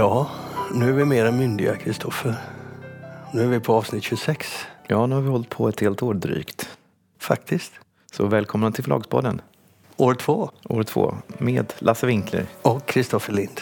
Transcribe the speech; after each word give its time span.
Ja, 0.00 0.26
nu 0.74 0.88
är 0.88 0.92
vi 0.92 1.04
mer 1.04 1.24
än 1.24 1.36
myndiga, 1.38 1.76
Kristoffer. 1.76 2.34
Nu 3.32 3.42
är 3.42 3.46
vi 3.46 3.60
på 3.60 3.74
avsnitt 3.74 4.02
26. 4.04 4.66
Ja, 4.86 5.06
nu 5.06 5.14
har 5.14 5.22
vi 5.22 5.28
hållit 5.28 5.48
på 5.48 5.68
ett 5.68 5.80
helt 5.80 6.02
år 6.02 6.14
drygt. 6.14 6.68
Faktiskt. 7.18 7.72
Så 8.12 8.26
välkomna 8.26 8.70
till 8.72 8.84
Förlagspodden, 8.84 9.40
År 9.96 10.14
två. 10.14 10.50
år 10.68 10.82
två, 10.82 11.14
med 11.38 11.72
Lasse 11.78 12.06
Winkler. 12.06 12.46
Och 12.62 12.86
Kristoffer 12.86 13.32
Lind. 13.32 13.60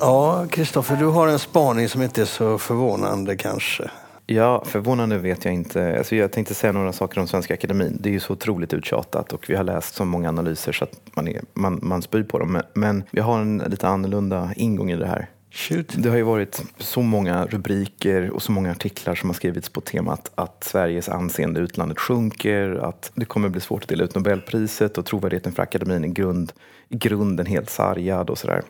Ja, 0.00 0.46
Kristoffer, 0.50 0.96
du 0.96 1.06
har 1.06 1.28
en 1.28 1.38
spaning 1.38 1.88
som 1.88 2.02
inte 2.02 2.20
är 2.20 2.26
så 2.26 2.58
förvånande 2.58 3.36
kanske. 3.36 3.90
Ja, 4.26 4.64
förvånande 4.66 5.18
vet 5.18 5.44
jag 5.44 5.54
inte. 5.54 5.98
Alltså 5.98 6.16
jag 6.16 6.32
tänkte 6.32 6.54
säga 6.54 6.72
några 6.72 6.92
saker 6.92 7.20
om 7.20 7.26
Svenska 7.26 7.54
Akademin. 7.54 7.96
Det 8.00 8.08
är 8.08 8.12
ju 8.12 8.20
så 8.20 8.32
otroligt 8.32 8.72
uttjatat 8.72 9.32
och 9.32 9.50
vi 9.50 9.54
har 9.54 9.64
läst 9.64 9.94
så 9.94 10.04
många 10.04 10.28
analyser 10.28 10.72
så 10.72 10.84
att 10.84 11.00
man, 11.16 11.28
är, 11.28 11.40
man, 11.54 11.78
man 11.82 12.02
spyr 12.02 12.22
på 12.22 12.38
dem. 12.38 12.52
Men, 12.52 12.62
men 12.74 13.04
vi 13.10 13.20
har 13.20 13.40
en 13.40 13.58
lite 13.58 13.88
annorlunda 13.88 14.52
ingång 14.56 14.90
i 14.90 14.96
det 14.96 15.06
här. 15.06 15.28
Shoot. 15.50 15.94
Det 15.96 16.08
har 16.08 16.16
ju 16.16 16.22
varit 16.22 16.64
så 16.78 17.02
många 17.02 17.46
rubriker 17.46 18.30
och 18.30 18.42
så 18.42 18.52
många 18.52 18.70
artiklar 18.70 19.14
som 19.14 19.28
har 19.28 19.34
skrivits 19.34 19.68
på 19.68 19.80
temat 19.80 20.32
att 20.34 20.64
Sveriges 20.64 21.08
anseende 21.08 21.60
i 21.60 21.62
utlandet 21.62 21.98
sjunker, 21.98 22.74
att 22.74 23.10
det 23.14 23.24
kommer 23.24 23.48
bli 23.48 23.60
svårt 23.60 23.82
att 23.82 23.88
dela 23.88 24.04
ut 24.04 24.14
Nobelpriset 24.14 24.98
och 24.98 25.06
trovärdigheten 25.06 25.52
för 25.52 25.62
akademin 25.62 26.04
är 26.04 26.08
grund, 26.08 26.52
i 26.88 26.96
grunden 26.96 27.46
helt 27.46 27.70
sargad 27.70 28.30
och 28.30 28.38
sådär. 28.38 28.62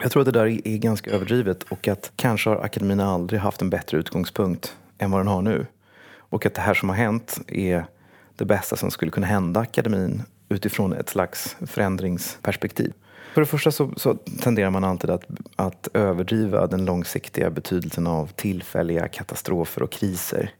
Jag 0.00 0.10
tror 0.10 0.20
att 0.20 0.26
det 0.26 0.32
där 0.32 0.68
är 0.68 0.78
ganska 0.78 1.10
överdrivet 1.10 1.62
och 1.62 1.88
att 1.88 2.12
kanske 2.16 2.50
har 2.50 2.56
akademin 2.56 3.00
aldrig 3.00 3.40
haft 3.40 3.62
en 3.62 3.70
bättre 3.70 3.98
utgångspunkt 3.98 4.76
än 5.02 5.10
vad 5.10 5.20
den 5.20 5.26
har 5.26 5.42
nu. 5.42 5.66
Och 6.16 6.46
att 6.46 6.54
det 6.54 6.60
här 6.60 6.74
som 6.74 6.88
har 6.88 6.96
hänt 6.96 7.40
är 7.48 7.84
det 8.36 8.44
bästa 8.44 8.76
som 8.76 8.90
skulle 8.90 9.10
kunna 9.10 9.26
hända 9.26 9.60
akademin 9.60 10.22
utifrån 10.48 10.92
ett 10.92 11.08
slags 11.08 11.56
förändringsperspektiv. 11.66 12.92
För 13.34 13.40
det 13.40 13.46
första 13.46 13.70
så, 13.70 13.90
så 13.96 14.14
tenderar 14.14 14.70
man 14.70 14.84
alltid 14.84 15.10
att, 15.10 15.24
att 15.56 15.88
överdriva 15.94 16.66
den 16.66 16.84
långsiktiga 16.84 17.50
betydelsen 17.50 18.06
av 18.06 18.26
tillfälliga 18.26 19.08
katastrofer 19.08 19.82
och 19.82 19.92
kriser. 19.92 20.50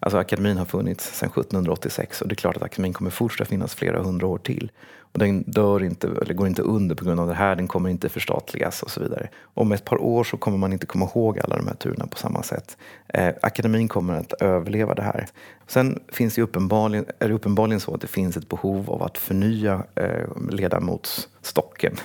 Alltså 0.00 0.18
akademin 0.18 0.56
har 0.56 0.64
funnits 0.64 1.18
sedan 1.18 1.28
1786 1.28 2.22
och 2.22 2.28
det 2.28 2.32
är 2.32 2.36
klart 2.36 2.56
att 2.56 2.62
akademin 2.62 2.92
kommer 2.92 3.10
fortsätta 3.10 3.48
finnas 3.48 3.74
flera 3.74 4.02
hundra 4.02 4.26
år 4.26 4.38
till. 4.38 4.70
Och 5.12 5.18
den 5.18 5.42
dör 5.42 5.82
inte, 5.82 6.08
eller 6.22 6.34
går 6.34 6.46
inte 6.46 6.62
under 6.62 6.94
på 6.94 7.04
grund 7.04 7.20
av 7.20 7.26
det 7.28 7.34
här, 7.34 7.56
den 7.56 7.68
kommer 7.68 7.90
inte 7.90 8.08
förstatligas 8.08 8.82
och 8.82 8.90
så 8.90 9.00
vidare. 9.00 9.28
Om 9.42 9.72
ett 9.72 9.84
par 9.84 10.02
år 10.02 10.24
så 10.24 10.36
kommer 10.36 10.58
man 10.58 10.72
inte 10.72 10.86
komma 10.86 11.04
ihåg 11.04 11.38
alla 11.38 11.56
de 11.56 11.66
här 11.66 11.74
turerna 11.74 12.06
på 12.06 12.18
samma 12.18 12.42
sätt. 12.42 12.76
Eh, 13.08 13.34
akademin 13.42 13.88
kommer 13.88 14.14
att 14.14 14.32
överleva 14.32 14.94
det 14.94 15.02
här. 15.02 15.26
Sen 15.66 15.98
finns 16.08 16.34
det 16.34 16.42
uppenbarligen, 16.42 17.04
är 17.18 17.28
det 17.28 17.34
uppenbarligen 17.34 17.80
så 17.80 17.94
att 17.94 18.00
det 18.00 18.06
finns 18.06 18.36
ett 18.36 18.48
behov 18.48 18.90
av 18.90 19.02
att 19.02 19.18
förnya 19.18 19.82
eh, 19.94 20.50
ledamotsstocken. 20.50 21.96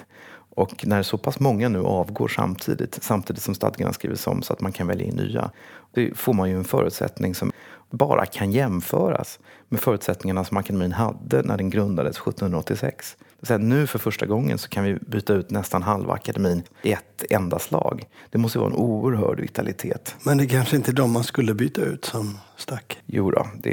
Och 0.56 0.88
när 0.88 1.04
så 1.04 1.18
pass 1.18 1.40
många 1.40 1.70
nu 1.70 1.80
avgår 1.80 2.28
samtidigt, 2.28 3.00
samtidigt 3.02 3.44
som 3.44 3.56
stadgarna 3.56 3.94
skrivs 3.94 4.28
om 4.28 4.42
så 4.42 4.54
att 4.54 4.62
man 4.62 4.72
kan 4.72 4.88
välja 4.88 5.06
in 5.06 5.16
nya, 5.16 5.52
då 5.92 6.08
får 6.16 6.34
man 6.34 6.50
ju 6.50 6.58
en 6.58 6.64
förutsättning 6.64 7.36
som 7.36 7.52
bara 7.92 8.26
kan 8.26 8.52
jämföras 8.52 9.40
med 9.70 9.80
förutsättningarna 9.80 10.44
som 10.44 10.58
akademin 10.58 10.92
hade 10.92 11.42
när 11.42 11.58
den 11.58 11.70
grundades 11.70 12.18
1786. 12.18 13.18
Så 13.42 13.58
nu 13.58 13.88
för 13.88 14.00
första 14.00 14.26
gången 14.26 14.58
så 14.58 14.70
kan 14.70 14.84
vi 14.84 14.96
byta 14.96 15.34
ut 15.34 15.50
nästan 15.50 15.84
halva 15.84 16.14
akademin 16.14 16.64
i 16.82 16.92
ett 16.92 17.24
enda 17.30 17.60
slag. 17.60 18.06
Det 18.30 18.38
måste 18.38 18.60
vara 18.60 18.70
en 18.70 18.76
oerhörd 18.76 19.40
vitalitet. 19.40 20.16
Men 20.24 20.38
det 20.38 20.44
är 20.44 20.48
kanske 20.48 20.76
inte 20.76 20.92
är 20.92 20.94
de 20.94 21.12
man 21.12 21.24
skulle 21.24 21.54
byta 21.54 21.82
ut 21.82 22.06
som 22.06 22.38
stack. 22.58 22.98
Jo 23.06 23.32
då, 23.32 23.48
det, 23.58 23.72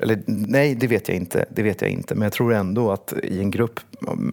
eller 0.00 0.22
nej, 0.26 0.74
det 0.74 0.86
vet 0.86 1.08
jag 1.08 1.16
inte. 1.16 1.44
Det 1.50 1.62
vet 1.62 1.80
jag 1.80 1.90
inte. 1.90 2.14
Men 2.14 2.22
jag 2.22 2.32
tror 2.32 2.52
ändå 2.52 2.92
att 2.92 3.12
i 3.22 3.40
en 3.40 3.50
grupp 3.50 3.80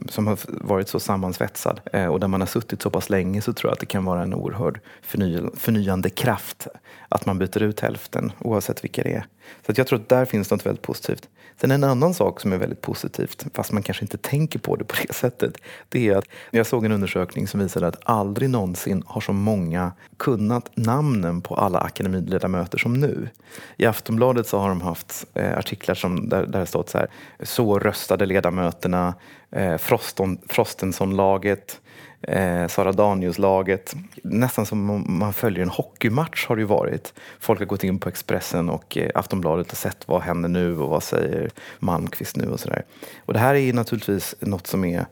som 0.09 0.27
har 0.27 0.39
varit 0.45 0.89
så 0.89 0.99
sammansvetsad 0.99 1.81
eh, 1.93 2.05
och 2.05 2.19
där 2.19 2.27
man 2.27 2.41
har 2.41 2.47
suttit 2.47 2.81
så 2.81 2.89
pass 2.89 3.09
länge 3.09 3.41
så 3.41 3.53
tror 3.53 3.69
jag 3.69 3.73
att 3.73 3.79
det 3.79 3.85
kan 3.85 4.05
vara 4.05 4.23
en 4.23 4.33
oerhörd 4.33 4.79
förny, 5.01 5.41
förnyande 5.55 6.09
kraft 6.09 6.67
att 7.09 7.25
man 7.25 7.37
byter 7.37 7.61
ut 7.61 7.79
hälften 7.79 8.31
oavsett 8.39 8.83
vilka 8.83 9.03
det 9.03 9.13
är. 9.13 9.25
Så 9.65 9.71
att 9.71 9.77
jag 9.77 9.87
tror 9.87 9.99
att 9.99 10.09
där 10.09 10.25
finns 10.25 10.51
något 10.51 10.65
väldigt 10.65 10.81
positivt. 10.81 11.29
Sen 11.61 11.71
en 11.71 11.83
annan 11.83 12.13
sak 12.13 12.39
som 12.39 12.53
är 12.53 12.57
väldigt 12.57 12.81
positivt, 12.81 13.45
fast 13.53 13.71
man 13.71 13.83
kanske 13.83 14.03
inte 14.03 14.17
tänker 14.17 14.59
på 14.59 14.75
det 14.75 14.83
på 14.83 14.95
det 15.07 15.13
sättet, 15.13 15.57
det 15.89 16.09
är 16.09 16.15
att 16.15 16.25
jag 16.51 16.67
såg 16.67 16.85
en 16.85 16.91
undersökning 16.91 17.47
som 17.47 17.59
visade 17.59 17.87
att 17.87 17.99
aldrig 18.03 18.49
någonsin 18.49 19.03
har 19.05 19.21
så 19.21 19.33
många 19.33 19.91
kunnat 20.17 20.69
namnen 20.73 21.41
på 21.41 21.55
alla 21.55 21.79
akademiledamöter 21.79 22.77
som 22.77 22.93
nu. 22.93 23.29
I 23.77 23.85
Aftonbladet 23.85 24.47
så 24.47 24.59
har 24.59 24.69
de 24.69 24.81
haft 24.81 25.25
eh, 25.33 25.57
artiklar 25.57 25.95
som, 25.95 26.29
där, 26.29 26.45
där 26.45 26.59
det 26.59 26.65
stått 26.65 26.89
så 26.89 26.97
här, 26.97 27.07
så 27.39 27.79
röstade 27.79 28.25
ledamöterna, 28.25 29.13
eh, 29.51 29.77
Froston, 29.77 30.37
Frostenson-laget, 30.47 31.81
eh, 32.21 32.67
Sara 32.67 32.91
Danius-laget. 32.91 33.95
Nästan 34.23 34.65
som 34.65 34.89
om 34.89 35.05
man 35.07 35.33
följer 35.33 35.63
en 35.63 35.69
hockeymatch 35.69 36.47
har 36.47 36.55
det 36.55 36.61
ju 36.61 36.67
varit. 36.67 37.13
Folk 37.39 37.59
har 37.59 37.65
gått 37.65 37.83
in 37.83 37.99
på 37.99 38.09
Expressen 38.09 38.69
och 38.69 38.97
eh, 38.97 39.11
Aftonbladet 39.15 39.71
och 39.71 39.77
sett 39.77 40.07
vad 40.07 40.21
händer 40.21 40.49
nu 40.49 40.77
och 40.77 40.89
vad 40.89 41.03
säger 41.03 41.49
Malmqvist 41.79 42.35
nu 42.35 42.47
och 42.47 42.59
sådär. 42.59 42.85
Och 43.25 43.33
det 43.33 43.39
här 43.39 43.53
är 43.53 43.59
ju 43.59 43.73
naturligtvis 43.73 44.35
något 44.39 44.67
som 44.67 44.85
är 44.85 45.05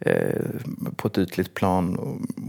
eh, 0.00 0.40
på 0.96 1.08
ett 1.08 1.18
ytligt 1.18 1.54
plan, 1.54 1.98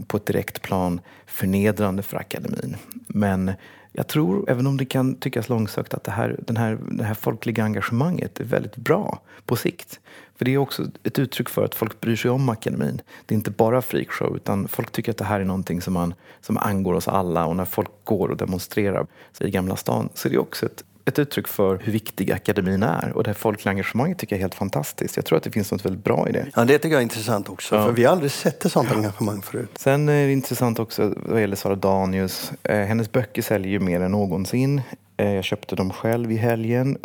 på 0.06 0.16
ett 0.16 0.26
direkt 0.26 0.62
plan 0.62 1.00
förnedrande 1.26 2.02
för 2.02 2.16
akademin. 2.16 2.76
Men 3.06 3.52
jag 3.92 4.06
tror, 4.06 4.50
även 4.50 4.66
om 4.66 4.76
det 4.76 4.84
kan 4.84 5.14
tyckas 5.14 5.48
långsökt, 5.48 5.94
att 5.94 6.04
det 6.04 6.10
här, 6.10 6.36
den 6.46 6.56
här, 6.56 6.78
det 6.90 7.04
här 7.04 7.14
folkliga 7.14 7.64
engagemanget 7.64 8.40
är 8.40 8.44
väldigt 8.44 8.76
bra 8.76 9.20
på 9.46 9.56
sikt. 9.56 10.00
För 10.36 10.44
det 10.44 10.54
är 10.54 10.58
också 10.58 10.86
ett 11.02 11.18
uttryck 11.18 11.48
för 11.48 11.64
att 11.64 11.74
folk 11.74 12.00
bryr 12.00 12.16
sig 12.16 12.30
om 12.30 12.48
akademin. 12.48 13.00
Det 13.26 13.34
är 13.34 13.36
inte 13.36 13.50
bara 13.50 13.82
freakshow, 13.82 14.36
utan 14.36 14.68
folk 14.68 14.92
tycker 14.92 15.10
att 15.10 15.18
det 15.18 15.24
här 15.24 15.40
är 15.40 15.44
någonting 15.44 15.80
som, 15.80 15.94
man, 15.94 16.14
som 16.40 16.58
angår 16.58 16.94
oss 16.94 17.08
alla. 17.08 17.46
Och 17.46 17.56
när 17.56 17.64
folk 17.64 17.90
går 18.04 18.28
och 18.28 18.36
demonstrerar 18.36 19.06
i 19.40 19.50
Gamla 19.50 19.76
stan 19.76 20.08
så 20.14 20.28
är 20.28 20.32
det 20.32 20.38
också 20.38 20.66
ett, 20.66 20.84
ett 21.10 21.18
uttryck 21.18 21.48
för 21.48 21.78
hur 21.84 21.92
viktig 21.92 22.32
akademin 22.32 22.82
är. 22.82 23.12
Och 23.12 23.24
det 23.24 23.30
här 23.30 23.34
folkliga 23.34 23.70
engagemanget 23.70 24.18
tycker 24.18 24.36
jag 24.36 24.38
är 24.38 24.42
helt 24.42 24.54
fantastiskt. 24.54 25.16
Jag 25.16 25.24
tror 25.24 25.38
att 25.38 25.44
det 25.44 25.50
finns 25.50 25.72
något 25.72 25.84
väldigt 25.84 26.04
bra 26.04 26.28
i 26.28 26.32
det. 26.32 26.46
Ja, 26.54 26.64
det 26.64 26.78
tycker 26.78 26.94
jag 26.94 26.98
är 26.98 27.02
intressant 27.02 27.48
också. 27.48 27.74
Ja. 27.74 27.84
För 27.84 27.92
vi 27.92 28.04
har 28.04 28.12
aldrig 28.12 28.30
sett 28.30 28.64
ett 28.64 28.72
sånt 28.72 28.92
engagemang 28.92 29.42
förut. 29.42 29.70
Sen 29.78 30.08
är 30.08 30.26
det 30.26 30.32
intressant 30.32 30.78
också 30.78 31.14
vad 31.16 31.40
gäller 31.40 31.56
Sara 31.56 31.74
Danius. 31.74 32.52
Eh, 32.62 32.78
hennes 32.78 33.12
böcker 33.12 33.42
säljer 33.42 33.72
ju 33.72 33.80
mer 33.80 34.00
än 34.00 34.10
någonsin. 34.10 34.82
Eh, 35.16 35.32
jag 35.32 35.44
köpte 35.44 35.76
dem 35.76 35.90
själv 35.90 36.32
i 36.32 36.36
helgen 36.36 36.98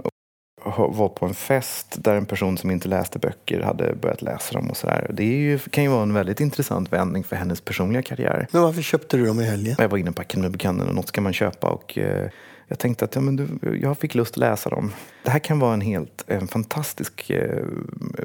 var 0.74 1.10
på 1.10 1.26
en 1.26 1.34
fest 1.34 1.96
där 2.00 2.16
en 2.16 2.26
person 2.26 2.58
som 2.58 2.72
inte 2.72 2.88
läste 2.88 3.20
böcker 3.20 3.62
hade 3.62 3.96
börjat 3.96 4.22
läsa 4.22 4.54
dem 4.54 4.70
och 4.70 4.78
sådär. 4.78 5.12
Det 5.14 5.24
är 5.24 5.38
ju, 5.38 5.60
kan 5.60 5.84
ju 5.84 5.90
vara 5.90 6.04
en 6.04 6.14
väldigt 6.14 6.40
intressant 6.40 6.94
vändning 6.94 7.24
för 7.24 7.36
hennes 7.36 7.62
personliga 7.62 8.02
karriär. 8.02 8.48
Men 8.52 8.62
varför 8.62 8.82
köpte 8.82 9.18
du 9.18 9.26
dem 9.26 9.40
i 9.40 9.44
helgen? 9.44 9.76
Jag 9.80 9.90
var 9.90 9.98
inne 9.98 10.12
på 10.12 10.22
Akademibokhandeln 10.22 10.90
och 10.90 10.96
något 10.96 11.08
ska 11.08 11.22
man 11.22 11.34
köpa 11.34 11.68
och 11.68 11.98
eh, 11.98 12.30
jag 12.68 12.80
tänkte 12.80 13.06
att 13.06 13.16
ja, 13.16 13.22
men 13.22 13.36
du, 13.36 13.48
jag 13.82 13.98
fick 13.98 14.16
lust 14.16 14.34
att 14.34 14.38
läsa 14.38 14.70
dem. 14.70 14.92
Det 15.24 15.30
här 15.30 15.40
kan 15.40 15.60
vara 15.60 15.74
en 15.74 15.82
helt 15.82 16.24
en 16.28 16.48
fantastisk 16.48 17.30
eh, 17.30 17.64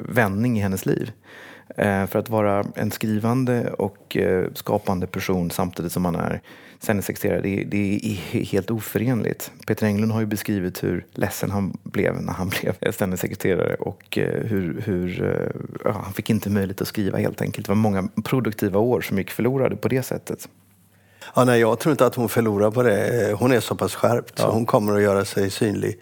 vändning 0.08 0.58
i 0.58 0.60
hennes 0.60 0.86
liv. 0.86 1.12
Eh, 1.76 2.06
för 2.06 2.18
att 2.18 2.28
vara 2.28 2.64
en 2.74 2.90
skrivande 2.90 3.70
och 3.70 4.16
eh, 4.16 4.46
skapande 4.54 5.06
person 5.06 5.50
samtidigt 5.50 5.92
som 5.92 6.02
man 6.02 6.16
är 6.16 6.40
sändningssekreterare, 6.80 7.40
det, 7.40 7.64
det 7.64 8.00
är 8.02 8.44
helt 8.44 8.70
oförenligt. 8.70 9.52
Peter 9.66 9.86
Englund 9.86 10.12
har 10.12 10.20
ju 10.20 10.26
beskrivit 10.26 10.84
hur 10.84 11.06
ledsen 11.14 11.50
han 11.50 11.78
blev 11.82 12.22
när 12.22 12.32
han 12.32 12.48
blev 12.60 12.92
sändningssekreterare 12.92 13.74
och 13.74 14.18
eh, 14.18 14.44
hur, 14.44 14.82
hur 14.84 15.22
eh, 15.22 15.60
ja, 15.84 16.00
han 16.04 16.12
fick 16.12 16.30
inte 16.30 16.50
möjlighet 16.50 16.80
att 16.80 16.88
skriva 16.88 17.18
helt 17.18 17.42
enkelt. 17.42 17.66
Det 17.66 17.70
var 17.70 17.76
många 17.76 18.08
produktiva 18.24 18.78
år 18.78 19.00
som 19.00 19.18
gick 19.18 19.30
förlorade 19.30 19.76
på 19.76 19.88
det 19.88 20.02
sättet. 20.02 20.48
Ja, 21.34 21.44
nej, 21.44 21.60
jag 21.60 21.78
tror 21.78 21.90
inte 21.90 22.06
att 22.06 22.14
hon 22.14 22.28
förlorar 22.28 22.70
på 22.70 22.82
det. 22.82 23.32
Hon 23.38 23.52
är 23.52 23.60
så 23.60 23.74
pass 23.74 23.94
skärpt 23.94 24.38
så 24.38 24.50
hon 24.50 24.66
kommer 24.66 24.96
att 24.96 25.02
göra 25.02 25.24
sig 25.24 25.50
synlig 25.50 26.00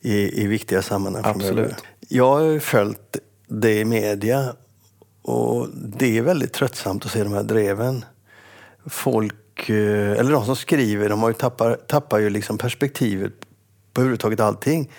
i, 0.00 0.42
i 0.42 0.46
viktiga 0.46 0.82
sammanhang 0.82 1.24
Absolut. 1.26 1.54
framöver. 1.54 1.76
Jag 2.08 2.34
har 2.34 2.40
ju 2.40 2.60
följt 2.60 3.18
det 3.46 3.80
i 3.80 3.84
media 3.84 4.52
och 5.22 5.68
det 5.74 6.18
är 6.18 6.22
väldigt 6.22 6.52
tröttsamt 6.52 7.04
att 7.04 7.10
se 7.10 7.22
de 7.22 7.32
här 7.32 7.42
dreven. 7.42 8.04
Folk, 8.86 9.68
eh, 9.68 10.12
eller 10.12 10.32
de 10.32 10.44
som 10.44 10.56
skriver, 10.56 11.08
de 11.08 11.22
har 11.22 11.28
ju 11.28 11.34
tappat, 11.34 11.88
tappar 11.88 12.18
ju 12.18 12.30
liksom 12.30 12.58
perspektivet 12.58 13.32
på 13.92 14.00
överhuvudtaget 14.00 14.40
allting. 14.40 14.90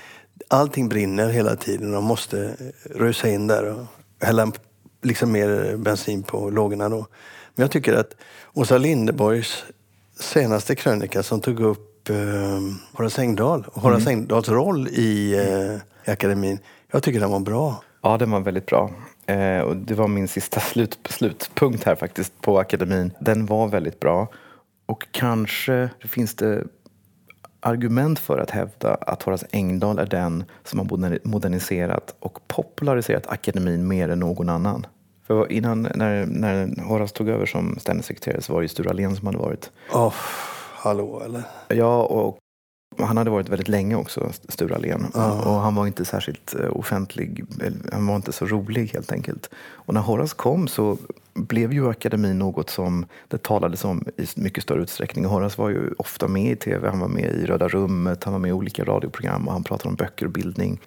Allting 0.48 0.90
brinner 0.90 1.30
hela 1.30 1.56
tiden. 1.56 1.92
De 1.92 2.04
måste 2.04 2.56
rusa 2.84 3.30
in 3.30 3.48
där 3.48 3.66
och 3.66 3.86
hälla 4.22 4.52
liksom 5.04 5.32
mer 5.32 5.78
bensin 5.78 6.24
på 6.24 6.50
lågorna 6.50 6.90
då. 6.90 7.08
Jag 7.62 7.72
tycker 7.72 7.94
att 7.94 8.16
Åsa 8.54 8.78
Linderborgs 8.78 9.64
senaste 10.20 10.76
krönika 10.76 11.24
som 11.24 11.42
tog 11.42 11.60
upp 11.60 12.10
eh, 12.10 12.16
Horace 12.94 13.22
Engdahl 13.22 13.66
och 13.68 13.82
Horace 13.82 14.10
Engdahls 14.10 14.50
roll 14.50 14.88
i, 14.88 15.34
eh, 15.34 16.08
i 16.08 16.12
akademin. 16.12 16.60
Jag 16.92 17.04
tycker 17.04 17.20
den 17.20 17.32
var 17.32 17.40
bra. 17.40 17.84
Ja, 18.02 18.18
den 18.18 18.32
var 18.32 18.40
väldigt 18.40 18.66
bra. 18.66 18.92
Eh, 19.26 19.60
och 19.60 19.78
det 19.78 19.94
var 19.94 20.08
min 20.08 20.28
sista 20.28 20.60
slut, 20.72 21.00
slutpunkt 21.10 21.84
här 21.84 21.96
faktiskt 21.96 22.42
på 22.42 22.60
akademin. 22.60 23.12
Den 23.20 23.46
var 23.46 23.68
väldigt 23.68 24.00
bra. 24.00 24.28
Och 24.86 25.08
kanske 25.12 25.90
finns 26.00 26.36
det 26.36 26.64
argument 27.60 28.20
för 28.20 28.38
att 28.38 28.50
hävda 28.50 28.94
att 28.94 29.24
Horace 29.24 29.48
Engdahl 29.52 30.00
är 30.00 30.06
den 30.06 30.44
som 30.64 30.80
har 30.80 31.28
moderniserat 31.28 32.16
och 32.20 32.48
populariserat 32.48 33.28
akademin 33.28 33.88
mer 33.88 34.10
än 34.10 34.20
någon 34.20 34.50
annan. 34.50 34.86
För 35.32 35.52
innan, 35.52 35.88
när, 35.96 36.26
när 36.26 36.84
Horace 36.84 37.14
tog 37.16 37.30
över 37.30 37.46
som 37.46 37.80
ständig 37.80 38.06
sekreterare 38.06 38.42
så 38.42 38.54
var 38.54 38.62
det 38.62 38.64
ju 38.64 38.68
Sture 38.68 38.90
Allén 38.90 39.16
som 39.16 39.26
hade 39.26 39.38
varit. 39.38 39.72
Oh, 39.94 40.14
hallå 40.74 41.22
eller? 41.26 41.44
Ja, 41.68 42.04
och 42.04 42.38
han 43.00 43.18
hade 43.18 43.30
varit 43.30 43.50
väldigt 43.50 43.68
länge 43.68 43.96
också, 43.96 44.32
Sture 44.50 44.76
Allén. 44.76 45.08
Ja. 45.14 45.42
Och 45.42 45.62
han 45.62 45.76
var 45.76 45.88
inte 45.88 46.06
särskilt 46.06 46.56
eh, 46.56 46.78
offentlig, 46.78 47.46
han 47.92 48.08
var 48.08 48.16
inte 48.16 48.32
så 48.32 48.46
rolig 48.46 48.88
helt 48.94 49.12
enkelt. 49.12 49.50
Och 49.74 49.94
när 49.94 50.02
Horace 50.02 50.36
kom 50.36 50.68
så 50.68 50.98
blev 51.34 51.74
ju 51.74 51.90
akademin 51.90 52.40
något 52.40 52.70
som 52.70 53.06
det 53.28 53.44
talades 53.44 53.86
om 53.86 54.04
i 54.18 54.26
mycket 54.36 54.64
större 54.64 54.82
utsträckning. 54.82 55.26
Horace 55.26 55.62
var 55.62 55.70
ju 55.70 55.94
ofta 55.98 56.28
med 56.28 56.52
i 56.52 56.56
tv, 56.56 56.90
han 56.90 57.00
var 57.00 57.08
med 57.08 57.26
i 57.26 57.46
Röda 57.46 57.68
rummet, 57.68 58.24
han 58.24 58.34
var 58.34 58.40
med 58.40 58.50
i 58.50 58.54
olika 58.54 58.84
radioprogram 58.84 59.48
och 59.48 59.54
han 59.54 59.64
pratade 59.64 59.90
om 59.90 59.96
böcker 59.96 60.26
och 60.26 60.32
bildning. 60.32 60.80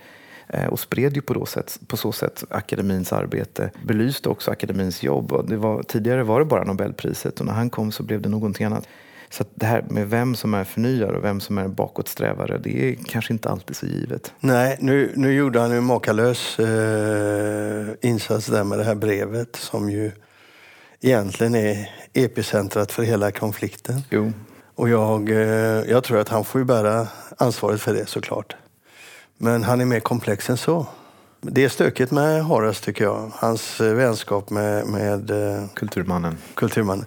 Eh, 0.48 0.66
och 0.66 0.80
spred 0.80 1.16
ju 1.16 1.22
på, 1.22 1.34
då 1.34 1.46
sätt, 1.46 1.80
på 1.86 1.96
så 1.96 2.12
sätt 2.12 2.44
akademins 2.50 3.12
arbete, 3.12 3.70
belyste 3.84 4.28
också 4.28 4.50
akademins 4.50 5.02
jobb. 5.02 5.32
Var, 5.50 5.82
tidigare 5.82 6.22
var 6.22 6.38
det 6.38 6.46
bara 6.46 6.64
Nobelpriset 6.64 7.40
och 7.40 7.46
när 7.46 7.52
han 7.52 7.70
kom 7.70 7.92
så 7.92 8.02
blev 8.02 8.20
det 8.20 8.28
någonting 8.28 8.66
annat. 8.66 8.86
Så 9.30 9.44
det 9.54 9.66
här 9.66 9.84
med 9.88 10.10
vem 10.10 10.34
som 10.34 10.54
är 10.54 10.64
förnyare 10.64 11.16
och 11.16 11.24
vem 11.24 11.40
som 11.40 11.58
är 11.58 11.68
bakåtsträvare, 11.68 12.58
det 12.58 12.88
är 12.88 12.94
kanske 12.94 13.32
inte 13.32 13.48
alltid 13.48 13.76
så 13.76 13.86
givet. 13.86 14.32
Nej, 14.40 14.76
nu, 14.80 15.12
nu 15.16 15.32
gjorde 15.32 15.60
han 15.60 15.72
en 15.72 15.84
makalös 15.84 16.58
eh, 16.58 17.86
insats 18.00 18.46
där 18.46 18.64
med 18.64 18.78
det 18.78 18.84
här 18.84 18.94
brevet 18.94 19.56
som 19.56 19.90
ju 19.90 20.12
egentligen 21.00 21.54
är 21.54 21.90
epicentrat 22.12 22.92
för 22.92 23.02
hela 23.02 23.30
konflikten. 23.30 24.00
Jo. 24.10 24.32
Och 24.74 24.88
jag, 24.88 25.30
eh, 25.30 25.90
jag 25.90 26.04
tror 26.04 26.18
att 26.18 26.28
han 26.28 26.44
får 26.44 26.60
ju 26.60 26.64
bära 26.64 27.08
ansvaret 27.38 27.80
för 27.80 27.94
det 27.94 28.06
såklart. 28.06 28.56
Men 29.38 29.62
han 29.64 29.80
är 29.80 29.84
mer 29.84 30.00
komplex 30.00 30.50
än 30.50 30.56
så. 30.56 30.86
Det 31.40 31.64
är 31.64 31.68
stökigt 31.68 32.10
med 32.12 32.44
Horace 32.44 32.84
tycker 32.84 33.04
jag. 33.04 33.30
Hans 33.34 33.80
eh, 33.80 33.94
vänskap 33.94 34.50
med, 34.50 34.86
med 34.86 35.30
eh, 35.30 35.64
Kulturmannen. 35.74 36.36
kulturmannen. 36.54 37.06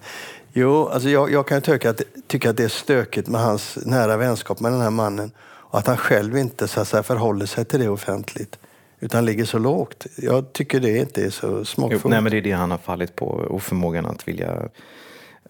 Jo, 0.52 0.88
alltså 0.88 1.08
jag, 1.08 1.30
jag 1.32 1.46
kan 1.48 1.62
tycka 1.62 1.90
att, 1.90 2.02
tycka 2.26 2.50
att 2.50 2.56
det 2.56 2.64
är 2.64 2.68
stökigt 2.68 3.28
med 3.28 3.40
hans 3.40 3.78
nära 3.86 4.16
vänskap 4.16 4.60
med 4.60 4.72
den 4.72 4.80
här 4.80 4.90
mannen. 4.90 5.30
Och 5.40 5.78
att 5.78 5.86
han 5.86 5.96
själv 5.96 6.38
inte 6.38 6.68
så 6.68 6.84
säga, 6.84 7.02
förhåller 7.02 7.46
sig 7.46 7.64
till 7.64 7.80
det 7.80 7.88
offentligt. 7.88 8.58
Utan 9.00 9.24
ligger 9.24 9.44
så 9.44 9.58
lågt. 9.58 10.06
Jag 10.16 10.52
tycker 10.52 10.80
det 10.80 10.98
inte 10.98 11.24
är 11.24 11.30
så 11.30 11.46
Jo, 11.48 11.64
smakfullt. 11.64 12.04
nej, 12.04 12.20
men 12.20 12.32
det 12.32 12.38
är 12.38 12.42
det 12.42 12.52
han 12.52 12.70
har 12.70 12.78
fallit 12.78 13.16
på, 13.16 13.26
oförmågan 13.50 14.06
att 14.06 14.28
vilja 14.28 14.68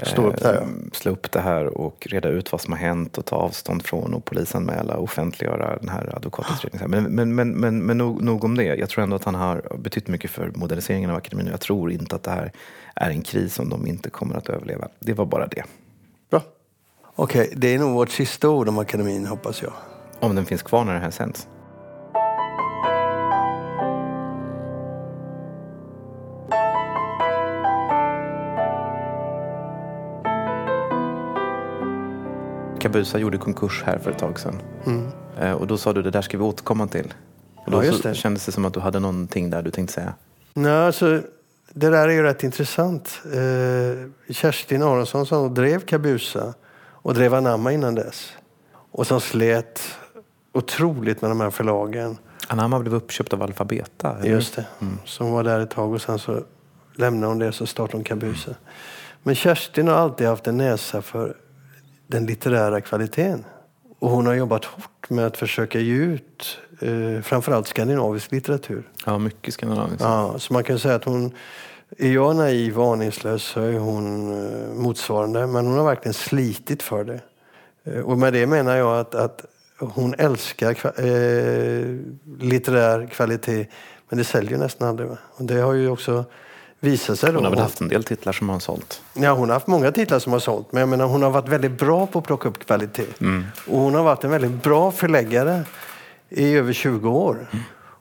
Slå 0.03 0.27
upp 0.27 0.37
det 0.37 0.49
här, 0.49 0.55
ja. 0.55 0.67
slå 0.93 1.12
upp 1.12 1.33
det 1.33 1.41
här 1.41 1.67
och 1.67 2.06
reda 2.11 2.29
ut 2.29 2.53
vad 2.53 2.61
som 2.61 2.73
har 2.73 2.81
hänt 2.81 3.19
och 3.19 3.25
ta 3.25 3.37
avstånd 3.37 3.83
från 3.83 4.15
och 4.15 4.25
polisanmäla 4.25 4.97
och 4.97 5.05
offentliggöra 5.05 5.79
den 5.79 5.89
här 5.89 6.17
advokatutredningen. 6.17 6.91
Men, 6.91 7.15
men, 7.15 7.35
men, 7.35 7.50
men, 7.53 7.79
men 7.79 7.99
nog, 7.99 8.23
nog 8.23 8.45
om 8.45 8.56
det. 8.56 8.77
Jag 8.77 8.89
tror 8.89 9.05
ändå 9.05 9.17
att 9.17 9.25
han 9.25 9.35
har 9.35 9.79
betytt 9.79 10.09
mycket 10.09 10.31
för 10.31 10.53
moderniseringen 10.55 11.11
av 11.11 11.17
akademin 11.17 11.47
och 11.47 11.53
jag 11.53 11.61
tror 11.61 11.93
inte 11.93 12.17
att 12.17 12.23
det 12.23 12.31
här 12.31 12.53
är 12.95 13.11
en 13.11 13.23
kris 13.23 13.55
som 13.55 13.69
de 13.69 13.87
inte 13.87 14.11
kommer 14.11 14.35
att 14.35 14.49
överleva. 14.49 14.89
Det 14.99 15.12
var 15.12 15.27
bara 15.27 15.47
det. 15.47 15.65
Bra. 16.31 16.43
Okej, 17.15 17.53
det 17.56 17.75
är 17.75 17.79
nog 17.79 17.94
vårt 17.94 18.11
sista 18.11 18.49
ord 18.49 18.69
om 18.69 18.79
akademin 18.79 19.27
hoppas 19.27 19.62
jag. 19.62 19.73
Om 20.21 20.35
den 20.35 20.47
finns 20.47 20.62
kvar 20.62 20.85
när 20.85 20.94
det 20.94 21.01
här 21.01 21.11
sänds. 21.11 21.49
Kabusa 32.79 33.19
gjorde 33.19 33.39
konkurs 33.39 33.83
här 33.87 33.99
för 33.99 34.11
ett 34.11 34.19
tag 34.19 34.39
sedan. 34.41 34.61
Eh, 35.41 35.53
Och 35.53 35.67
då 35.67 35.77
sa 35.79 35.93
du 35.93 36.03
det 36.03 36.11
där 36.11 36.23
ska 36.23 36.39
vi 36.39 36.45
återkomma 36.45 36.87
till. 36.87 37.15
Och 37.57 37.71
då 37.71 37.79
Ja, 37.79 37.85
just 37.85 38.03
så 38.03 38.09
det. 38.09 38.15
kändes 38.15 38.47
det 38.47 38.53
som 38.53 38.65
att 38.65 38.75
du 38.75 38.81
hade 38.81 38.99
någonting 38.99 39.51
där 39.51 39.63
du 39.63 39.71
tänkte 39.71 39.95
säga. 39.95 40.15
Nej, 40.55 40.73
alltså, 40.87 41.21
det 41.73 41.89
där 41.91 42.09
är 42.09 42.13
ju 42.13 42.23
rätt 42.23 42.43
intressant. 42.43 43.21
Eh, 43.25 44.33
Kerstin 44.35 44.83
Aronsson 44.83 45.27
som 45.27 45.55
drev 45.55 45.81
Kabusa 45.81 46.55
och 46.81 47.15
drev 47.15 47.35
Anamma 47.35 47.73
innan 47.73 47.95
dess. 47.95 48.33
Och 48.93 49.07
som 49.07 49.21
slet 49.21 49.83
otroligt 50.53 51.23
med 51.23 51.31
de 51.31 51.41
här 51.41 51.51
förlagen. 51.51 52.19
Anamma 52.49 52.79
blev 52.81 52.95
uppköpt 52.95 53.33
av 53.33 53.43
Alfabeta. 53.43 54.17
eller? 54.19 54.31
Just 54.31 54.57
det. 54.57 54.67
Som 55.05 55.31
var 55.33 55.45
där 55.45 55.61
ett 55.61 55.71
tag 55.71 55.93
och 55.93 56.03
sen 56.03 56.19
så 56.19 56.41
lämnade 56.95 57.27
hon 57.27 57.39
det 57.39 57.53
så 57.53 57.67
startade 57.67 57.97
hon 57.97 58.05
Kabusa. 58.05 58.51
Men 59.23 59.35
Kerstin 59.35 59.89
har 59.89 59.95
alltid 59.95 60.27
haft 60.27 60.47
en 60.47 60.57
näsa 60.57 61.03
för 61.03 61.37
den 62.08 62.26
litterära 62.26 62.81
kvaliteten. 62.81 63.44
Och 63.99 64.10
hon 64.10 64.26
har 64.26 64.34
jobbat 64.34 64.64
hårt 64.64 65.10
med 65.10 65.26
att 65.26 65.37
försöka 65.37 65.81
ge 65.81 65.94
ut 65.94 66.58
eh, 66.81 67.22
framförallt 67.22 67.66
skandinavisk 67.66 68.32
litteratur. 68.32 68.82
Ja, 69.06 69.19
mycket 69.19 69.55
skandinaviskt. 69.55 70.00
Ja, 70.00 70.34
så 70.38 70.52
man 70.52 70.64
kan 70.64 70.78
säga 70.78 70.94
att 70.94 71.05
hon... 71.05 71.34
Är 71.99 72.12
jag 72.12 72.37
naiv 72.37 72.81
och 72.81 72.93
aningslös 72.93 73.43
så 73.43 73.60
är 73.60 73.78
hon 73.78 74.32
eh, 74.32 74.75
motsvarande. 74.75 75.46
Men 75.46 75.66
hon 75.66 75.78
har 75.78 75.84
verkligen 75.84 76.14
slitit 76.14 76.82
för 76.82 77.05
det. 77.05 77.20
Eh, 77.84 78.00
och 78.00 78.19
med 78.19 78.32
det 78.32 78.46
menar 78.46 78.76
jag 78.76 78.99
att, 78.99 79.14
att 79.14 79.44
hon 79.78 80.14
älskar 80.19 80.75
kva, 80.75 80.90
eh, 80.90 81.96
litterär 82.40 83.06
kvalitet. 83.06 83.66
Men 84.08 84.19
det 84.19 84.25
säljer 84.25 84.58
nästan 84.58 84.88
aldrig. 84.88 85.08
Va? 85.08 85.19
Och 85.31 85.44
det 85.44 85.60
har 85.60 85.72
ju 85.72 85.88
också 85.88 86.25
visat 86.81 87.19
sig. 87.19 87.33
Då. 87.33 87.37
Hon 87.39 87.45
har 87.45 87.51
väl 87.51 87.61
haft 87.61 87.81
en 87.81 87.89
del 87.89 88.05
titlar 88.05 88.33
som 88.33 88.49
har 88.49 88.59
sålt. 88.59 89.03
Ja, 89.15 89.33
hon 89.33 89.49
har 89.49 89.55
haft 89.55 89.67
många 89.67 89.93
titlar 89.93 90.19
som 90.19 90.33
har 90.33 90.41
sålt, 90.41 90.73
men 90.73 90.81
jag 90.81 90.89
menar, 90.89 91.07
hon 91.07 91.23
har 91.23 91.31
varit 91.31 91.49
väldigt 91.49 91.79
bra 91.79 92.07
på 92.07 92.19
att 92.19 92.25
plocka 92.25 92.49
upp 92.49 92.59
kvalitet. 92.67 93.07
Och 93.67 93.81
hon 93.81 93.95
har 93.95 94.03
varit 94.03 94.25
en 94.25 94.31
väldigt 94.31 94.63
bra 94.63 94.91
förläggare 94.91 95.63
i 96.29 96.55
över 96.55 96.73
20 96.73 97.11
år. 97.11 97.47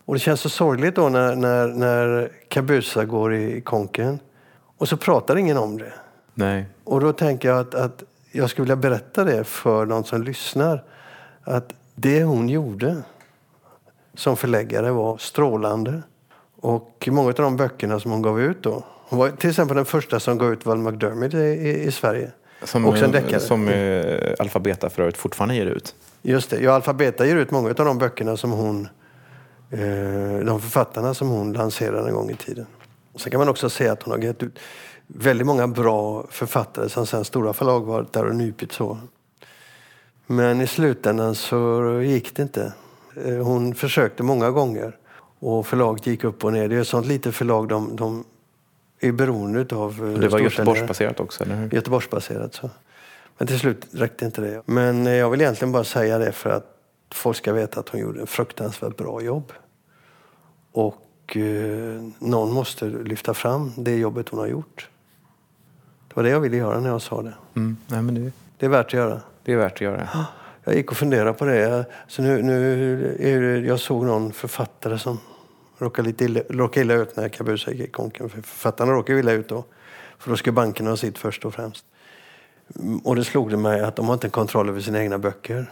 Och 0.06 0.14
det 0.14 0.20
känns 0.20 0.42
så 0.42 0.50
sorgligt 0.50 0.96
då 0.96 1.10
när, 1.10 1.36
när, 1.36 1.68
när 1.68 2.32
Kabusa 2.48 3.06
går 3.06 3.36
i 3.36 3.62
konken 3.62 4.20
och 4.78 4.90
så 4.90 4.98
pratar 4.98 5.36
ingen 5.36 5.58
om 5.58 5.78
det. 5.78 5.94
Nej. 6.34 6.66
Och 6.84 7.02
då 7.02 7.14
tänker 7.14 7.50
jag 7.50 7.60
att, 7.60 7.76
att 7.76 8.04
jag 8.32 8.50
skulle 8.50 8.64
vilja 8.64 8.76
berätta 8.76 9.24
det 9.24 9.44
för 9.44 9.86
någon 9.86 10.04
som 10.04 10.24
lyssnar. 10.24 10.84
Att 11.44 11.74
det 11.96 12.24
hon 12.24 12.50
gjorde 12.50 13.04
som 14.14 14.38
förläggare 14.38 14.92
var 14.92 15.18
strålande. 15.18 16.02
Och 16.62 17.08
många 17.12 17.28
av 17.28 17.34
de 17.34 17.58
böckerna 17.58 18.00
som 18.00 18.12
hon 18.12 18.22
gav 18.22 18.42
ut 18.42 18.64
då. 18.64 18.84
Hon 19.10 19.20
var 19.20 19.30
till 19.30 19.50
exempel 19.50 19.76
den 19.76 19.86
första 19.86 20.20
som 20.20 20.38
gav 20.38 20.54
ut 20.54 20.66
Val 20.66 20.78
McDermid 20.78 21.34
i, 21.34 21.38
i, 21.38 21.84
i 21.84 21.92
Sverige. 21.92 22.32
Som, 22.64 22.86
Också 22.86 23.06
en 23.06 23.16
eh, 23.16 23.22
deckare. 23.22 23.40
som 23.40 23.68
eh, 23.68 24.34
Alfabeta 24.40 24.90
för 24.90 25.02
övrigt 25.02 25.18
fortfarande 25.18 25.56
ger 25.56 25.66
ut. 25.66 25.96
Just 26.22 26.50
det. 26.50 26.60
Ja, 26.60 26.72
Alfabeta 26.72 27.26
ger 27.26 27.36
ut 27.36 27.52
många 27.52 27.70
av 27.70 27.76
de 27.76 27.98
böckerna 27.98 28.38
som 28.38 28.52
hon, 28.52 28.88
eh, 29.72 30.46
de 30.46 30.62
författarna 30.62 31.14
som 31.14 31.30
hon 31.30 31.54
lanserade 31.54 32.08
en 32.10 32.16
gång 32.16 32.30
i 32.30 32.36
tiden. 32.36 32.66
Sen 33.16 33.32
kan 33.32 33.40
man 33.40 33.50
också 33.50 33.70
säga 33.70 33.92
att 33.92 34.04
hon 34.04 34.12
har 34.12 34.20
gett 34.20 34.44
ut 34.44 34.60
väldigt 35.08 35.48
många 35.48 35.68
bra 35.68 36.28
författare 36.30 36.90
som 36.90 37.08
sen 37.08 37.26
stora 37.26 37.54
förlag 37.54 37.86
varit 37.86 38.14
där 38.14 38.26
och 38.26 38.36
nypit 38.36 38.72
så. 38.72 38.98
Men 40.28 40.62
i 40.62 40.68
slutändan 40.68 41.36
så 41.36 41.84
gick 42.02 42.36
det 42.36 42.44
inte. 42.44 42.74
Hon 43.44 43.76
försökte 43.76 44.24
många 44.24 44.52
gånger 44.52 44.98
och 45.40 45.68
förlaget 45.68 46.08
gick 46.08 46.24
upp 46.24 46.44
och 46.46 46.54
ner. 46.54 46.68
Det 46.68 46.76
är 46.76 46.82
ett 46.82 46.88
sånt 46.88 47.08
litet 47.08 47.36
förlag, 47.36 47.68
de, 47.68 47.96
de 47.96 48.24
är 49.00 49.12
beroende 49.12 49.76
av 49.76 50.06
eh, 50.08 50.14
Och 50.14 50.20
det 50.20 50.28
var. 50.28 50.40
Göteborgsbaserat 50.40 51.20
också, 51.20 51.44
eller 51.44 51.56
hur? 51.56 51.74
Göteborgsbaserat. 51.74 52.54
Så. 52.54 52.70
Men 53.38 53.48
till 53.48 53.60
slut 53.60 53.88
räckte 53.92 54.26
inte 54.26 54.42
det. 54.42 54.62
Men 54.66 55.08
eh, 55.08 55.14
jag 55.14 55.30
vill 55.30 55.42
egentligen 55.42 55.72
bara 55.72 55.84
säga 55.84 56.18
det 56.18 56.32
för 56.32 56.50
att 56.50 56.66
folk 57.12 57.38
ska 57.38 57.54
veta 57.54 57.80
att 57.80 57.90
hon 57.90 58.02
gjorde 58.02 58.22
en 58.22 58.28
fruktansvärt 58.28 58.98
bra 58.98 59.22
jobb. 59.22 59.54
Och 60.72 61.38
eh, 61.38 62.02
någon 62.20 62.52
måste 62.52 62.86
lyfta 62.86 63.34
fram 63.34 63.72
det 63.78 63.96
jobbet 63.96 64.30
hon 64.30 64.40
har 64.40 64.48
gjort. 64.48 64.90
Det 66.08 66.16
var 66.16 66.24
det 66.24 66.30
jag 66.30 66.40
ville 66.40 66.58
göra 66.58 66.80
när 66.80 66.90
jag 66.90 67.02
sa 67.02 67.22
det. 67.22 67.34
Mm. 67.56 67.78
Nej, 67.88 68.02
men 68.02 68.16
det, 68.16 68.32
Det 68.58 68.66
är 68.66 68.70
värt 68.70 68.86
att 68.86 68.94
göra. 68.94 69.22
det 69.44 69.54
är 69.54 69.58
värt 69.58 69.74
att 69.74 69.82
göra. 69.82 70.10
Jag 70.68 70.76
gick 70.76 70.92
och 70.92 70.98
funderade 70.98 71.34
på 71.34 71.46
det. 71.46 71.56
Jag- 71.56 71.86
Så 72.08 72.22
nu, 72.22 72.42
nu 72.42 73.66
jag 73.68 73.80
såg 73.80 74.06
någon 74.06 74.34
författare 74.34 75.00
som 75.00 75.20
råkade, 75.78 76.08
lite 76.08 76.26
illa, 76.26 76.40
råkade 76.50 76.82
illa 76.82 76.94
ut 76.94 77.16
när 77.16 77.30
Kabusa 77.30 77.72
gick 77.72 77.82
i 77.82 77.92
konken. 77.92 78.30
För 78.30 78.42
författarna 78.42 78.92
råkade 78.92 79.20
illa 79.20 79.32
ut 79.32 79.50
då. 79.50 79.64
För 80.18 80.30
då 80.30 80.38
ska 80.38 80.52
bankerna 80.52 80.90
ha 80.90 80.98
sitt 80.98 81.18
först 81.18 81.46
och 81.46 81.54
främst. 81.54 81.86
Och 83.04 83.16
det 83.16 83.24
slog 83.24 83.50
det 83.52 83.58
mig 83.58 83.82
att 83.82 83.96
de 83.96 84.06
har 84.08 84.14
inte 84.14 84.30
kontroll 84.30 84.70
över 84.70 84.82
sina 84.82 85.00
egna 85.04 85.18
böcker. 85.20 85.72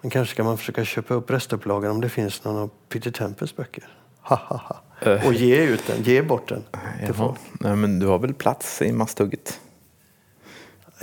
Men 0.00 0.10
kanske 0.10 0.34
ska 0.34 0.44
man 0.44 0.58
försöka 0.58 0.84
köpa 0.84 1.14
upp 1.14 1.30
restupplagan 1.30 1.90
om 1.90 2.00
det 2.00 2.08
finns 2.08 2.44
någon 2.44 2.56
av 2.56 2.70
Peter 2.88 3.10
Tempels 3.10 3.56
böcker. 3.56 3.88
Ha, 4.20 4.36
ha, 4.36 4.56
ha. 4.56 5.10
Eh. 5.12 5.26
Och 5.26 5.32
ge 5.34 5.56
ut 5.64 5.86
den, 5.86 6.02
ge 6.02 6.22
bort 6.22 6.48
den. 6.48 6.62
till 6.62 6.80
Jaha. 7.06 7.12
folk. 7.14 7.38
Nej, 7.60 7.76
men 7.76 7.98
du 7.98 8.06
har 8.06 8.18
väl 8.18 8.34
plats 8.34 8.82
i 8.82 8.92
masthugget? 8.92 9.60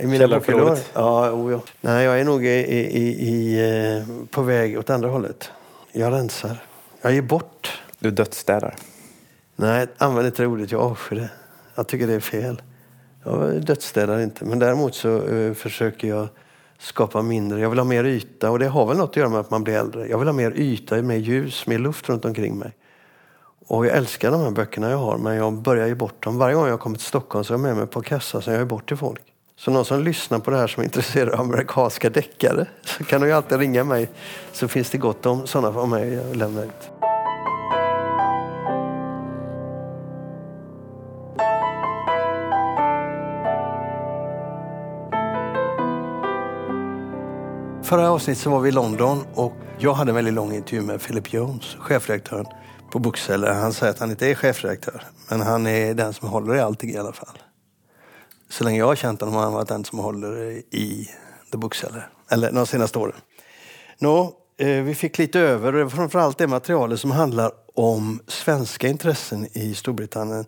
I 0.00 0.06
mina 0.06 0.28
bokförråd? 0.28 0.78
Ja, 0.94 1.30
oh 1.30 1.52
ja. 1.52 1.60
Nej, 1.80 2.04
jag 2.04 2.20
är 2.20 2.24
nog 2.24 2.44
i, 2.44 2.48
i, 2.48 3.28
i, 3.28 3.60
eh, 3.96 4.26
på 4.30 4.42
väg 4.42 4.78
åt 4.78 4.90
andra 4.90 5.08
hållet. 5.08 5.50
Jag 5.92 6.12
rensar. 6.12 6.56
Jag 7.02 7.12
ger 7.12 7.22
bort. 7.22 7.82
Du 7.98 8.10
dödsstädar. 8.10 8.74
Nej, 9.56 9.86
använd 9.98 10.26
inte 10.26 10.42
det 10.42 10.46
ordet. 10.46 10.72
Jag 10.72 10.80
avskyr 10.80 11.16
det. 11.16 11.30
Jag 11.74 11.86
tycker 11.86 12.06
det 12.06 12.14
är 12.14 12.20
fel. 12.20 12.62
Jag 13.24 13.64
dödsstädar 13.64 14.20
inte. 14.20 14.44
Men 14.44 14.58
däremot 14.58 14.94
så 14.94 15.28
eh, 15.28 15.54
försöker 15.54 16.08
jag 16.08 16.28
skapa 16.78 17.22
mindre. 17.22 17.60
Jag 17.60 17.70
vill 17.70 17.78
ha 17.78 17.84
mer 17.84 18.04
yta. 18.04 18.50
Och 18.50 18.58
det 18.58 18.68
har 18.68 18.86
väl 18.86 18.96
något 18.96 19.10
att 19.10 19.16
göra 19.16 19.28
med 19.28 19.40
att 19.40 19.50
man 19.50 19.64
blir 19.64 19.74
äldre. 19.74 20.08
Jag 20.08 20.18
vill 20.18 20.28
ha 20.28 20.32
mer 20.32 20.52
yta, 20.56 21.02
mer 21.02 21.16
ljus, 21.16 21.66
mer 21.66 21.78
luft 21.78 22.08
runt 22.08 22.24
omkring 22.24 22.58
mig. 22.58 22.72
Och 23.66 23.86
jag 23.86 23.96
älskar 23.96 24.30
de 24.30 24.40
här 24.40 24.50
böckerna 24.50 24.90
jag 24.90 24.98
har 24.98 25.18
men 25.18 25.36
jag 25.36 25.52
börjar 25.52 25.86
ge 25.86 25.94
bort 25.94 26.24
dem. 26.24 26.38
Varje 26.38 26.54
gång 26.54 26.68
jag 26.68 26.80
kommer 26.80 26.96
till 26.96 27.06
Stockholm 27.06 27.44
så 27.44 27.52
är 27.52 27.58
jag 27.58 27.62
med 27.62 27.76
mig 27.76 27.86
på 27.86 28.02
kassa 28.02 28.40
så 28.40 28.50
jag 28.50 28.58
ger 28.58 28.64
bort 28.64 28.88
till 28.88 28.96
folk. 28.96 29.22
Så 29.58 29.70
någon 29.70 29.84
som 29.84 30.02
lyssnar 30.02 30.38
på 30.38 30.50
det 30.50 30.56
här 30.56 30.66
som 30.66 30.80
är 30.80 30.84
intresserad 30.84 31.28
av 31.28 31.40
amerikanska 31.40 32.10
deckare 32.10 32.66
så 32.84 33.04
kan 33.04 33.20
du 33.20 33.26
ju 33.26 33.32
alltid 33.32 33.58
ringa 33.58 33.84
mig 33.84 34.08
så 34.52 34.68
finns 34.68 34.90
det 34.90 34.98
gott 34.98 35.26
om 35.26 35.46
sådana 35.46 35.80
av 35.80 35.88
mig 35.88 36.30
att 36.30 36.36
lämna 36.36 36.64
ut. 36.64 36.90
Förra 47.82 48.10
avsnittet 48.10 48.42
så 48.42 48.50
var 48.50 48.60
vi 48.60 48.68
i 48.68 48.72
London 48.72 49.24
och 49.34 49.52
jag 49.78 49.94
hade 49.94 50.10
en 50.10 50.14
väldigt 50.14 50.34
lång 50.34 50.52
intervju 50.52 50.82
med 50.82 51.02
Philip 51.02 51.32
Jones, 51.32 51.76
chefredaktören 51.78 52.46
på 52.92 52.98
Bookseller. 52.98 53.54
Han 53.54 53.72
säger 53.72 53.92
att 53.92 53.98
han 53.98 54.10
inte 54.10 54.30
är 54.30 54.34
chefredaktör, 54.34 55.02
men 55.30 55.40
han 55.40 55.66
är 55.66 55.94
den 55.94 56.12
som 56.12 56.28
håller 56.28 56.54
i 56.54 56.60
allting 56.60 56.90
i 56.90 56.98
alla 56.98 57.12
fall. 57.12 57.38
Så 58.48 58.64
länge 58.64 58.78
jag 58.78 58.86
har 58.86 58.96
känt 58.96 59.20
honom 59.20 59.34
har 59.34 59.42
han 59.42 59.52
varit 59.52 59.68
den 59.68 59.84
som 59.84 59.98
håller 59.98 60.50
i 60.70 61.10
The 61.52 61.58
Bookseller, 61.58 62.08
eller 62.30 62.52
de 62.52 62.66
senaste 62.66 62.98
åren. 62.98 63.16
Nå, 63.98 64.32
eh, 64.56 64.82
vi 64.82 64.94
fick 64.94 65.18
lite 65.18 65.40
över, 65.40 65.88
framförallt 65.88 66.38
det 66.38 66.46
materialet 66.46 67.00
som 67.00 67.10
handlar 67.10 67.50
om 67.74 68.20
svenska 68.26 68.88
intressen 68.88 69.48
i 69.52 69.74
Storbritannien 69.74 70.44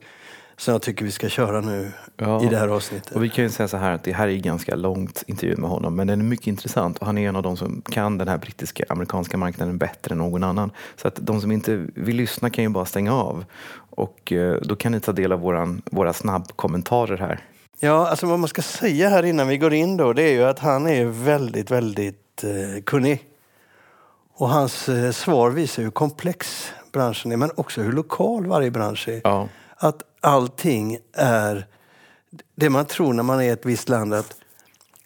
som 0.60 0.72
jag 0.72 0.82
tycker 0.82 1.04
vi 1.04 1.10
ska 1.10 1.28
köra 1.28 1.60
nu 1.60 1.92
ja, 2.16 2.44
i 2.44 2.48
det 2.48 2.56
här 2.56 2.68
avsnittet. 2.68 3.16
Och 3.16 3.24
vi 3.24 3.28
kan 3.28 3.44
ju 3.44 3.50
säga 3.50 3.68
så 3.68 3.76
här 3.76 3.92
att 3.92 4.04
det 4.04 4.12
här 4.12 4.28
är 4.28 4.36
ganska 4.36 4.76
långt 4.76 5.22
intervju 5.26 5.56
med 5.56 5.70
honom 5.70 5.96
men 5.96 6.06
den 6.06 6.20
är 6.20 6.24
mycket 6.24 6.46
intressant 6.46 6.98
och 6.98 7.06
han 7.06 7.18
är 7.18 7.28
en 7.28 7.36
av 7.36 7.42
de 7.42 7.56
som 7.56 7.82
kan 7.90 8.18
den 8.18 8.28
här 8.28 8.38
brittiska 8.38 8.84
amerikanska 8.88 9.36
marknaden 9.36 9.78
bättre 9.78 10.12
än 10.12 10.18
någon 10.18 10.44
annan. 10.44 10.70
Så 10.96 11.08
att 11.08 11.18
de 11.20 11.40
som 11.40 11.52
inte 11.52 11.86
vill 11.94 12.16
lyssna 12.16 12.50
kan 12.50 12.64
ju 12.64 12.70
bara 12.70 12.84
stänga 12.84 13.14
av 13.14 13.44
och 13.74 14.32
eh, 14.32 14.56
då 14.62 14.76
kan 14.76 14.92
ni 14.92 15.00
ta 15.00 15.12
del 15.12 15.32
av 15.32 15.40
våran, 15.40 15.82
våra 15.90 16.12
snabbkommentarer 16.12 17.16
här. 17.16 17.40
Ja, 17.82 18.08
alltså 18.08 18.26
vad 18.26 18.38
man 18.38 18.48
ska 18.48 18.62
säga 18.62 19.08
här 19.08 19.22
innan 19.22 19.48
vi 19.48 19.58
går 19.58 19.72
in 19.72 19.96
då 19.96 20.12
det 20.12 20.22
är 20.22 20.32
ju 20.32 20.44
att 20.44 20.58
han 20.58 20.86
är 20.86 21.04
väldigt, 21.04 21.70
väldigt 21.70 22.44
eh, 22.44 22.82
kunnig. 22.82 23.26
Och 24.32 24.48
hans 24.48 24.88
eh, 24.88 25.10
svar 25.10 25.50
visar 25.50 25.82
hur 25.82 25.90
komplex 25.90 26.72
branschen 26.92 27.32
är 27.32 27.36
men 27.36 27.50
också 27.54 27.80
hur 27.80 27.92
lokal 27.92 28.46
varje 28.46 28.70
bransch 28.70 29.08
är. 29.08 29.20
Ja. 29.24 29.48
Att 29.76 30.02
allting 30.20 30.98
är 31.12 31.66
det 32.54 32.70
man 32.70 32.84
tror 32.84 33.12
när 33.12 33.22
man 33.22 33.38
är 33.40 33.44
i 33.44 33.48
ett 33.48 33.66
visst 33.66 33.88
land 33.88 34.14
att 34.14 34.36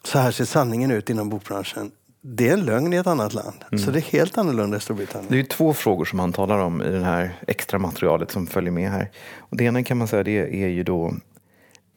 så 0.05 0.19
här 0.19 0.31
ser 0.31 0.45
sanningen 0.45 0.91
ut 0.91 1.11
inom 1.11 1.29
bokbranschen. 1.29 1.91
Det 2.21 2.49
är 2.49 2.53
en 2.53 2.65
lögn 2.65 2.93
i 2.93 2.97
ett 2.97 3.07
annat 3.07 3.35
land. 3.35 3.65
Mm. 3.73 3.85
Så 3.85 3.91
det 3.91 3.99
är 3.99 4.13
helt 4.13 4.39
annorlunda 4.39 4.77
i 4.77 4.81
Storbritannien. 4.81 5.33
Det 5.33 5.41
är 5.41 5.45
två 5.45 5.75
frågor 5.75 6.05
som 6.05 6.19
han 6.19 6.33
talar 6.33 6.59
om 6.59 6.83
i 6.83 6.91
det 6.91 7.05
här 7.05 7.39
extra 7.47 7.79
materialet 7.79 8.31
som 8.31 8.47
följer 8.47 8.71
med 8.71 8.91
här. 8.91 9.11
Och 9.39 9.57
det 9.57 9.65
ena 9.65 9.83
kan 9.83 9.97
man 9.97 10.09
säga 10.09 10.23
det 10.23 10.65
är 10.65 10.69
ju 10.69 10.83
då 10.83 11.15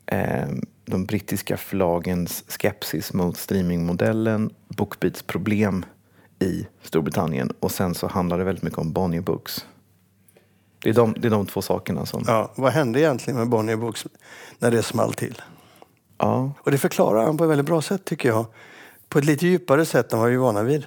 eh, 0.07 0.47
de 0.85 1.05
brittiska 1.05 1.57
förlagens 1.57 2.43
skepsis 2.47 3.13
mot 3.13 3.37
streamingmodellen, 3.37 4.53
Bookbeats 4.67 5.23
problem 5.23 5.85
i 6.39 6.67
Storbritannien 6.81 7.51
och 7.59 7.71
sen 7.71 7.95
så 7.95 8.07
handlar 8.07 8.37
det 8.37 8.43
väldigt 8.43 8.63
mycket 8.63 8.79
om 8.79 8.93
Bonnier 8.93 9.21
Books. 9.21 9.65
Det 10.79 10.89
är 10.89 10.93
de, 10.93 11.15
det 11.17 11.27
är 11.27 11.31
de 11.31 11.45
två 11.45 11.61
sakerna 11.61 12.05
som... 12.05 12.23
Ja, 12.27 12.51
vad 12.55 12.71
hände 12.71 12.99
egentligen 12.99 13.39
med 13.39 13.49
Bonnier 13.49 13.77
Books 13.77 14.07
när 14.59 14.71
det 14.71 14.83
small 14.83 15.13
till? 15.13 15.41
Ja. 16.17 16.51
Och 16.59 16.71
det 16.71 16.77
förklarar 16.77 17.25
han 17.25 17.37
på 17.37 17.43
ett 17.43 17.49
väldigt 17.49 17.65
bra 17.65 17.81
sätt 17.81 18.05
tycker 18.05 18.29
jag. 18.29 18.45
På 19.09 19.19
ett 19.19 19.25
lite 19.25 19.47
djupare 19.47 19.85
sätt 19.85 20.13
än 20.13 20.19
vad 20.19 20.29
vi 20.29 20.35
är 20.35 20.39
vana 20.39 20.63
vid. 20.63 20.85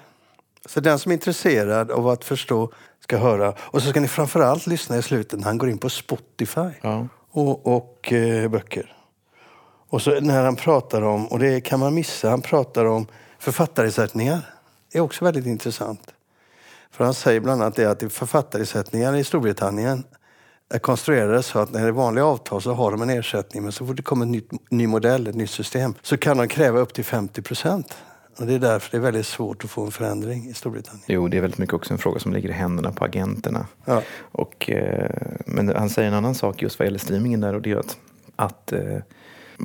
Så 0.67 0.81
den 0.81 0.99
som 0.99 1.13
är 1.13 1.15
intresserad 1.15 1.91
av 1.91 2.09
att 2.09 2.25
förstå 2.25 2.73
ska 3.01 3.19
höra. 3.19 3.55
Och 3.59 3.83
så 3.83 3.91
ska 3.91 4.01
ni 4.01 4.09
framförallt 4.09 4.67
lyssna 4.67 4.97
i 4.97 5.03
slutet 5.03 5.39
när 5.39 5.47
han 5.47 5.59
går 5.59 5.71
in 5.71 5.79
på 5.79 5.89
Spotify 5.89 6.71
ja. 6.83 7.09
och, 7.31 7.67
och 7.77 8.13
eh, 8.13 8.51
böcker. 8.51 8.97
Och 9.91 10.03
så 10.03 10.21
när 10.21 10.45
han 10.45 10.57
pratar 10.57 11.03
om, 11.03 11.27
och 11.27 11.39
det 11.39 11.61
kan 11.61 11.81
man 11.81 11.95
missa, 11.95 12.31
han 12.31 12.43
pratar 12.43 12.85
om 12.85 13.07
författarersättningar. 13.39 14.41
Det 14.93 14.99
är 14.99 15.03
också 15.03 15.25
väldigt 15.25 15.47
intressant. 15.47 16.15
För 16.91 17.05
han 17.05 17.15
säger 17.15 17.41
bland 17.41 17.63
annat 17.63 17.77
det 17.77 17.85
att 17.85 18.13
författarersättningar 18.13 19.17
i 19.17 19.25
Storbritannien 19.25 20.05
är 20.75 20.79
konstruerade 20.79 21.43
så 21.43 21.59
att 21.59 21.73
när 21.73 21.81
det 21.81 21.87
är 21.87 21.93
vanliga 21.93 22.25
avtal 22.25 22.63
så 22.63 22.73
har 22.73 22.91
de 22.91 23.03
en 23.03 23.11
ersättning 23.11 23.63
men 23.63 23.73
så 23.73 23.87
fort 23.87 23.97
det 23.97 24.03
kommer 24.03 24.27
en 24.27 24.33
ny, 24.33 24.43
ny 24.71 24.87
modell, 24.87 25.27
ett 25.27 25.35
nytt 25.35 25.51
system, 25.51 25.95
så 26.03 26.17
kan 26.17 26.37
de 26.37 26.49
kräva 26.49 26.79
upp 26.79 26.95
till 26.95 27.05
50 27.05 27.43
procent. 27.43 27.97
Och 28.39 28.47
det 28.47 28.55
är 28.55 28.59
därför 28.59 28.91
det 28.91 28.97
är 28.97 29.01
väldigt 29.01 29.27
svårt 29.27 29.65
att 29.65 29.71
få 29.71 29.85
en 29.85 29.91
förändring 29.91 30.49
i 30.49 30.55
Storbritannien. 30.55 31.05
Jo, 31.07 31.29
det 31.29 31.37
är 31.37 31.41
väldigt 31.41 31.59
mycket 31.59 31.75
också 31.75 31.95
en 31.95 31.99
fråga 31.99 32.21
som 32.21 32.33
ligger 32.33 32.49
i 32.49 32.53
händerna 32.53 32.93
på 32.93 33.05
agenterna. 33.05 33.67
Ja. 33.85 34.03
Och, 34.21 34.71
eh, 34.71 35.11
men 35.47 35.69
han 35.69 35.91
säger 35.91 36.09
en 36.09 36.15
annan 36.15 36.35
sak 36.35 36.63
just 36.63 36.79
vad 36.79 36.87
gäller 36.87 36.99
streamingen 36.99 37.41
där 37.41 37.55
och 37.55 37.63
det 37.63 37.71
är 37.71 37.77
att, 37.77 37.97
att 38.37 38.73
eh, 38.73 38.99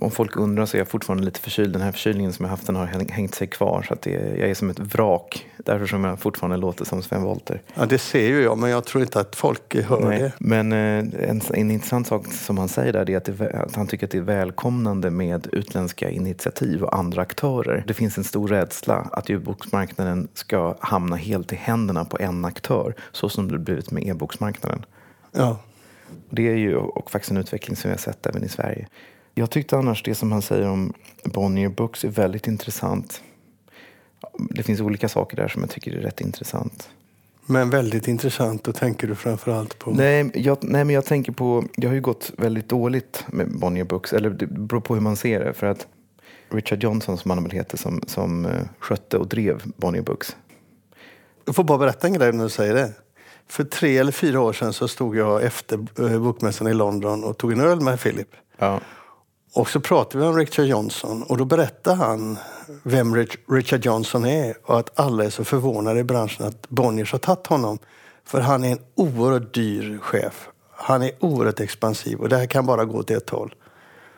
om 0.02 0.12
folk 0.12 0.36
undrar 0.36 0.66
så 0.66 0.78
är 0.78 0.80
jag 0.80 0.88
fortfarande 0.88 1.26
lite 1.26 1.40
förkyld. 1.40 1.74
Den 1.74 1.82
här 1.82 1.92
förkylningen 1.92 2.34
som 2.34 2.46
jag 2.46 2.50
haft 2.50 2.66
den 2.66 2.76
har 2.76 2.86
hängt 3.12 3.36
sig 3.36 3.48
kvar 3.48 3.86
så 3.88 3.94
att 3.94 4.02
det, 4.02 4.12
jag 4.12 4.50
är 4.50 4.54
som 4.54 4.70
ett 4.70 4.80
vrak. 4.80 5.50
Därför 5.58 5.86
som 5.86 6.04
jag 6.04 6.20
fortfarande 6.20 6.58
låter 6.58 6.86
som 6.86 7.02
Sven 7.02 7.24
Wollter. 7.24 7.62
Ja, 7.74 7.86
det 7.86 7.98
ser 7.98 8.28
ju 8.28 8.42
jag, 8.42 8.58
men 8.58 8.70
jag 8.70 8.86
tror 8.86 9.04
inte 9.04 9.20
att 9.20 9.36
folk 9.36 9.76
hör 9.76 10.00
Nej. 10.00 10.20
det. 10.20 10.34
Men 10.40 10.72
eh, 10.72 11.30
en, 11.30 11.42
en 11.54 11.72
intressant 11.72 12.08
sak 12.08 12.28
som 12.28 12.58
han 12.58 12.68
säger 12.68 12.94
där 12.94 13.10
är 13.10 13.18
att, 13.18 13.26
det, 13.26 13.52
att 13.52 13.76
han 13.76 13.88
tycker 13.88 14.08
att 14.08 14.12
det 14.12 14.18
är 14.18 14.22
välkomnande 14.22 15.10
med 15.10 15.48
utländska 15.52 16.10
initiativ 16.10 16.84
och 16.84 16.98
andra 16.98 17.22
aktörer. 17.22 17.84
Det 17.88 17.94
finns 17.94 18.18
en 18.18 18.24
stor 18.24 18.48
rädsla 18.48 18.96
att 19.12 19.30
e-boksmarknaden 19.30 20.28
ska 20.34 20.76
hamna 20.80 21.16
helt 21.16 21.54
i 21.54 21.56
händerna 21.56 22.06
på 22.06 22.18
en 22.20 22.46
aktör, 22.46 22.96
så 23.12 23.30
som 23.30 23.52
det 23.52 23.60
blivit 23.60 23.92
med 23.92 24.08
e-boksmarknaden. 24.08 24.86
Ja. 25.32 25.58
Det 26.30 26.48
är 26.48 26.56
ju 26.56 26.76
och 26.76 27.12
faktiskt 27.12 27.32
en 27.32 27.38
utveckling 27.38 27.76
som 27.76 27.90
vi 27.90 27.94
har 27.94 28.00
sett 28.00 28.26
även 28.26 28.44
i 28.44 28.50
Sverige. 28.50 28.88
Jag 29.38 29.50
tyckte 29.50 29.78
annars 29.78 30.04
det 30.04 30.16
som 30.16 30.32
han 30.32 30.42
säger 30.42 30.68
om 30.68 30.94
Bonnier 31.24 31.70
Books 31.70 32.04
är 32.04 32.10
väldigt 32.10 32.48
intressant. 32.48 33.22
Det 34.38 34.64
finns 34.64 34.82
olika 34.82 35.10
saker 35.10 35.38
där 35.38 35.48
som 35.48 35.62
jag 35.62 35.70
tycker 35.70 35.98
är 35.98 36.02
rätt 36.02 36.22
intressant. 36.22 36.90
Men 37.46 37.70
väldigt 37.70 38.08
intressant, 38.08 38.64
då 38.64 38.74
tänker 38.74 39.08
du 39.08 39.16
framförallt 39.16 39.80
på? 39.80 39.92
Nej, 39.92 40.32
jag, 40.34 40.58
nej, 40.62 40.86
men 40.86 40.96
jag 40.96 41.06
tänker 41.06 41.32
på, 41.32 41.64
det 41.78 41.88
har 41.88 41.94
ju 41.94 42.02
gått 42.02 42.32
väldigt 42.38 42.70
dåligt 42.70 43.26
med 43.28 43.60
Bonnier 43.60 43.84
Books, 43.84 44.14
eller 44.14 44.30
det 44.30 44.48
beror 44.48 44.82
på 44.82 44.94
hur 44.94 45.02
man 45.02 45.16
ser 45.16 45.40
det. 45.40 45.54
För 45.54 45.68
att 45.68 45.88
Richard 46.50 46.84
Johnson, 46.84 47.18
som 47.18 47.32
han 47.32 47.44
väl 47.44 47.52
heter, 47.52 47.78
som, 47.78 48.02
som 48.08 48.46
uh, 48.46 48.52
skötte 48.80 49.18
och 49.18 49.28
drev 49.28 49.62
Bonnier 49.66 50.04
Books. 50.04 50.36
Jag 51.46 51.56
får 51.56 51.64
bara 51.64 51.78
berätta 51.78 52.08
en 52.08 52.14
grej 52.14 52.34
när 52.34 52.44
du 52.44 52.50
säger 52.50 52.74
det. 52.74 52.94
För 53.48 53.64
tre 53.64 53.98
eller 53.98 54.12
fyra 54.12 54.42
år 54.42 54.54
sedan 54.54 54.74
så 54.74 54.88
stod 54.88 55.16
jag 55.16 55.44
efter 55.44 55.88
uh, 56.00 56.20
bokmässan 56.20 56.68
i 56.68 56.74
London 56.74 57.24
och 57.24 57.38
tog 57.38 57.52
en 57.52 57.62
öl 57.62 57.82
med 57.82 58.00
Philip. 58.00 58.30
Ja. 58.58 58.82
Och 59.56 59.70
så 59.70 59.80
pratade 59.80 60.24
vi 60.24 60.30
om 60.30 60.38
Richard 60.38 60.66
Johnson 60.66 61.24
och 61.24 61.38
då 61.38 61.46
berättade 61.46 61.96
han 61.96 62.38
vem 62.84 63.16
Richard 63.50 63.86
Johnson 63.86 64.26
är 64.26 64.58
och 64.64 64.80
att 64.80 65.00
alla 65.00 65.24
är 65.24 65.30
så 65.30 65.44
förvånade 65.44 66.00
i 66.00 66.04
branschen 66.04 66.46
att 66.46 66.70
Bonniers 66.70 67.12
har 67.12 67.20
tagit 67.20 67.48
honom. 67.48 67.80
För 68.26 68.42
han 68.42 68.64
är 68.64 68.72
en 68.72 68.80
oerhört 68.96 69.54
dyr 69.54 69.98
chef. 70.02 70.50
Han 70.72 71.02
är 71.02 71.12
oerhört 71.20 71.60
expansiv 71.60 72.20
och 72.20 72.30
det 72.30 72.38
här 72.38 72.46
kan 72.46 72.66
bara 72.66 72.86
gå 72.86 73.04
till 73.04 73.16
ett 73.16 73.30
håll. 73.30 73.56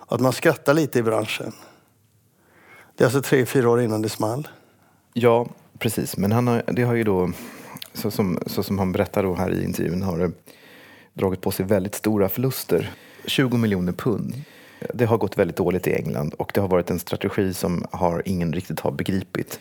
Att 0.08 0.20
man 0.20 0.34
skrattar 0.34 0.74
lite 0.74 1.00
i 1.00 1.04
branschen. 1.04 1.54
Det 2.96 3.04
är 3.04 3.06
alltså 3.06 3.22
tre, 3.22 3.46
fyra 3.46 3.70
år 3.70 3.82
innan 3.82 4.02
det 4.02 4.10
small. 4.10 4.48
Ja, 5.14 5.48
precis. 5.80 6.18
Men 6.18 6.32
han 6.32 6.48
har, 6.48 6.64
det 6.68 6.84
har 6.84 6.94
ju 6.94 7.04
då, 7.04 7.32
så 7.94 8.12
som, 8.12 8.40
så 8.46 8.64
som 8.64 8.80
han 8.80 8.92
berättar 8.92 9.24
då 9.24 9.36
här 9.36 9.52
i 9.52 9.64
intervjun, 9.64 10.02
har 10.02 10.18
det 10.18 10.32
dragit 11.14 11.42
på 11.42 11.52
sig 11.52 11.66
väldigt 11.66 11.96
stora 11.96 12.30
förluster. 12.30 12.94
20 13.26 13.58
miljoner 13.58 13.92
pund. 13.92 14.34
Det 14.94 15.06
har 15.06 15.18
gått 15.18 15.38
väldigt 15.38 15.58
dåligt 15.58 15.88
i 15.88 15.94
England 15.94 16.34
och 16.34 16.52
det 16.54 16.62
har 16.62 16.68
varit 16.68 16.90
en 16.90 17.00
strategi 17.00 17.54
som 17.54 17.86
har 17.92 18.22
ingen 18.26 18.54
riktigt 18.54 18.80
har 18.80 18.92
begripit. 18.92 19.60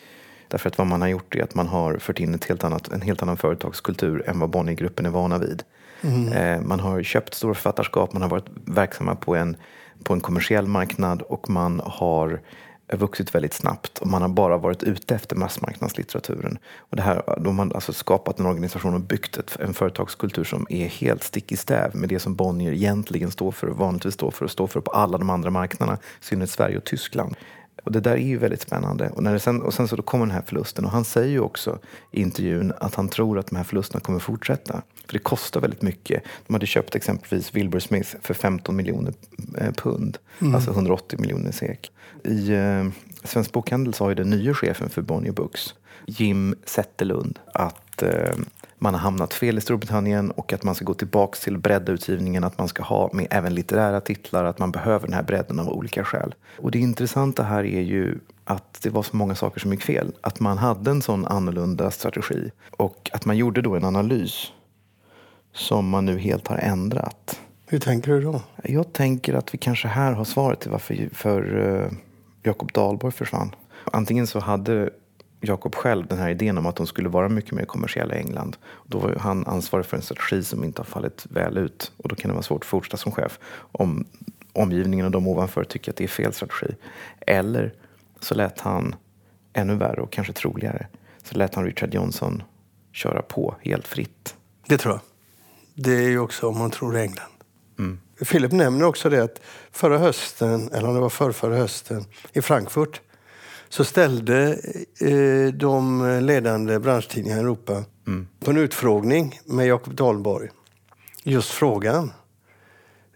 Därför 0.49 0.69
att 0.69 0.79
vad 0.79 0.87
man 0.87 1.01
har 1.01 1.09
gjort 1.09 1.35
är 1.35 1.43
att 1.43 1.55
man 1.55 1.67
har 1.67 1.99
fört 1.99 2.21
in 2.21 2.35
ett 2.35 2.45
helt 2.45 2.65
annat, 2.65 2.89
en 2.89 3.01
helt 3.01 3.23
annan 3.23 3.37
företagskultur 3.37 4.29
än 4.29 4.39
vad 4.39 4.51
Bonniergruppen 4.51 5.07
är 5.07 5.11
vana 5.11 5.39
vid. 5.39 5.63
Mm. 6.01 6.33
Eh, 6.33 6.61
man 6.61 6.81
har 6.81 7.03
köpt 7.03 7.35
stora 7.35 7.55
författarskap, 7.55 8.13
man 8.13 8.23
har 8.23 8.29
varit 8.29 8.51
verksamma 8.65 9.15
på 9.15 9.35
en, 9.35 9.57
på 10.03 10.13
en 10.13 10.21
kommersiell 10.21 10.67
marknad 10.67 11.23
och 11.23 11.51
man 11.51 11.81
har 11.85 12.41
vuxit 12.93 13.35
väldigt 13.35 13.53
snabbt 13.53 13.99
och 13.99 14.07
man 14.07 14.23
har 14.23 14.29
bara 14.29 14.57
varit 14.57 14.83
ute 14.83 15.15
efter 15.15 15.37
massmarknadslitteraturen. 15.37 16.59
Och 16.79 16.97
det 16.97 17.03
här, 17.03 17.39
de 17.41 17.59
har 17.59 17.75
alltså 17.75 17.93
skapat 17.93 18.39
en 18.39 18.47
organisation 18.47 18.95
och 18.95 19.01
byggt 19.01 19.37
ett, 19.37 19.57
en 19.61 19.75
företagskultur 19.75 20.45
som 20.45 20.67
är 20.71 20.87
helt 20.87 21.23
stick 21.23 21.53
i 21.53 21.57
stäv 21.57 21.97
med 21.97 22.09
det 22.09 22.19
som 22.19 22.35
Bonnier 22.35 22.73
egentligen 22.73 23.31
står 23.31 23.53
för 23.53 23.67
och 23.67 23.77
vanligtvis 23.77 24.15
står 24.15 24.31
för 24.31 24.45
och 24.45 24.51
står 24.51 24.67
för 24.67 24.81
på 24.81 24.91
alla 24.91 25.19
de 25.19 25.31
andra 25.31 25.51
marknaderna, 25.51 25.99
i 26.21 26.25
synnerhet 26.25 26.51
Sverige 26.51 26.77
och 26.77 26.85
Tyskland. 26.85 27.37
Och 27.85 27.93
det 27.93 28.01
där 28.01 28.13
är 28.13 28.17
ju 28.17 28.39
väldigt 28.39 28.61
spännande. 28.61 29.09
Och, 29.09 29.23
när 29.23 29.33
det 29.33 29.39
sen, 29.39 29.63
och 29.63 29.75
sen 29.75 29.89
så 29.89 29.97
då 29.97 30.03
kommer 30.03 30.27
den 30.27 30.35
här 30.35 30.43
förlusten 30.47 30.85
och 30.85 30.91
han 30.91 31.05
säger 31.05 31.29
ju 31.29 31.41
också 31.41 31.79
i 32.11 32.21
intervjun 32.21 32.73
att 32.81 32.95
han 32.95 33.09
tror 33.09 33.39
att 33.39 33.47
de 33.47 33.57
här 33.57 33.65
förlusterna 33.65 34.01
kommer 34.01 34.19
fortsätta. 34.19 34.83
För 35.07 35.13
det 35.13 35.19
kostar 35.19 35.61
väldigt 35.61 35.83
mycket. 35.83 36.23
De 36.47 36.53
hade 36.55 36.67
köpt 36.67 36.95
exempelvis 36.95 37.55
Wilbur 37.55 37.81
Smith 37.81 38.17
för 38.23 38.35
15 38.35 38.77
miljoner 38.77 39.13
eh, 39.59 39.73
pund, 39.73 40.19
mm. 40.39 40.55
alltså 40.55 40.71
180 40.71 41.21
miljoner 41.21 41.53
SEK. 41.53 41.93
I 42.25 42.53
eh, 42.53 42.89
Svensk 43.25 43.53
Bokhandel 43.53 43.95
sa 43.95 44.09
ju 44.09 44.15
den 44.15 44.31
nya 44.31 44.55
chefen 44.55 44.89
för 44.89 45.03
Bonnier 45.03 45.33
Books, 45.33 45.75
Jim 46.07 46.55
Zetterlund, 46.65 47.39
att 47.55 47.83
att 47.97 48.03
eh, 48.03 48.35
man 48.79 48.95
har 48.95 49.01
hamnat 49.01 49.35
fel 49.35 49.59
i 49.59 49.61
Storbritannien 49.61 50.31
och 50.31 50.53
att 50.53 50.63
man 50.63 50.75
ska 50.75 50.85
gå 50.85 50.95
tillbaks 50.95 51.41
till 51.41 51.59
bredda 51.59 51.93
utgivningen, 51.93 52.45
att 52.45 52.59
man 52.59 52.69
ska 52.69 52.83
ha 52.83 53.11
med 53.13 53.27
även 53.31 53.55
litterära 53.55 54.01
titlar, 54.01 54.45
att 54.45 54.59
man 54.59 54.71
behöver 54.71 55.07
den 55.07 55.15
här 55.15 55.23
bredden 55.23 55.61
av 55.61 55.69
olika 55.69 56.05
skäl. 56.05 56.35
Och 56.59 56.71
det 56.71 56.79
intressanta 56.79 57.43
här 57.43 57.65
är 57.65 57.81
ju 57.81 58.19
att 58.45 58.79
det 58.83 58.91
var 58.91 59.03
så 59.03 59.17
många 59.17 59.35
saker 59.35 59.61
som 59.61 59.73
gick 59.73 59.83
fel. 59.83 60.13
Att 60.21 60.41
man 60.41 60.59
hade 60.59 60.91
en 60.91 61.03
sån 61.03 61.27
annorlunda 61.27 61.91
strategi 61.91 62.51
och 62.71 63.11
att 63.13 63.25
man 63.25 63.37
gjorde 63.37 63.63
då 63.63 63.75
en 63.75 63.85
analys 63.85 64.53
som 65.55 65.89
man 65.89 66.05
nu 66.05 66.19
helt 66.19 66.49
har 66.49 66.59
ändrat. 66.59 67.41
Hur 67.67 67.79
tänker 67.79 68.13
du 68.13 68.21
då? 68.21 68.43
Jag 68.65 68.93
tänker 68.93 69.35
att 69.35 69.55
vi 69.55 69.59
kanske 69.59 69.89
här 69.89 70.13
har 70.13 70.25
svaret 70.25 70.61
till 70.61 70.71
varför 70.71 71.09
för, 71.13 71.57
uh, 71.57 71.91
Jakob 72.43 72.73
Dahlborg 72.73 73.13
försvann. 73.13 73.55
Antingen 73.93 74.27
så 74.27 74.41
hade 74.41 74.91
Jakob 75.47 75.75
själv 75.75 76.07
den 76.07 76.19
här 76.19 76.31
idén 76.31 76.59
om 76.59 76.67
att 76.67 76.77
de 76.77 76.87
skulle 76.87 77.09
vara 77.09 77.29
mycket 77.29 77.53
mer 77.53 77.65
kommersiella 77.65 78.15
i 78.15 78.19
England. 78.19 78.57
Då 78.87 78.99
var 78.99 79.15
han 79.15 79.47
ansvarig 79.47 79.87
för 79.87 79.97
en 79.97 80.03
strategi 80.03 80.43
som 80.43 80.65
inte 80.65 80.81
har 80.81 80.87
fallit 80.87 81.27
väl 81.31 81.59
ut 81.59 81.93
och 81.97 82.09
då 82.09 82.15
kan 82.17 82.29
det 82.29 82.35
vara 82.35 82.43
svårt 82.43 82.63
att 82.63 82.67
fortsätta 82.67 82.97
som 82.97 83.13
chef 83.13 83.39
om 83.57 84.07
omgivningen 84.53 85.07
och 85.07 85.13
de 85.13 85.27
ovanför 85.29 85.65
tycker 85.65 85.93
att 85.93 85.97
det 85.97 86.05
är 86.05 86.09
fel 86.09 86.33
strategi. 86.33 86.75
Eller 87.21 87.75
så 88.21 88.35
lät 88.35 88.61
han, 88.61 88.95
ännu 89.53 89.75
värre 89.75 90.01
och 90.01 90.13
kanske 90.13 90.33
troligare, 90.33 90.87
så 91.23 91.39
lät 91.39 91.55
han 91.55 91.65
Richard 91.65 91.95
Johnson 91.95 92.43
köra 92.93 93.23
på 93.23 93.57
helt 93.61 93.87
fritt. 93.87 94.35
Det 94.67 94.79
tror 94.79 94.95
jag. 94.95 95.01
Det 95.85 95.95
är 95.95 96.09
ju 96.09 96.19
också 96.19 96.49
om 96.49 96.59
man 96.59 96.71
tror 96.71 96.97
England. 96.97 97.31
Mm. 97.79 98.01
Philip 98.31 98.53
nämner 98.53 98.85
också 98.85 99.11
det 99.11 99.25
att 99.25 99.41
förra 99.71 99.99
hösten, 99.99 100.71
eller 100.73 100.89
om 100.89 100.95
det 100.95 101.01
var 101.01 101.09
förra, 101.09 101.33
förra 101.33 101.57
hösten, 101.57 102.05
i 102.33 102.43
Frankfurt 102.43 103.01
så 103.69 103.85
ställde 103.85 104.59
eh, 105.01 105.53
de 105.55 106.03
ledande 106.23 106.79
branschtidningarna 106.79 107.41
i 107.41 107.45
Europa 107.45 107.85
mm. 108.07 108.29
på 108.41 108.51
en 108.51 108.57
utfrågning 108.57 109.41
med 109.45 109.67
Jakob 109.67 109.95
Dahlborg 109.95 110.51
just 111.27 111.51
frågan. 111.51 112.13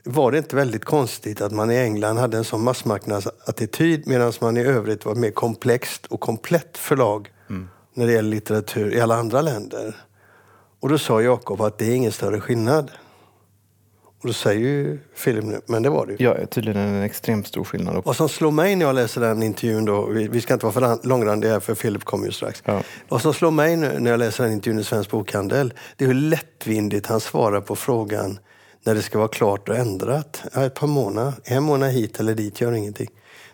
Var 0.04 0.32
det 0.32 0.38
inte 0.38 0.56
väldigt 0.56 0.84
konstigt 0.84 1.40
att 1.40 1.52
man 1.52 1.70
i 1.70 1.76
England 1.76 2.16
hade 2.16 2.36
en 2.36 2.44
sån 2.44 2.64
massmarknadsattityd 2.64 4.06
medan 4.06 4.32
man 4.40 4.56
i 4.56 4.60
övrigt 4.60 5.04
var 5.04 5.12
ett 5.12 5.18
mer 5.18 5.30
komplext 5.30 6.06
och 6.06 6.20
komplett 6.20 6.78
förlag 6.78 7.32
mm. 7.50 7.68
när 7.94 8.06
det 8.06 8.12
gäller 8.12 8.30
litteratur 8.30 8.94
i 8.94 9.00
alla 9.00 9.16
andra 9.16 9.42
länder? 9.42 9.96
Och 10.80 10.88
då 10.88 10.98
sa 10.98 11.22
Jakob 11.22 11.60
att 11.60 11.78
det 11.78 11.84
är 11.84 11.94
ingen 11.94 12.12
större 12.12 12.40
skillnad. 12.40 12.90
Och 14.22 14.26
då 14.26 14.32
säger 14.32 14.60
ju 14.60 14.98
Philip 15.24 15.44
nu, 15.44 15.60
men 15.66 15.82
det 15.82 15.90
var 15.90 16.06
det 16.06 16.12
ju. 16.12 16.24
Ja, 16.24 16.46
tydligen 16.46 16.80
en 16.80 17.02
extremt 17.02 17.46
stor 17.46 17.64
skillnad. 17.64 18.02
Vad 18.04 18.16
som 18.16 18.28
slår 18.28 18.50
mig 18.50 18.76
när 18.76 18.86
jag 18.86 18.94
läser 18.94 19.20
den 19.20 19.42
intervjun 19.42 19.84
då, 19.84 20.06
vi, 20.06 20.28
vi 20.28 20.40
ska 20.40 20.54
inte 20.54 20.66
vara 20.66 20.72
för 20.72 21.08
långrandiga 21.08 21.52
här 21.52 21.60
för 21.60 21.74
Philip 21.74 22.04
kommer 22.04 22.26
ju 22.26 22.32
strax. 22.32 22.62
Ja. 22.64 22.82
Vad 23.08 23.22
som 23.22 23.34
slår 23.34 23.50
mig 23.50 23.76
nu 23.76 23.98
när 23.98 24.10
jag 24.10 24.18
läser 24.18 24.44
den 24.44 24.52
intervjun 24.52 24.80
i 24.80 24.84
Svensk 24.84 25.10
Bokhandel, 25.10 25.74
det 25.96 26.04
är 26.04 26.08
hur 26.08 26.14
lättvindigt 26.14 27.06
han 27.06 27.20
svarar 27.20 27.60
på 27.60 27.76
frågan 27.76 28.38
när 28.84 28.94
det 28.94 29.02
ska 29.02 29.18
vara 29.18 29.28
klart 29.28 29.68
och 29.68 29.76
ändrat. 29.76 30.42
Ja, 30.54 30.64
ett 30.64 30.74
par 30.74 30.86
månader, 30.86 31.32
en 31.44 31.62
månad 31.62 31.90
hit 31.90 32.20
eller 32.20 32.34
dit 32.34 32.60
gör 32.60 32.72
ingenting. 32.72 33.10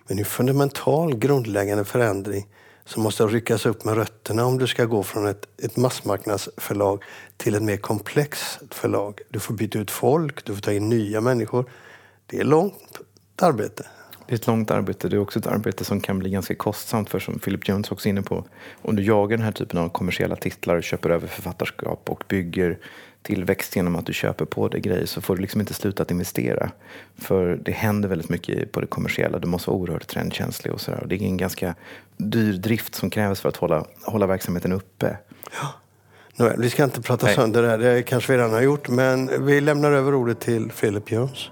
Men 0.09 0.19
är 0.19 0.25
fundamental 0.25 1.17
grundläggande 1.17 1.85
förändring 1.85 2.47
som 2.87 3.03
måste 3.03 3.27
ryckas 3.27 3.67
upp 3.67 3.85
med 3.85 3.95
rötterna 3.95 4.45
om 4.45 4.59
du 4.59 4.67
ska 4.67 4.85
gå 4.85 5.03
från 5.03 5.27
ett, 5.27 5.47
ett 5.63 5.77
massmarknadsförlag 5.77 7.03
till 7.37 7.55
ett 7.55 7.63
mer 7.63 7.77
komplext 7.77 8.59
förlag. 8.71 9.21
Du 9.29 9.41
får 9.41 9.55
byta 9.55 9.79
ut 9.79 9.91
folk, 9.91 10.45
du 10.45 10.55
får 10.55 10.61
ta 10.61 10.73
in 10.73 10.89
nya 10.89 11.21
människor. 11.21 11.71
Det 12.27 12.39
är 12.39 12.45
långt 12.45 13.01
arbete. 13.43 13.87
Det 14.27 14.35
är 14.35 14.37
ett 14.37 14.47
långt 14.47 14.71
arbete. 14.71 15.09
Det 15.09 15.17
är 15.17 15.21
också 15.21 15.39
ett 15.39 15.47
arbete 15.47 15.85
som 15.85 16.01
kan 16.01 16.19
bli 16.19 16.31
ganska 16.31 16.55
kostsamt 16.55 17.11
för 17.11 17.19
som 17.19 17.39
Philip 17.39 17.69
Jones 17.69 17.91
också 17.91 18.09
är 18.09 18.11
inne 18.11 18.23
på. 18.23 18.45
Om 18.83 18.97
du 18.97 19.03
jagar 19.03 19.37
den 19.37 19.45
här 19.45 19.53
typen 19.53 19.79
av 19.79 19.89
kommersiella 19.89 20.37
titlar, 20.37 20.81
köper 20.81 21.11
över 21.11 21.29
författarskap 21.29 22.11
och 22.11 22.25
bygger 22.29 22.79
tillväxt 23.23 23.77
genom 23.77 23.97
att 23.97 24.07
du 24.07 24.13
köper 24.13 24.45
på 24.45 24.69
dig 24.69 24.81
grejer 24.81 25.07
så 25.07 25.21
får 25.21 25.37
du 25.37 25.43
liksom 25.43 25.61
inte 25.61 25.75
sluta 25.75 26.03
att 26.03 26.11
investera. 26.11 26.71
För 27.19 27.59
det 27.63 27.73
händer 27.73 28.09
väldigt 28.09 28.29
mycket 28.29 28.73
på 28.73 28.81
det 28.81 28.87
kommersiella. 28.87 29.39
Du 29.39 29.47
måste 29.47 29.71
vara 29.71 29.81
oerhört 29.81 30.07
trendkänslig 30.07 30.73
och 30.73 30.81
sådär. 30.81 31.07
Det 31.07 31.15
är 31.15 31.23
en 31.23 31.37
ganska 31.37 31.75
dyr 32.17 32.53
drift 32.53 32.95
som 32.95 33.11
krävs 33.11 33.41
för 33.41 33.49
att 33.49 33.57
hålla, 33.57 33.85
hålla 34.03 34.27
verksamheten 34.27 34.73
uppe. 34.73 35.17
Ja. 35.61 35.75
Nej, 36.37 36.55
vi 36.59 36.71
ska 36.71 36.85
inte 36.85 37.03
prata 37.03 37.27
Nej. 37.27 37.35
sönder 37.35 37.63
det 37.63 37.69
här, 37.69 37.79
det 37.79 38.03
kanske 38.03 38.33
vi 38.33 38.39
redan 38.39 38.53
har 38.53 38.63
gjort. 38.63 38.89
Men 38.89 39.47
vi 39.47 39.61
lämnar 39.61 39.93
över 39.93 40.15
ordet 40.15 40.41
till 40.41 40.71
Philip 40.71 41.13
Jones. 41.13 41.51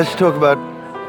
Let's 0.00 0.14
talk 0.14 0.34
about 0.34 0.56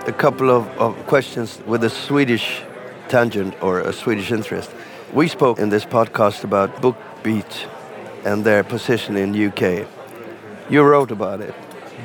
a 0.05 0.11
couple 0.11 0.49
of, 0.49 0.67
of 0.77 0.97
questions 1.07 1.61
with 1.65 1.81
a 1.85 1.89
Swedish 1.89 2.61
tangent 3.07 3.53
or 3.63 3.79
a 3.79 3.93
Swedish 3.93 4.33
interest. 4.33 4.69
We 5.13 5.29
spoke 5.29 5.59
in 5.59 5.69
this 5.69 5.85
podcast 5.85 6.43
about 6.43 6.81
BookBeat 6.81 7.69
and 8.25 8.43
their 8.43 8.65
position 8.65 9.15
in 9.15 9.29
UK. 9.33 9.87
You 10.69 10.83
wrote 10.83 11.09
about 11.09 11.39
it, 11.39 11.55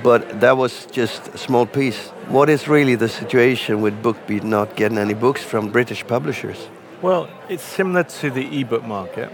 but 0.05 0.41
that 0.41 0.57
was 0.57 0.87
just 0.93 1.27
a 1.35 1.39
small 1.39 1.67
piece. 1.67 2.11
What 2.29 2.49
is 2.49 2.69
really 2.69 2.95
the 2.95 3.09
situation 3.09 3.81
with 3.81 4.01
BookBeat 4.01 4.45
not 4.45 4.77
getting 4.77 4.99
any 4.99 5.15
books 5.15 5.43
from 5.43 5.73
British 5.73 6.07
publishers? 6.07 6.69
Well, 7.03 7.29
it's 7.49 7.65
similar 7.65 8.05
to 8.21 8.31
the 8.31 8.61
ebook 8.61 8.85
market 8.85 9.33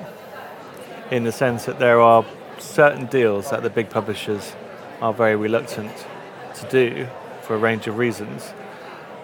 in 1.11 1.25
the 1.25 1.33
sense 1.33 1.67
that 1.67 1.79
there 1.79 2.01
are 2.01 2.25
certain 2.59 3.05
deals 3.05 3.51
that 3.51 3.63
the 3.63 3.69
big 3.69 3.91
publishers 3.91 4.57
are 5.03 5.13
very 5.13 5.37
reluctant 5.37 5.93
to 6.55 6.69
do 6.71 7.09
for 7.43 7.55
a 7.55 7.59
range 7.59 7.87
of 7.87 7.99
reasons. 7.99 8.51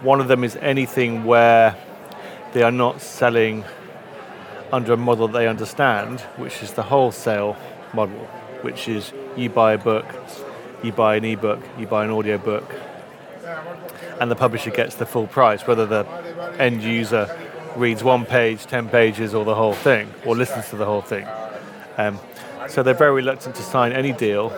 One 0.01 0.21
of 0.21 0.29
them 0.29 0.45
is 0.45 0.57
anything 0.57 1.25
where 1.25 1.77
they 2.53 2.63
are 2.63 2.71
not 2.71 3.01
selling 3.01 3.65
under 4.73 4.93
a 4.93 4.97
model 4.97 5.29
they 5.29 5.49
understand, 5.49 6.21
which 6.37 6.63
is 6.63 6.73
the 6.73 6.83
wholesale 6.83 7.57
model, 7.95 8.27
which 8.63 8.89
is 8.89 9.13
you 9.37 9.49
buy 9.49 9.73
a 9.73 9.79
book, 9.79 10.07
you 10.83 10.93
buy 10.93 11.17
an 11.17 11.25
ebook, 11.25 11.61
you 11.79 11.87
buy 11.87 12.05
an 12.05 12.11
audio 12.11 12.39
book, 12.39 12.75
and 14.21 14.31
the 14.31 14.37
publisher 14.37 14.71
gets 14.71 14.97
the 14.97 15.07
full 15.07 15.27
price, 15.27 15.67
whether 15.67 15.87
the 15.87 16.07
end 16.59 16.83
user 16.83 17.35
reads 17.77 18.03
one 18.03 18.25
page, 18.25 18.67
10 18.67 18.89
pages, 18.89 19.35
or 19.35 19.45
the 19.45 19.55
whole 19.55 19.75
thing, 19.75 20.13
or 20.27 20.37
listens 20.37 20.69
to 20.71 20.77
the 20.77 20.85
whole 20.85 21.03
thing. 21.03 21.27
Um, 21.97 22.19
so 22.69 22.83
they're 22.83 22.95
very 22.95 23.13
reluctant 23.13 23.55
to 23.57 23.63
sign 23.63 23.93
any 23.93 24.13
deal 24.13 24.53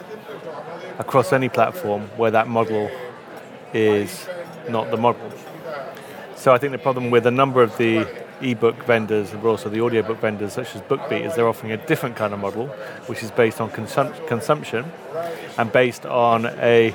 across 0.98 1.32
any 1.32 1.48
platform 1.48 2.02
where 2.16 2.30
that 2.30 2.48
model 2.48 2.90
is 3.72 4.28
not 4.68 4.90
the 4.90 4.96
model. 4.96 5.30
So 6.36 6.52
I 6.52 6.58
think 6.58 6.72
the 6.72 6.78
problem 6.78 7.10
with 7.10 7.26
a 7.26 7.30
number 7.30 7.62
of 7.62 7.76
the 7.76 8.08
ebook 8.40 8.82
vendors 8.84 9.32
and 9.32 9.44
also 9.44 9.68
the 9.68 9.80
audiobook 9.80 10.18
vendors 10.18 10.54
such 10.54 10.74
as 10.74 10.82
BookBeat 10.82 11.26
is 11.26 11.34
they're 11.34 11.46
offering 11.46 11.72
a 11.72 11.86
different 11.86 12.16
kind 12.16 12.32
of 12.32 12.40
model 12.40 12.68
which 13.06 13.22
is 13.22 13.30
based 13.30 13.60
on 13.60 13.70
consum- 13.70 14.26
consumption 14.26 14.90
and 15.58 15.70
based 15.72 16.06
on 16.06 16.46
a 16.46 16.94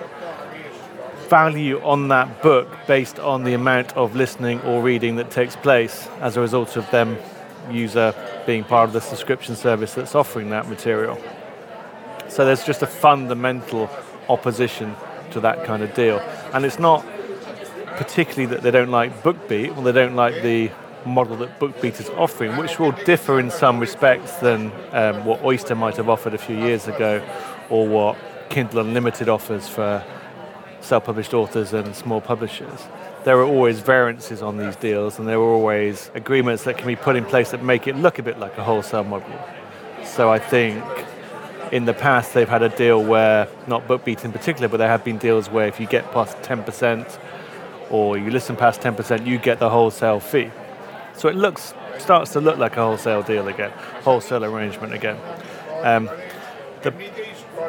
value 1.29 1.79
on 1.83 2.07
that 2.07 2.41
book 2.41 2.67
based 2.87 3.19
on 3.19 3.43
the 3.43 3.53
amount 3.53 3.95
of 3.95 4.15
listening 4.15 4.59
or 4.61 4.81
reading 4.81 5.15
that 5.15 5.29
takes 5.29 5.55
place 5.55 6.07
as 6.21 6.37
a 6.37 6.41
result 6.41 6.75
of 6.75 6.89
them 6.91 7.17
user 7.69 8.13
being 8.45 8.63
part 8.63 8.87
of 8.87 8.93
the 8.93 9.01
subscription 9.01 9.55
service 9.55 9.93
that's 9.93 10.15
offering 10.15 10.49
that 10.49 10.67
material. 10.67 11.19
So 12.27 12.45
there's 12.45 12.65
just 12.65 12.81
a 12.81 12.87
fundamental 12.87 13.89
opposition 14.29 14.95
to 15.31 15.39
that 15.41 15.65
kind 15.65 15.83
of 15.83 15.93
deal. 15.93 16.19
And 16.53 16.65
it's 16.65 16.79
not 16.79 17.05
particularly 17.97 18.45
that 18.47 18.61
they 18.61 18.71
don't 18.71 18.91
like 18.91 19.23
BookBeat, 19.23 19.77
or 19.77 19.83
they 19.83 19.91
don't 19.91 20.15
like 20.15 20.41
the 20.41 20.71
model 21.05 21.37
that 21.37 21.59
BookBeat 21.59 21.99
is 21.99 22.09
offering, 22.11 22.57
which 22.57 22.79
will 22.79 22.91
differ 22.91 23.39
in 23.39 23.51
some 23.51 23.79
respects 23.79 24.33
than 24.37 24.71
um, 24.91 25.23
what 25.23 25.43
Oyster 25.43 25.75
might 25.75 25.95
have 25.97 26.09
offered 26.09 26.33
a 26.33 26.37
few 26.37 26.57
years 26.57 26.87
ago, 26.87 27.23
or 27.69 27.87
what 27.87 28.17
Kindle 28.49 28.79
Unlimited 28.79 29.29
offers 29.29 29.67
for 29.67 30.03
self-published 30.81 31.33
authors 31.33 31.73
and 31.73 31.95
small 31.95 32.21
publishers. 32.21 32.87
There 33.23 33.37
are 33.39 33.45
always 33.45 33.79
variances 33.79 34.41
on 34.41 34.57
these 34.57 34.75
deals, 34.75 35.17
and 35.17 35.27
there 35.27 35.37
are 35.37 35.53
always 35.53 36.11
agreements 36.13 36.63
that 36.65 36.77
can 36.77 36.87
be 36.87 36.95
put 36.95 37.15
in 37.15 37.25
place 37.25 37.51
that 37.51 37.63
make 37.63 37.87
it 37.87 37.95
look 37.95 38.19
a 38.19 38.23
bit 38.23 38.37
like 38.37 38.57
a 38.57 38.63
wholesale 38.63 39.03
model. 39.03 39.39
So 40.03 40.31
I 40.31 40.37
think 40.37 40.83
in 41.71 41.85
the 41.85 41.93
past 41.93 42.33
they've 42.33 42.49
had 42.49 42.63
a 42.63 42.69
deal 42.69 43.03
where, 43.03 43.47
not 43.67 43.87
BookBeat 43.87 44.25
in 44.25 44.31
particular, 44.31 44.67
but 44.67 44.77
there 44.77 44.87
have 44.87 45.03
been 45.03 45.17
deals 45.17 45.49
where 45.49 45.67
if 45.67 45.79
you 45.79 45.87
get 45.87 46.11
past 46.11 46.37
10%, 46.37 47.19
or 47.89 48.17
you 48.17 48.31
listen 48.31 48.55
past 48.55 48.81
10%, 48.81 49.25
you 49.25 49.37
get 49.37 49.59
the 49.59 49.69
wholesale 49.69 50.19
fee. 50.19 50.51
So 51.15 51.29
it 51.29 51.35
looks 51.35 51.73
starts 51.99 52.31
to 52.33 52.41
look 52.41 52.57
like 52.57 52.77
a 52.77 52.81
wholesale 52.81 53.23
deal 53.23 53.47
again, 53.47 53.71
wholesale 54.03 54.43
arrangement 54.43 54.93
again. 54.93 55.17
Um, 55.81 56.09
the, 56.81 56.93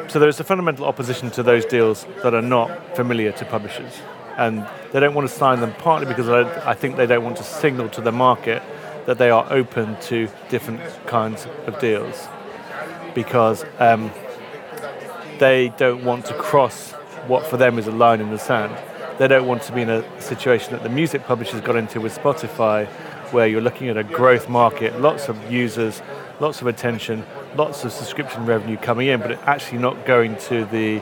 so 0.07 0.19
there's 0.19 0.39
a 0.39 0.43
fundamental 0.43 0.85
opposition 0.85 1.31
to 1.31 1.43
those 1.43 1.65
deals 1.65 2.05
that 2.23 2.33
are 2.33 2.41
not 2.41 2.95
familiar 2.95 3.31
to 3.33 3.45
publishers, 3.45 3.93
and 4.37 4.67
they 4.91 4.99
don't 4.99 5.13
want 5.13 5.27
to 5.29 5.33
sign 5.33 5.59
them 5.59 5.73
partly 5.73 6.05
because 6.05 6.29
I, 6.29 6.71
I 6.71 6.73
think 6.73 6.97
they 6.97 7.05
don't 7.05 7.23
want 7.23 7.37
to 7.37 7.43
signal 7.43 7.89
to 7.89 8.01
the 8.01 8.11
market 8.11 8.61
that 9.05 9.17
they 9.17 9.29
are 9.29 9.47
open 9.51 9.97
to 10.01 10.29
different 10.49 10.81
kinds 11.07 11.47
of 11.65 11.79
deals, 11.79 12.27
because 13.17 13.65
um, 13.79 14.11
they 15.39 15.73
don't 15.75 16.03
want 16.05 16.23
to 16.23 16.35
cross 16.35 16.91
what 17.25 17.43
for 17.47 17.57
them 17.57 17.79
is 17.79 17.87
a 17.87 17.91
line 17.91 18.21
in 18.21 18.29
the 18.29 18.37
sand 18.37 18.71
They 19.17 19.27
don't 19.27 19.47
want 19.47 19.63
to 19.63 19.71
be 19.71 19.81
in 19.81 19.89
a 19.89 20.21
situation 20.21 20.73
that 20.73 20.83
the 20.83 20.89
music 20.89 21.23
publishers 21.23 21.59
got 21.61 21.75
into 21.77 21.99
with 21.99 22.15
Spotify, 22.15 22.85
where 23.33 23.47
you're 23.47 23.59
looking 23.59 23.89
at 23.89 23.97
a 23.97 24.03
growth 24.03 24.47
market, 24.49 25.01
lots 25.01 25.29
of 25.29 25.51
users, 25.51 26.03
lots 26.39 26.61
of 26.61 26.67
attention, 26.67 27.25
lots 27.55 27.83
of 27.83 27.91
subscription 27.91 28.45
revenue 28.45 28.77
coming 28.77 29.07
in, 29.07 29.19
but 29.19 29.31
actually 29.47 29.79
not 29.79 30.05
going 30.05 30.35
to 30.49 30.65
the 30.65 31.01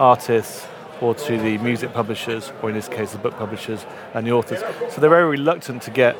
artists 0.00 0.66
or 1.00 1.14
to 1.14 1.38
the 1.38 1.58
music 1.58 1.92
publishers, 1.92 2.52
or 2.60 2.70
in 2.70 2.74
this 2.74 2.88
case, 2.88 3.12
the 3.12 3.18
book 3.18 3.36
publishers 3.38 3.86
and 4.14 4.26
the 4.26 4.32
authors. 4.32 4.58
So 4.92 5.00
they're 5.00 5.10
very 5.10 5.30
reluctant 5.30 5.82
to 5.82 5.92
get 5.92 6.16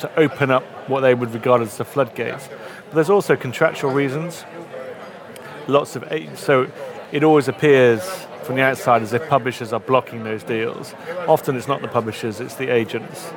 to 0.00 0.18
open 0.18 0.50
up 0.50 0.62
what 0.88 1.00
they 1.00 1.14
would 1.14 1.32
regard 1.32 1.62
as 1.62 1.78
the 1.78 1.84
floodgates. 1.84 2.48
But 2.48 2.94
there's 2.94 3.10
also 3.10 3.36
contractual 3.36 3.90
reasons. 3.90 4.44
Lots 5.66 5.96
of 5.96 6.04
so 6.36 6.70
it 7.12 7.24
always 7.24 7.48
appears 7.48 8.02
from 8.42 8.56
the 8.56 8.62
outside 8.62 9.02
as 9.02 9.12
if 9.12 9.26
publishers 9.28 9.72
are 9.72 9.80
blocking 9.80 10.24
those 10.24 10.42
deals. 10.42 10.94
Often 11.26 11.56
it's 11.56 11.68
not 11.68 11.80
the 11.80 11.88
publishers, 11.88 12.40
it's 12.40 12.56
the 12.56 12.68
agents. 12.68 13.30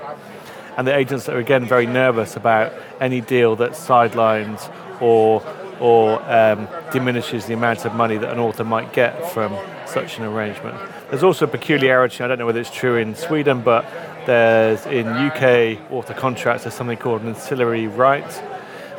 And 0.77 0.87
the 0.87 0.95
agents 0.95 1.27
are 1.29 1.37
again 1.37 1.65
very 1.65 1.85
nervous 1.85 2.35
about 2.35 2.73
any 2.99 3.21
deal 3.21 3.55
that 3.57 3.75
sidelines 3.75 4.69
or 4.99 5.41
or 5.79 6.21
um, 6.31 6.67
diminishes 6.91 7.45
the 7.45 7.53
amount 7.53 7.85
of 7.85 7.93
money 7.93 8.17
that 8.17 8.31
an 8.31 8.39
author 8.39 8.63
might 8.63 8.93
get 8.93 9.31
from 9.31 9.55
such 9.85 10.17
an 10.17 10.25
arrangement. 10.25 10.75
There's 11.09 11.23
also 11.23 11.45
a 11.45 11.47
peculiarity, 11.47 12.23
I 12.23 12.27
don't 12.27 12.39
know 12.39 12.45
whether 12.45 12.59
it's 12.59 12.71
true 12.71 12.97
in 12.97 13.15
Sweden, 13.15 13.61
but 13.61 13.85
there's 14.25 14.85
in 14.87 15.07
UK 15.07 15.91
author 15.91 16.13
contracts, 16.13 16.63
there's 16.63 16.73
something 16.73 16.97
called 16.97 17.21
an 17.21 17.29
ancillary 17.29 17.87
right, 17.87 18.29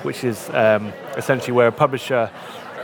which 0.03 0.25
is 0.25 0.49
um, 0.51 0.93
essentially 1.17 1.53
where 1.53 1.67
a 1.67 1.73
publisher 1.73 2.31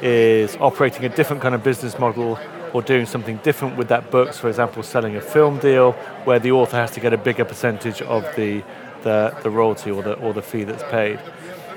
is 0.02 0.56
operating 0.56 1.04
a 1.04 1.08
different 1.08 1.42
kind 1.42 1.54
of 1.54 1.62
business 1.62 1.98
model 1.98 2.38
or 2.72 2.82
doing 2.82 3.06
something 3.06 3.36
different 3.38 3.76
with 3.76 3.88
that 3.88 4.10
book, 4.10 4.32
so 4.32 4.40
for 4.40 4.48
example, 4.48 4.82
selling 4.82 5.14
a 5.16 5.20
film 5.20 5.58
deal 5.58 5.92
where 6.24 6.38
the 6.38 6.50
author 6.50 6.76
has 6.76 6.90
to 6.90 7.00
get 7.00 7.12
a 7.12 7.18
bigger 7.18 7.44
percentage 7.44 8.02
of 8.02 8.24
the, 8.34 8.62
the, 9.02 9.36
the 9.42 9.50
royalty 9.50 9.90
or 9.90 10.02
the, 10.02 10.14
or 10.14 10.32
the 10.32 10.42
fee 10.42 10.64
that's 10.64 10.82
paid 10.84 11.20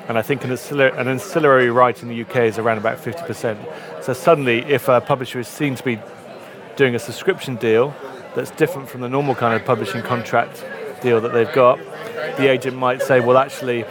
and 0.08 0.17
I 0.17 0.21
think 0.21 0.43
an 0.45 0.51
ancillary, 0.51 0.97
an 0.97 1.08
ancillary 1.08 1.69
right 1.69 2.01
in 2.01 2.08
the 2.08 2.21
UK 2.21 2.38
is 2.38 2.58
around 2.58 2.77
about 2.77 2.97
50%. 2.97 4.03
So 4.03 4.13
suddenly, 4.13 4.60
if 4.60 4.88
a 4.88 5.01
publisher 5.01 5.39
is 5.39 5.47
seen 5.47 5.75
to 5.75 5.84
be 5.84 5.99
doing 6.77 6.95
a 6.95 6.99
subscription 6.99 7.56
deal 7.56 7.93
that's 8.34 8.51
different 8.51 8.88
from 8.88 9.01
the 9.01 9.10
normal 9.10 9.36
kind 9.36 9.53
of 9.53 9.65
publishing 9.65 10.01
contract 10.01 10.63
deal 11.01 11.19
that 11.19 11.34
they've 11.34 11.51
got, 11.51 11.77
the 12.38 12.47
agent 12.49 12.77
might 12.77 13.01
say, 13.01 13.19
well, 13.19 13.38
actually, 13.38 13.84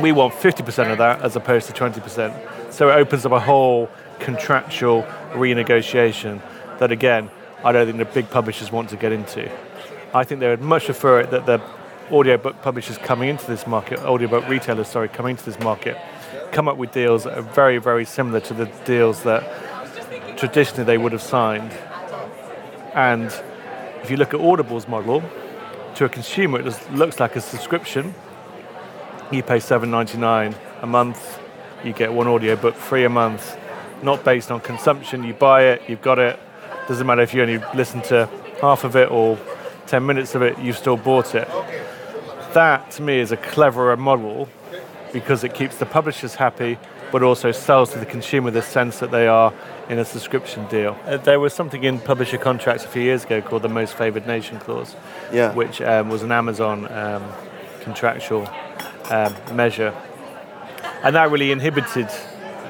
we 0.00 0.10
want 0.10 0.34
50% 0.34 0.90
of 0.90 0.98
that 0.98 1.22
as 1.22 1.36
opposed 1.36 1.68
to 1.68 1.72
20%. 1.72 2.51
So 2.72 2.88
it 2.88 2.94
opens 2.94 3.26
up 3.26 3.32
a 3.32 3.38
whole 3.40 3.90
contractual 4.18 5.02
renegotiation 5.32 6.40
that, 6.78 6.90
again, 6.90 7.30
I 7.62 7.70
don't 7.70 7.86
think 7.86 7.98
the 7.98 8.06
big 8.06 8.30
publishers 8.30 8.72
want 8.72 8.88
to 8.90 8.96
get 8.96 9.12
into. 9.12 9.50
I 10.14 10.24
think 10.24 10.40
they 10.40 10.48
would 10.48 10.62
much 10.62 10.86
prefer 10.86 11.20
it 11.20 11.30
that 11.32 11.44
the 11.44 11.60
audiobook 12.10 12.62
publishers 12.62 12.96
coming 12.96 13.28
into 13.28 13.46
this 13.46 13.66
market, 13.66 13.98
audiobook 14.00 14.48
retailers, 14.48 14.88
sorry, 14.88 15.08
coming 15.08 15.32
into 15.32 15.44
this 15.44 15.60
market, 15.60 15.98
come 16.50 16.66
up 16.66 16.78
with 16.78 16.92
deals 16.92 17.24
that 17.24 17.36
are 17.36 17.42
very, 17.42 17.76
very 17.76 18.06
similar 18.06 18.40
to 18.40 18.54
the 18.54 18.64
deals 18.86 19.22
that 19.24 20.38
traditionally 20.38 20.84
they 20.84 20.96
would 20.96 21.12
have 21.12 21.22
signed. 21.22 21.72
And 22.94 23.26
if 24.02 24.10
you 24.10 24.16
look 24.16 24.32
at 24.32 24.40
Audible's 24.40 24.88
model, 24.88 25.22
to 25.96 26.06
a 26.06 26.08
consumer 26.08 26.58
it 26.66 26.92
looks 26.92 27.20
like 27.20 27.36
a 27.36 27.40
subscription. 27.42 28.14
You 29.30 29.42
pay 29.42 29.58
$7.99 29.58 30.54
a 30.80 30.86
month, 30.86 31.41
you 31.84 31.92
get 31.92 32.12
one 32.12 32.26
audiobook 32.26 32.74
free 32.74 33.04
a 33.04 33.08
month, 33.08 33.58
not 34.02 34.24
based 34.24 34.50
on 34.50 34.60
consumption. 34.60 35.24
You 35.24 35.34
buy 35.34 35.64
it, 35.64 35.82
you've 35.88 36.02
got 36.02 36.18
it. 36.18 36.38
Doesn't 36.88 37.06
matter 37.06 37.22
if 37.22 37.34
you 37.34 37.42
only 37.42 37.58
listen 37.74 38.02
to 38.02 38.28
half 38.60 38.84
of 38.84 38.96
it 38.96 39.10
or 39.10 39.38
10 39.86 40.04
minutes 40.06 40.34
of 40.34 40.42
it, 40.42 40.58
you've 40.58 40.78
still 40.78 40.96
bought 40.96 41.34
it 41.34 41.48
that 42.54 42.90
to 42.92 43.02
me 43.02 43.18
is 43.18 43.32
a 43.32 43.36
cleverer 43.36 43.96
model 43.96 44.48
because 45.12 45.44
it 45.44 45.54
keeps 45.54 45.76
the 45.78 45.86
publishers 45.86 46.34
happy 46.34 46.78
but 47.10 47.22
also 47.22 47.52
sells 47.52 47.92
to 47.92 47.98
the 47.98 48.06
consumer 48.06 48.50
the 48.50 48.62
sense 48.62 48.98
that 48.98 49.10
they 49.10 49.26
are 49.26 49.52
in 49.90 49.98
a 49.98 50.04
subscription 50.04 50.66
deal. 50.68 50.98
Uh, 51.04 51.18
there 51.18 51.38
was 51.38 51.52
something 51.52 51.84
in 51.84 51.98
publisher 51.98 52.38
contracts 52.38 52.84
a 52.86 52.88
few 52.88 53.02
years 53.02 53.24
ago 53.24 53.42
called 53.42 53.60
the 53.60 53.68
most 53.68 53.94
favored 53.94 54.26
nation 54.26 54.58
clause, 54.58 54.96
yeah. 55.30 55.52
which 55.52 55.82
um, 55.82 56.08
was 56.08 56.22
an 56.22 56.32
Amazon 56.32 56.90
um, 56.90 57.22
contractual 57.82 58.48
um, 59.10 59.34
measure. 59.52 59.94
And 61.02 61.16
that 61.16 61.30
really 61.30 61.50
inhibited 61.50 62.08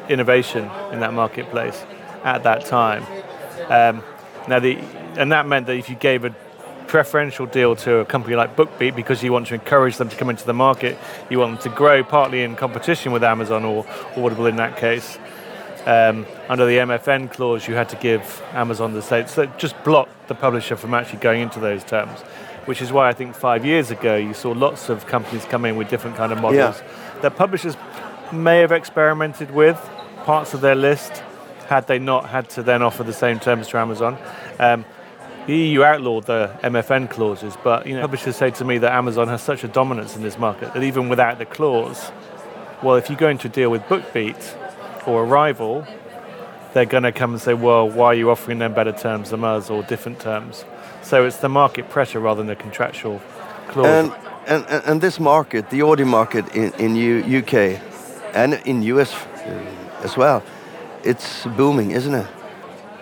innovation 0.09 0.71
in 0.93 1.01
that 1.01 1.13
marketplace 1.13 1.85
at 2.25 2.43
that 2.45 2.67
time. 2.67 3.05
Um, 3.69 4.03
now, 4.49 4.59
the, 4.59 4.77
and 5.17 5.33
that 5.33 5.47
meant 5.47 5.67
that 5.67 5.77
if 5.77 5.89
you 5.89 5.97
gave 5.97 6.25
a 6.25 6.35
preferential 6.93 7.47
deal 7.47 7.75
to 7.75 7.97
a 7.97 8.05
company 8.05 8.37
like 8.37 8.55
BookBeat 8.55 8.95
because 8.95 9.23
you 9.23 9.33
want 9.33 9.47
to 9.47 9.55
encourage 9.55 9.97
them 9.97 10.11
to 10.11 10.17
come 10.17 10.29
into 10.29 10.45
the 10.45 10.53
market. 10.53 10.99
You 11.31 11.39
want 11.39 11.59
them 11.59 11.73
to 11.73 11.75
grow 11.75 12.05
partly 12.05 12.43
in 12.43 12.55
competition 12.55 13.13
with 13.13 13.25
Amazon 13.25 13.65
or 13.65 13.87
Audible 14.15 14.45
in 14.45 14.57
that 14.57 14.77
case. 14.77 15.19
Um, 15.87 16.27
under 16.51 16.67
the 16.67 16.77
MFN 16.77 17.33
clause, 17.33 17.67
you 17.67 17.75
had 17.75 17.89
to 17.89 17.97
give 17.97 18.43
Amazon 18.53 18.93
the 18.93 19.01
same. 19.01 19.27
So 19.27 19.43
it 19.43 19.59
just 19.59 19.83
blocked 19.85 20.29
the 20.29 20.35
publisher 20.35 20.77
from 20.77 20.93
actually 20.93 21.21
going 21.21 21.41
into 21.41 21.61
those 21.61 21.83
terms, 21.83 22.21
which 22.67 22.83
is 22.83 22.93
why 22.93 23.09
I 23.09 23.15
think 23.15 23.35
five 23.35 23.65
years 23.65 23.91
ago 23.91 24.15
you 24.17 24.35
saw 24.35 24.53
lots 24.53 24.91
of 24.91 25.07
companies 25.07 25.47
come 25.47 25.65
in 25.65 25.77
with 25.77 25.89
different 25.89 26.19
kind 26.19 26.31
of 26.31 26.43
models 26.43 26.77
yeah. 26.79 27.21
that 27.23 27.37
publishers 27.37 27.75
may 28.33 28.61
have 28.61 28.73
experimented 28.73 29.51
with 29.51 29.79
parts 30.25 30.55
of 30.55 30.61
their 30.61 30.75
list 30.75 31.23
had 31.69 31.87
they 31.87 31.99
not 31.99 32.29
had 32.29 32.49
to 32.51 32.63
then 32.63 32.83
offer 32.83 33.03
the 33.03 33.13
same 33.13 33.39
terms 33.39 33.69
to 33.69 33.79
Amazon. 33.79 34.19
Um, 34.59 34.85
the 35.47 35.57
EU 35.57 35.83
outlawed 35.83 36.27
the 36.27 36.57
MFN 36.63 37.11
clauses, 37.11 37.57
but 37.65 37.87
you 37.87 37.95
know, 37.95 38.01
publishers 38.03 38.37
say 38.37 38.51
to 38.53 38.65
me 38.65 38.79
that 38.79 38.93
Amazon 38.93 39.29
has 39.29 39.43
such 39.43 39.65
a 39.65 39.69
dominance 39.69 40.15
in 40.15 40.23
this 40.23 40.39
market 40.39 40.73
that 40.75 40.83
even 40.83 41.09
without 41.09 41.39
the 41.39 41.47
clause, 41.47 42.13
well, 42.83 42.97
if 42.97 43.11
you 43.11 43.17
go 43.17 43.29
into 43.29 43.49
a 43.49 43.51
deal 43.51 43.71
with 43.71 43.83
BookBeat 43.83 45.09
or 45.09 45.23
a 45.23 45.27
rival, 45.27 45.87
they're 46.75 46.85
going 46.85 47.03
to 47.03 47.13
come 47.13 47.33
and 47.33 47.41
say, 47.41 47.55
well, 47.55 47.89
why 47.89 48.07
are 48.07 48.15
you 48.15 48.31
offering 48.31 48.59
them 48.59 48.73
better 48.73 48.93
terms 48.93 49.31
than 49.31 49.43
us 49.43 49.69
or 49.69 49.83
different 49.83 50.21
terms? 50.21 50.65
So 51.03 51.27
it's 51.27 51.39
the 51.39 51.49
market 51.49 51.91
pressure 51.91 52.21
rather 52.21 52.39
than 52.39 52.47
the 52.47 52.57
contractual 52.57 53.21
clause. 53.69 54.11
And, 54.47 54.67
and, 54.69 54.85
and 54.85 55.01
this 55.01 55.19
market, 55.19 55.71
the 55.71 55.83
audio 55.83 56.07
market 56.07 56.55
in, 56.55 56.73
in 56.75 56.97
U, 56.97 57.39
UK 57.39 57.92
and 58.35 58.55
in 58.65 58.83
US 58.83 59.15
as 60.03 60.17
well, 60.17 60.43
it's 61.05 61.47
booming, 61.47 61.91
isn't 61.91 62.15
it? 62.15 62.27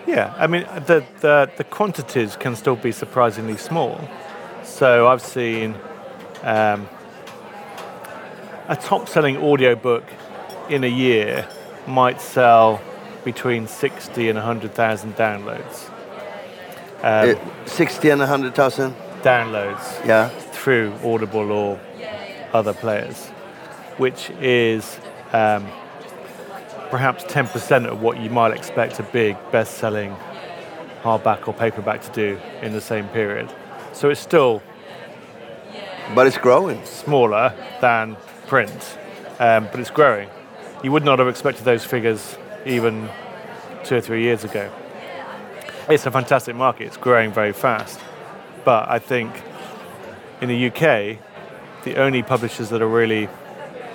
Yeah, 0.07 0.33
I 0.37 0.47
mean, 0.47 0.63
the, 0.87 1.05
the, 1.19 1.49
the 1.57 1.63
quantities 1.63 2.35
can 2.35 2.55
still 2.55 2.75
be 2.75 2.91
surprisingly 2.91 3.57
small. 3.57 3.99
So 4.63 5.07
I've 5.07 5.21
seen 5.21 5.75
um, 6.43 6.87
a 8.67 8.75
top 8.75 9.07
selling 9.07 9.37
audiobook 9.37 10.03
in 10.69 10.83
a 10.83 10.87
year 10.87 11.47
might 11.87 12.19
sell 12.19 12.81
between 13.23 13.67
60 13.67 14.29
and 14.29 14.37
100,000 14.37 15.15
downloads. 15.15 15.89
Um, 17.03 17.29
it, 17.29 17.39
60 17.65 18.09
and 18.09 18.19
100,000? 18.19 18.93
Downloads. 19.21 20.05
Yeah. 20.05 20.29
Through 20.29 20.93
Audible 21.03 21.51
or 21.51 21.79
other 22.53 22.73
players, 22.73 23.27
which 23.97 24.29
is 24.41 24.99
um, 25.33 25.67
perhaps 26.89 27.23
10% 27.23 27.85
of 27.85 28.01
what 28.01 28.19
you 28.19 28.29
might 28.29 28.53
expect 28.53 28.99
a 28.99 29.03
big 29.03 29.37
best 29.51 29.77
selling 29.77 30.15
hardback 31.01 31.47
or 31.47 31.53
paperback 31.53 32.01
to 32.03 32.11
do 32.11 32.39
in 32.61 32.73
the 32.73 32.81
same 32.81 33.07
period. 33.09 33.51
So 33.93 34.09
it's 34.09 34.21
still. 34.21 34.61
But 36.13 36.27
it's 36.27 36.37
growing. 36.37 36.83
Smaller 36.85 37.53
than 37.79 38.17
print, 38.47 38.97
um, 39.39 39.67
but 39.71 39.79
it's 39.79 39.89
growing. 39.89 40.29
You 40.83 40.91
would 40.91 41.05
not 41.05 41.19
have 41.19 41.27
expected 41.27 41.63
those 41.63 41.85
figures 41.85 42.37
even 42.65 43.09
two 43.83 43.95
or 43.95 44.01
three 44.01 44.23
years 44.23 44.43
ago. 44.43 44.69
It's 45.89 46.05
a 46.05 46.11
fantastic 46.11 46.55
market, 46.55 46.87
it's 46.87 46.97
growing 46.97 47.31
very 47.31 47.53
fast. 47.53 47.99
But 48.63 48.89
I 48.89 48.99
think 48.99 49.31
in 50.41 50.49
the 50.49 50.67
UK, 50.67 51.17
the 51.83 51.95
only 51.97 52.23
publishers 52.23 52.69
that 52.69 52.81
are 52.81 52.87
really 52.87 53.29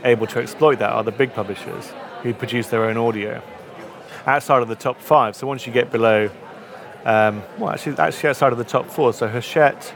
able 0.05 0.27
to 0.29 0.41
exploit 0.41 0.79
that 0.79 0.91
are 0.91 1.03
the 1.03 1.13
big 1.13 1.33
publishers 1.33 1.93
who 2.23 2.35
produce 2.35 2.69
their 2.69 2.85
own 2.85 2.97
audio 2.97 3.43
outside 4.27 4.63
of 4.63 4.69
the 4.69 4.75
top 4.75 5.01
five. 5.01 5.37
So 5.37 5.47
once 5.47 5.67
you 5.67 5.73
get 5.73 5.91
below, 5.91 6.31
um, 7.05 7.43
well, 7.59 7.71
actually, 7.71 7.99
actually 7.99 8.31
outside 8.31 8.53
of 8.53 8.59
the 8.59 8.65
top 8.65 8.89
four, 8.91 9.13
so 9.13 9.29
Hachette, 9.29 9.95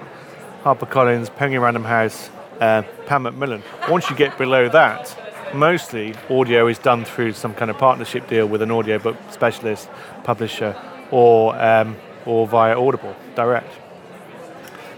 HarperCollins, 0.62 1.34
Penguin 1.34 1.62
Random 1.62 1.84
House, 1.84 2.30
uh, 2.60 2.82
Pan 3.06 3.22
Macmillan. 3.22 3.62
Once 3.88 4.10
you 4.10 4.16
get 4.16 4.36
below 4.38 4.68
that, 4.68 5.16
mostly 5.54 6.14
audio 6.28 6.66
is 6.68 6.78
done 6.78 7.04
through 7.04 7.32
some 7.32 7.54
kind 7.54 7.70
of 7.70 7.78
partnership 7.78 8.28
deal 8.28 8.46
with 8.46 8.62
an 8.62 8.70
audiobook 8.70 9.16
specialist, 9.30 9.88
publisher, 10.22 10.76
or 11.10 11.60
um, 11.60 11.96
or 12.26 12.46
via 12.46 12.78
Audible 12.78 13.16
direct. 13.34 13.72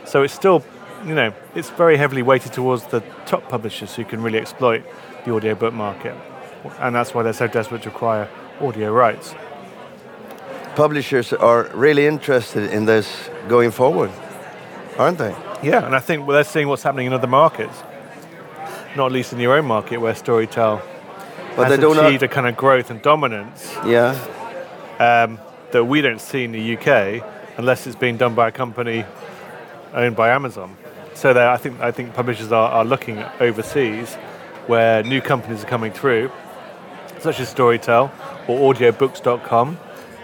So 0.04 0.22
it's 0.22 0.34
still, 0.34 0.62
you 1.04 1.14
know, 1.14 1.32
it's 1.54 1.70
very 1.70 1.96
heavily 1.96 2.22
weighted 2.22 2.52
towards 2.52 2.86
the 2.86 3.00
top 3.26 3.48
publishers 3.48 3.94
who 3.96 4.04
can 4.04 4.22
really 4.22 4.38
exploit 4.38 4.84
the 5.24 5.32
audiobook 5.32 5.72
market 5.74 6.14
and 6.78 6.94
that's 6.94 7.12
why 7.12 7.22
they're 7.24 7.32
so 7.32 7.48
desperate 7.48 7.82
to 7.82 7.88
acquire 7.88 8.28
audio 8.60 8.92
rights. 8.92 9.34
Publishers 10.76 11.32
are 11.32 11.64
really 11.74 12.06
interested 12.06 12.70
in 12.70 12.84
this 12.86 13.28
going 13.48 13.70
forward. 13.72 14.10
aren't 14.98 15.18
they? 15.18 15.34
Yeah, 15.62 15.84
and 15.84 15.94
I 15.94 15.98
think 16.00 16.26
well, 16.26 16.34
they're 16.34 16.44
seeing 16.44 16.68
what's 16.68 16.82
happening 16.82 17.06
in 17.06 17.12
other 17.12 17.26
markets, 17.26 17.82
not 18.96 19.12
least 19.12 19.32
in 19.32 19.38
your 19.40 19.56
own 19.56 19.66
market 19.66 19.98
where 19.98 20.12
Storytel 20.14 20.80
But 21.56 21.68
has 21.68 21.76
they 21.76 21.82
do 21.82 21.94
not. 21.94 22.06
achieved 22.06 22.22
a 22.22 22.28
kind 22.28 22.46
of 22.46 22.56
growth 22.56 22.90
and 22.90 23.02
dominance 23.02 23.74
Yeah, 23.84 24.16
um, 24.98 25.38
that 25.72 25.84
we 25.84 26.00
don't 26.00 26.20
see 26.20 26.44
in 26.44 26.52
the 26.52 26.76
UK 26.76 27.22
unless 27.58 27.86
it's 27.86 27.96
being 27.96 28.16
done 28.16 28.34
by 28.34 28.48
a 28.48 28.52
company 28.52 29.04
owned 29.94 30.16
by 30.16 30.30
Amazon. 30.30 30.76
So 31.14 31.30
I 31.30 31.56
think 31.56 31.80
I 31.80 31.90
think 31.90 32.14
publishers 32.14 32.52
are, 32.52 32.70
are 32.70 32.84
looking 32.84 33.18
overseas 33.40 34.14
where 34.66 35.02
new 35.02 35.20
companies 35.20 35.64
are 35.64 35.66
coming 35.66 35.92
through, 35.92 36.30
such 37.20 37.40
as 37.40 37.52
Storytel 37.52 38.10
or 38.48 38.74
Audiobooks.com 38.74 39.78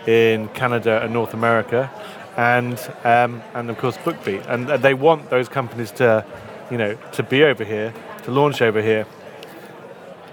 in 0.07 0.49
Canada 0.49 1.03
and 1.03 1.13
North 1.13 1.35
America, 1.35 1.91
and 2.37 2.79
um, 3.05 3.43
and 3.55 3.71
of 3.71 3.79
course 3.79 3.97
BookBeat, 3.99 4.49
and 4.49 4.69
they 4.83 4.95
want 4.95 5.31
those 5.31 5.49
companies 5.49 5.91
to, 5.93 6.25
you 6.71 6.79
know, 6.79 6.97
to 7.13 7.23
be 7.23 7.43
over 7.45 7.65
here, 7.65 7.93
to 8.25 8.31
launch 8.31 8.63
over 8.63 8.81
here. 8.81 9.07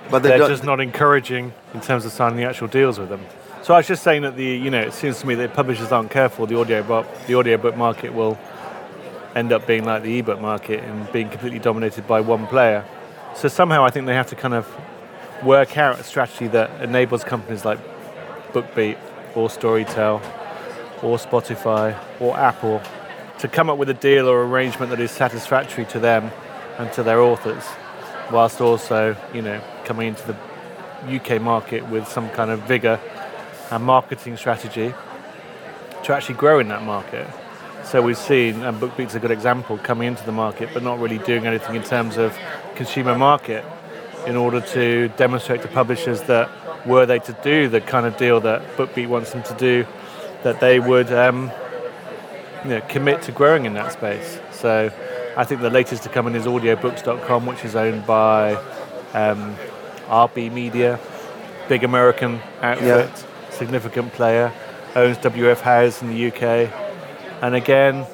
but 0.09 0.23
they 0.23 0.29
They're 0.29 0.47
just 0.47 0.63
not 0.63 0.79
encouraging 0.79 1.53
in 1.73 1.81
terms 1.81 2.05
of 2.05 2.11
signing 2.11 2.37
the 2.37 2.45
actual 2.45 2.67
deals 2.67 2.99
with 2.99 3.09
them. 3.09 3.21
So 3.63 3.73
I 3.73 3.77
was 3.77 3.87
just 3.87 4.03
saying 4.03 4.21
that 4.21 4.35
the 4.35 4.45
you 4.45 4.69
know 4.69 4.81
it 4.81 4.93
seems 4.93 5.19
to 5.21 5.27
me 5.27 5.35
that 5.35 5.53
publishers 5.53 5.91
aren't 5.91 6.11
careful, 6.11 6.45
the 6.45 6.57
audio 6.57 6.83
the 7.27 7.35
audiobook 7.35 7.75
market 7.75 8.13
will 8.13 8.37
end 9.35 9.51
up 9.51 9.67
being 9.67 9.83
like 9.83 10.01
the 10.03 10.17
ebook 10.17 10.39
market 10.39 10.83
and 10.83 11.11
being 11.11 11.29
completely 11.29 11.59
dominated 11.59 12.07
by 12.07 12.21
one 12.21 12.47
player. 12.47 12.85
So 13.35 13.49
somehow 13.49 13.83
I 13.83 13.89
think 13.89 14.05
they 14.05 14.15
have 14.15 14.29
to 14.29 14.35
kind 14.35 14.53
of 14.53 14.67
work 15.43 15.77
out 15.77 15.99
a 15.99 16.03
strategy 16.03 16.47
that 16.47 16.81
enables 16.81 17.23
companies 17.23 17.65
like 17.65 17.79
BookBeat 18.53 18.97
or 19.35 19.49
Storytel 19.49 20.21
or 21.03 21.17
Spotify 21.17 21.97
or 22.21 22.37
Apple 22.37 22.81
to 23.39 23.49
come 23.49 23.69
up 23.69 23.77
with 23.77 23.89
a 23.89 23.93
deal 23.93 24.29
or 24.29 24.43
arrangement 24.43 24.89
that 24.91 25.01
is 25.01 25.11
satisfactory 25.11 25.85
to 25.85 25.99
them 25.99 26.31
and 26.77 26.91
to 26.93 27.03
their 27.03 27.19
authors, 27.19 27.65
whilst 28.31 28.61
also, 28.61 29.15
you 29.33 29.41
know, 29.41 29.61
coming 29.83 30.07
into 30.07 30.23
the 30.25 30.35
UK 31.15 31.41
market 31.41 31.87
with 31.89 32.07
some 32.07 32.29
kind 32.29 32.49
of 32.49 32.61
vigor 32.61 32.99
and 33.71 33.83
marketing 33.83 34.37
strategy 34.37 34.93
to 36.03 36.13
actually 36.13 36.35
grow 36.35 36.59
in 36.59 36.69
that 36.69 36.83
market. 36.83 37.27
So 37.85 38.01
we've 38.01 38.17
seen, 38.17 38.63
and 38.63 38.81
BookBeat's 38.81 39.13
a 39.13 39.19
good 39.19 39.29
example, 39.29 39.77
coming 39.77 40.07
into 40.07 40.25
the 40.25 40.31
market 40.31 40.69
but 40.73 40.81
not 40.81 40.99
really 40.99 41.19
doing 41.19 41.45
anything 41.45 41.75
in 41.75 41.83
terms 41.83 42.17
of 42.17 42.35
consumer 42.75 43.15
market 43.15 43.63
in 44.25 44.35
order 44.35 44.59
to 44.59 45.09
demonstrate 45.09 45.61
to 45.61 45.67
publishers 45.67 46.21
that 46.23 46.49
were 46.87 47.05
they 47.05 47.19
to 47.19 47.33
do 47.43 47.69
the 47.69 47.79
kind 47.79 48.07
of 48.07 48.17
deal 48.17 48.39
that 48.41 48.63
BookBeat 48.75 49.07
wants 49.07 49.31
them 49.33 49.43
to 49.43 49.53
do, 49.53 49.85
that 50.41 50.59
they 50.59 50.79
would 50.79 51.11
um, 51.13 51.51
you 52.63 52.71
know, 52.71 52.81
commit 52.89 53.21
to 53.21 53.31
growing 53.31 53.65
in 53.65 53.75
that 53.75 53.91
space. 53.91 54.39
So 54.51 54.91
I 55.37 55.43
think 55.43 55.61
the 55.61 55.69
latest 55.69 56.01
to 56.03 56.09
come 56.09 56.25
in 56.25 56.35
is 56.35 56.45
audiobooks.com, 56.45 57.45
which 57.45 57.63
is 57.63 57.75
owned 57.75 58.07
by 58.07 58.55
um, 59.13 59.55
RB 60.07 60.51
Media, 60.51 60.99
big 61.69 61.83
American 61.83 62.41
outfit, 62.61 63.11
significant 63.51 64.11
player, 64.13 64.51
owns 64.95 65.17
WF 65.19 65.61
Howes 65.61 66.01
in 66.01 66.09
the 66.09 66.31
UK. 66.31 66.84
And 67.45 67.53
again, 67.53 68.07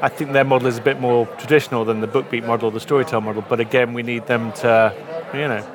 I 0.00 0.08
think 0.08 0.30
their 0.32 0.44
model 0.44 0.68
is 0.68 0.78
a 0.78 0.80
bit 0.80 1.00
more 1.00 1.26
traditional 1.38 1.84
than 1.84 2.00
the 2.00 2.06
BookBeat 2.06 2.46
model, 2.46 2.70
the 2.70 2.78
Storytel 2.78 3.20
model. 3.20 3.42
But 3.48 3.58
again, 3.58 3.94
we 3.94 4.04
need 4.04 4.28
them 4.28 4.52
to, 4.52 4.94
you 5.34 5.48
know, 5.48 5.66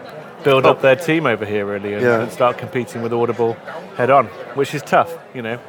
build 0.46 0.66
up 0.66 0.82
their 0.82 0.96
team 0.96 1.26
over 1.26 1.46
here 1.46 1.66
really 1.66 1.94
and, 1.96 2.02
Yeah. 2.02 2.22
and 2.22 2.32
start 2.32 2.58
competing 2.58 3.02
with 3.02 3.12
Audible 3.12 3.56
head 3.98 4.10
on, 4.10 4.28
which 4.56 4.74
is 4.74 4.82
tough. 4.82 5.14
You 5.34 5.42
know, 5.42 5.60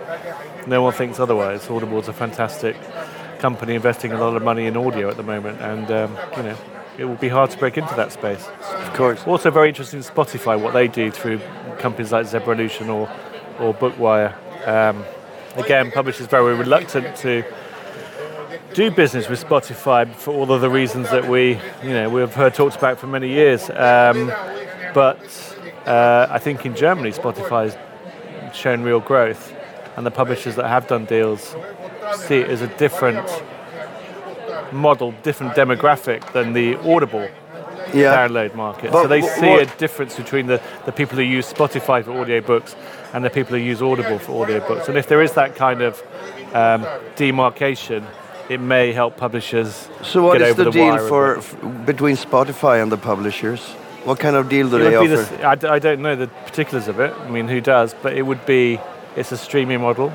no 0.68 0.82
one 0.82 0.92
thinks 0.92 1.18
otherwise. 1.18 1.68
Audible's 1.68 2.06
a 2.06 2.12
fantastic 2.12 2.76
company 3.40 3.74
investing 3.74 4.12
a 4.12 4.20
lot 4.20 4.36
of 4.36 4.42
money 4.44 4.66
in 4.66 4.76
audio 4.76 5.10
at 5.10 5.16
the 5.16 5.24
moment, 5.24 5.60
and 5.60 5.90
um, 5.90 6.16
you 6.36 6.44
know, 6.44 6.56
it 6.96 7.06
will 7.06 7.16
be 7.16 7.28
hard 7.28 7.50
to 7.50 7.58
break 7.58 7.76
into 7.76 7.94
that 7.96 8.12
space. 8.12 8.46
of 8.70 8.92
course. 8.94 9.26
Also, 9.26 9.50
very 9.50 9.68
interesting 9.70 9.98
Spotify, 10.00 10.60
what 10.60 10.74
they 10.74 10.86
do 10.86 11.10
through 11.10 11.40
companies 11.80 12.12
like 12.12 12.26
Zebralution 12.26 12.88
or, 12.88 13.10
or 13.58 13.74
Bookwire. 13.74 14.32
Um, 14.68 15.04
again, 15.56 15.90
publishers 15.90 16.26
very 16.26 16.54
reluctant 16.54 17.16
to 17.16 17.44
do 18.74 18.90
business 18.90 19.28
with 19.28 19.44
Spotify 19.44 20.12
for 20.14 20.32
all 20.32 20.50
of 20.52 20.60
the 20.60 20.70
reasons 20.70 21.10
that 21.10 21.28
we, 21.28 21.58
you 21.82 21.90
know, 21.90 22.08
we've 22.08 22.32
heard 22.32 22.54
talked 22.54 22.76
about 22.76 22.98
for 22.98 23.06
many 23.06 23.28
years. 23.28 23.68
Um, 23.70 24.28
but 24.94 25.56
uh, 25.86 26.26
I 26.30 26.38
think 26.38 26.64
in 26.66 26.74
Germany, 26.76 27.10
Spotify 27.10 27.70
has 27.70 28.56
shown 28.56 28.82
real 28.82 29.00
growth, 29.00 29.52
and 29.96 30.06
the 30.06 30.10
publishers 30.10 30.56
that 30.56 30.68
have 30.68 30.86
done 30.86 31.04
deals 31.04 31.54
see 32.16 32.36
it 32.38 32.48
as 32.50 32.62
a 32.62 32.66
different 32.78 33.28
model, 34.72 35.12
different 35.22 35.54
demographic 35.54 36.32
than 36.32 36.52
the 36.52 36.76
Audible 36.88 37.28
Yeah, 37.92 38.14
download 38.28 38.54
market. 38.54 38.92
But 38.92 39.02
so 39.02 39.08
they 39.08 39.20
see 39.22 39.48
what- 39.48 39.62
a 39.62 39.78
difference 39.78 40.14
between 40.16 40.46
the, 40.46 40.60
the 40.86 40.92
people 40.92 41.16
who 41.16 41.22
use 41.22 41.52
Spotify 41.52 42.04
for 42.04 42.12
audiobooks 42.12 42.74
and 43.12 43.24
the 43.24 43.30
people 43.30 43.56
who 43.56 43.62
use 43.62 43.82
Audible 43.82 44.18
for 44.18 44.46
audiobooks. 44.46 44.88
And 44.88 44.96
if 44.96 45.06
there 45.08 45.22
is 45.22 45.32
that 45.32 45.56
kind 45.56 45.82
of 45.82 46.02
um, 46.54 46.86
demarcation, 47.16 48.06
it 48.48 48.60
may 48.60 48.92
help 48.92 49.16
publishers 49.16 49.88
So 50.02 50.22
what 50.22 50.42
is 50.42 50.56
the, 50.56 50.64
the 50.64 50.70
deal 50.70 50.98
for 51.08 51.38
f- 51.38 51.56
between 51.86 52.16
Spotify 52.16 52.82
and 52.82 52.90
the 52.90 52.98
publishers? 52.98 53.60
What 54.04 54.18
kind 54.18 54.34
of 54.34 54.48
deal 54.48 54.68
do 54.70 54.78
It 54.78 54.90
they 54.90 54.96
offer? 54.96 55.66
I, 55.66 55.78
don't 55.78 56.00
know 56.00 56.16
the 56.16 56.26
particulars 56.26 56.88
of 56.88 57.00
it. 57.00 57.12
I 57.12 57.28
mean, 57.28 57.48
who 57.48 57.60
does? 57.60 57.94
But 58.02 58.14
it 58.14 58.22
would 58.22 58.44
be. 58.46 58.80
It's 59.16 59.32
a 59.32 59.36
streaming 59.36 59.80
model. 59.80 60.12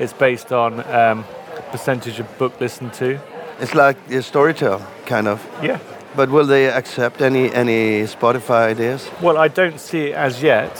It's 0.00 0.12
based 0.12 0.52
on 0.52 0.80
um, 0.92 1.24
percentage 1.70 2.18
of 2.18 2.38
book 2.38 2.60
listened 2.60 2.92
to. 2.94 3.20
It's 3.60 3.74
like 3.74 3.96
a 4.08 4.20
Storytel, 4.22 4.82
kind 5.06 5.28
of. 5.28 5.46
Yeah. 5.62 5.78
But 6.16 6.30
will 6.30 6.46
they 6.46 6.66
accept 6.66 7.20
any 7.20 7.52
any 7.52 8.02
Spotify 8.04 8.70
ideas? 8.70 9.08
Well, 9.22 9.36
I 9.36 9.48
don't 9.48 9.78
see 9.78 10.08
it 10.08 10.14
as 10.14 10.42
yet. 10.42 10.72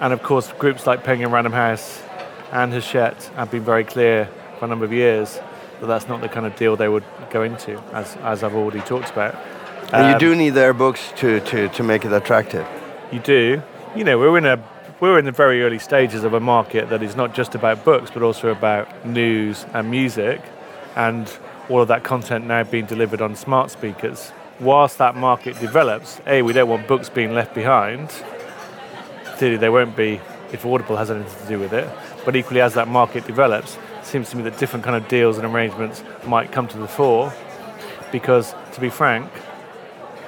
And 0.00 0.12
of 0.12 0.22
course, 0.22 0.50
groups 0.52 0.86
like 0.86 1.04
Penguin 1.04 1.30
Random 1.30 1.52
House 1.52 2.02
and 2.52 2.72
Hachette 2.72 3.24
have 3.36 3.50
been 3.50 3.62
very 3.64 3.84
clear 3.84 4.28
for 4.58 4.64
a 4.64 4.68
number 4.68 4.84
of 4.84 4.92
years 4.92 5.38
that 5.80 5.86
that's 5.86 6.08
not 6.08 6.20
the 6.20 6.28
kind 6.28 6.46
of 6.46 6.56
deal 6.56 6.76
they 6.76 6.88
would 6.88 7.04
go 7.30 7.42
into, 7.42 7.78
as, 7.92 8.16
as 8.22 8.42
I've 8.42 8.54
already 8.54 8.80
talked 8.80 9.10
about. 9.10 9.34
and 9.92 10.06
you 10.08 10.12
Um, 10.14 10.18
do 10.18 10.34
need 10.34 10.50
their 10.50 10.72
books 10.72 11.12
to, 11.16 11.40
to, 11.40 11.68
to 11.68 11.82
make 11.82 12.04
it 12.04 12.12
attractive. 12.12 12.66
You 13.12 13.18
do. 13.20 13.62
You 13.94 14.04
know, 14.04 14.18
we're 14.18 14.38
in 14.38 14.46
a 14.46 14.62
we're 15.00 15.18
in 15.18 15.24
the 15.24 15.32
very 15.32 15.62
early 15.62 15.78
stages 15.78 16.24
of 16.24 16.34
a 16.34 16.40
market 16.40 16.90
that 16.90 17.02
is 17.02 17.16
not 17.16 17.34
just 17.34 17.54
about 17.54 17.84
books, 17.86 18.10
but 18.10 18.22
also 18.22 18.48
about 18.48 19.06
news 19.06 19.64
and 19.72 19.90
music, 19.90 20.42
and 20.94 21.26
all 21.70 21.80
of 21.80 21.88
that 21.88 22.04
content 22.04 22.46
now 22.46 22.62
being 22.64 22.84
delivered 22.84 23.22
on 23.22 23.34
smart 23.34 23.70
speakers. 23.70 24.30
Whilst 24.60 24.98
that 24.98 25.16
market 25.16 25.58
develops, 25.58 26.20
a 26.26 26.42
we 26.42 26.52
don't 26.52 26.68
want 26.68 26.86
books 26.86 27.08
being 27.08 27.32
left 27.34 27.54
behind. 27.54 28.10
Clearly, 29.40 29.56
they 29.56 29.70
won't 29.70 29.96
be 29.96 30.20
if 30.52 30.66
Audible 30.66 30.98
has 30.98 31.10
anything 31.10 31.42
to 31.42 31.48
do 31.48 31.58
with 31.58 31.72
it. 31.72 31.88
But 32.26 32.36
equally, 32.36 32.60
as 32.60 32.74
that 32.74 32.88
market 32.88 33.26
develops, 33.26 33.78
it 33.98 34.04
seems 34.04 34.28
to 34.28 34.36
me 34.36 34.42
that 34.42 34.58
different 34.58 34.84
kind 34.84 35.02
of 35.02 35.08
deals 35.08 35.38
and 35.38 35.46
arrangements 35.46 36.04
might 36.26 36.52
come 36.52 36.68
to 36.68 36.76
the 36.76 36.86
fore. 36.86 37.32
Because, 38.12 38.54
to 38.74 38.82
be 38.82 38.90
frank, 38.90 39.32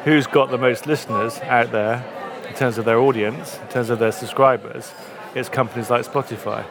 who's 0.05 0.27
got 0.27 0.51
the 0.51 0.57
most 0.57 0.87
listeners 0.87 1.39
out 1.41 1.73
there 1.73 2.03
in 2.49 2.55
terms 2.55 2.79
of 2.79 2.87
their 2.87 2.99
audience, 2.99 3.59
in 3.59 3.69
terms 3.69 3.91
of 3.91 3.99
their 3.99 4.13
subscribers, 4.13 4.91
it's 5.35 5.51
companies 5.51 5.91
like 5.91 6.07
Spotify. 6.07 6.65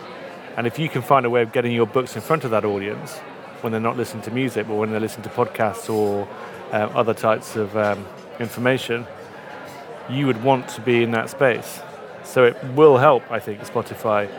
And 0.57 0.65
if 0.65 0.79
you 0.79 0.89
can 0.89 1.03
find 1.03 1.27
a 1.27 1.29
way 1.29 1.43
of 1.43 1.51
getting 1.51 1.73
your 1.73 1.85
books 1.85 2.15
in 2.15 2.23
front 2.23 2.43
of 2.43 2.49
that 2.49 2.65
audience 2.65 3.19
when 3.61 3.71
they're 3.71 3.79
not 3.79 3.97
listening 3.97 4.23
to 4.23 4.31
music, 4.31 4.67
but 4.67 4.77
when 4.77 4.89
they're 4.89 4.99
listening 4.99 5.29
to 5.29 5.35
podcasts 5.35 5.93
or 5.93 6.27
um, 6.71 6.89
other 6.95 7.13
types 7.13 7.55
of 7.55 7.77
um, 7.77 8.03
information, 8.39 9.05
you 10.09 10.25
would 10.25 10.43
want 10.43 10.67
to 10.69 10.81
be 10.81 11.03
in 11.03 11.11
that 11.11 11.29
space. 11.29 11.81
So 12.23 12.45
it 12.45 12.55
will 12.75 12.97
help, 12.97 13.23
I 13.31 13.39
think, 13.39 13.61
Spotify 13.61 14.29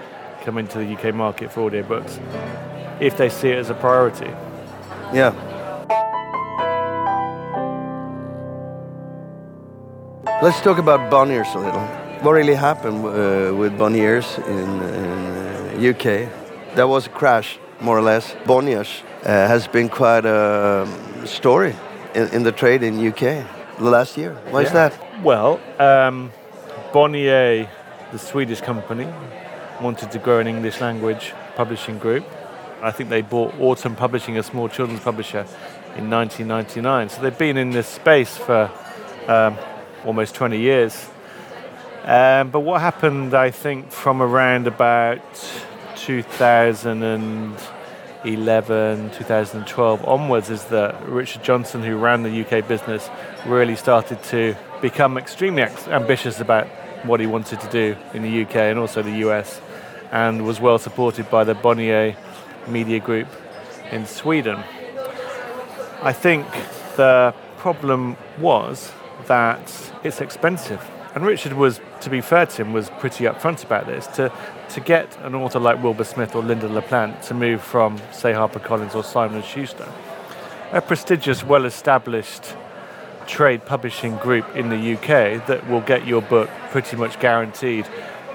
come 0.44 0.58
into 0.58 0.78
the 0.78 0.94
UK 0.94 1.14
market 1.14 1.52
for 1.52 1.70
audiobooks 1.70 2.20
if 3.00 3.16
they 3.16 3.28
see 3.28 3.50
it 3.50 3.58
as 3.58 3.70
a 3.70 3.74
priority. 3.74 4.30
Yeah. 5.12 5.32
Let's 10.42 10.60
talk 10.60 10.78
about 10.78 11.10
Bonniers 11.10 11.54
a 11.54 11.58
little. 11.58 11.86
What 12.22 12.32
really 12.32 12.54
happened 12.54 13.04
uh, 13.04 13.54
with 13.54 13.78
Bonniers 13.78 14.38
in, 14.48 14.82
in 15.78 15.86
uh, 15.86 15.90
UK? 15.90 16.74
There 16.74 16.88
was 16.88 17.06
a 17.06 17.10
crash, 17.10 17.58
more 17.80 17.98
or 17.98 18.02
less. 18.02 18.34
Bonniers 18.44 19.02
uh, 19.22 19.26
has 19.26 19.68
been 19.68 19.88
quite 19.88 20.24
a 20.24 20.86
um, 20.86 21.26
story 21.26 21.76
in, 22.14 22.28
in 22.28 22.42
the 22.42 22.52
trade 22.52 22.82
in 22.82 23.06
UK 23.06 23.46
the 23.78 23.90
last 23.90 24.16
year. 24.16 24.34
Why 24.50 24.62
is 24.62 24.72
that? 24.72 24.92
Well, 25.22 25.60
um, 25.78 26.32
Bonnier, 26.92 27.68
the 28.12 28.18
Swedish 28.18 28.60
company, 28.60 29.08
wanted 29.80 30.10
to 30.12 30.18
grow 30.18 30.38
an 30.38 30.46
English 30.46 30.80
language 30.80 31.32
publishing 31.56 31.98
group. 31.98 32.24
I 32.82 32.90
think 32.90 33.10
they 33.10 33.22
bought 33.22 33.54
Autumn 33.60 33.96
Publishing, 33.96 34.38
a 34.38 34.42
small 34.42 34.68
children's 34.68 35.00
publisher, 35.00 35.46
in 35.96 36.10
1999. 36.10 37.08
So 37.08 37.22
they've 37.22 37.38
been 37.38 37.56
in 37.56 37.70
this 37.70 37.88
space 37.88 38.36
for 38.36 38.70
um, 39.28 39.56
almost 40.04 40.34
20 40.34 40.58
years. 40.58 41.08
Um, 42.04 42.50
but 42.50 42.60
what 42.60 42.80
happened, 42.80 43.34
I 43.34 43.50
think, 43.50 43.90
from 43.90 44.20
around 44.20 44.66
about 44.66 45.20
2008 45.96 47.58
2011, 48.24 49.10
2012 49.10 50.04
onwards 50.06 50.48
is 50.48 50.64
that 50.66 51.02
Richard 51.08 51.42
Johnson, 51.42 51.82
who 51.82 51.96
ran 51.96 52.22
the 52.22 52.44
UK 52.44 52.68
business, 52.68 53.10
really 53.46 53.74
started 53.74 54.22
to 54.24 54.54
become 54.80 55.18
extremely 55.18 55.62
ambitious 55.88 56.38
about 56.38 56.68
what 57.04 57.20
he 57.20 57.26
wanted 57.26 57.60
to 57.60 57.68
do 57.68 57.96
in 58.14 58.22
the 58.22 58.42
UK 58.42 58.56
and 58.56 58.78
also 58.78 59.02
the 59.02 59.28
US, 59.28 59.60
and 60.10 60.44
was 60.44 60.60
well 60.60 60.78
supported 60.78 61.30
by 61.30 61.44
the 61.44 61.54
Bonnier 61.54 62.16
Media 62.68 63.00
Group 63.00 63.28
in 63.90 64.06
Sweden. 64.06 64.62
I 66.02 66.12
think 66.12 66.46
the 66.96 67.34
problem 67.58 68.16
was 68.38 68.92
that 69.26 69.92
it's 70.02 70.20
expensive. 70.20 70.90
And 71.14 71.24
Richard 71.26 71.52
was, 71.52 71.80
to 72.00 72.10
be 72.10 72.20
fair 72.20 72.46
to 72.46 72.62
him, 72.62 72.72
was 72.72 72.88
pretty 72.88 73.24
upfront 73.24 73.62
about 73.64 73.86
this. 73.86 74.06
To, 74.16 74.32
to 74.70 74.80
get 74.80 75.16
an 75.20 75.34
author 75.34 75.60
like 75.60 75.82
Wilbur 75.82 76.04
Smith 76.04 76.34
or 76.34 76.42
Lynda 76.42 76.72
La 76.72 76.80
Plante 76.80 77.22
to 77.28 77.34
move 77.34 77.62
from, 77.62 77.98
say, 78.12 78.32
HarperCollins 78.32 78.94
or 78.94 79.04
Simon 79.04 79.42
& 79.42 79.44
Schuster, 79.44 79.86
a 80.72 80.80
prestigious, 80.80 81.44
well-established 81.44 82.56
trade 83.26 83.64
publishing 83.64 84.16
group 84.16 84.44
in 84.56 84.68
the 84.68 84.94
UK 84.94 85.46
that 85.46 85.68
will 85.68 85.80
get 85.80 86.06
your 86.06 86.22
book 86.22 86.50
pretty 86.70 86.96
much 86.96 87.18
guaranteed 87.20 87.86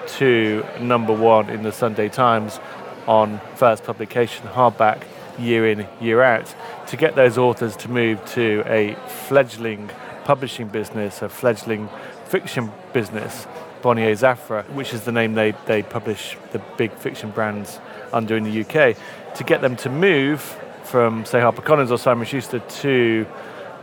to 0.08 0.66
number 0.80 1.14
one 1.14 1.50
in 1.50 1.64
the 1.64 1.72
Sunday 1.72 2.10
Times 2.10 2.60
on 3.08 3.40
first 3.56 3.84
publication, 3.84 4.48
hardback, 4.48 5.04
year 5.40 5.68
in, 5.68 5.88
year 6.02 6.22
out, 6.22 6.54
to 6.88 6.98
get 6.98 7.16
those 7.16 7.38
authors 7.38 7.76
to 7.78 7.90
move 7.90 8.24
to 8.26 8.64
a 8.66 8.96
fledgling 9.28 9.90
publishing 10.24 10.68
business, 10.68 11.22
a 11.22 11.30
fledgling 11.30 11.90
fiction 12.26 12.72
business, 12.94 13.48
Bonnier 13.82 14.14
Zaffre, 14.14 14.68
which 14.72 14.94
is 14.94 15.02
the 15.02 15.12
name 15.12 15.36
they, 15.36 15.52
they 15.66 15.84
publish 15.84 16.36
the 16.52 16.60
big 16.78 16.92
fiction 16.94 17.32
brands 17.32 17.80
under 18.12 18.36
in 18.36 18.44
the 18.44 18.62
UK, 18.62 18.98
to 19.36 19.44
get 19.44 19.62
them 19.62 19.76
to 19.78 19.90
move 19.90 20.42
from, 20.84 21.26
say, 21.26 21.40
HarperCollins 21.40 21.92
or 21.92 21.98
Simon 21.98 22.26
Schuster 22.26 22.60
to 22.60 23.26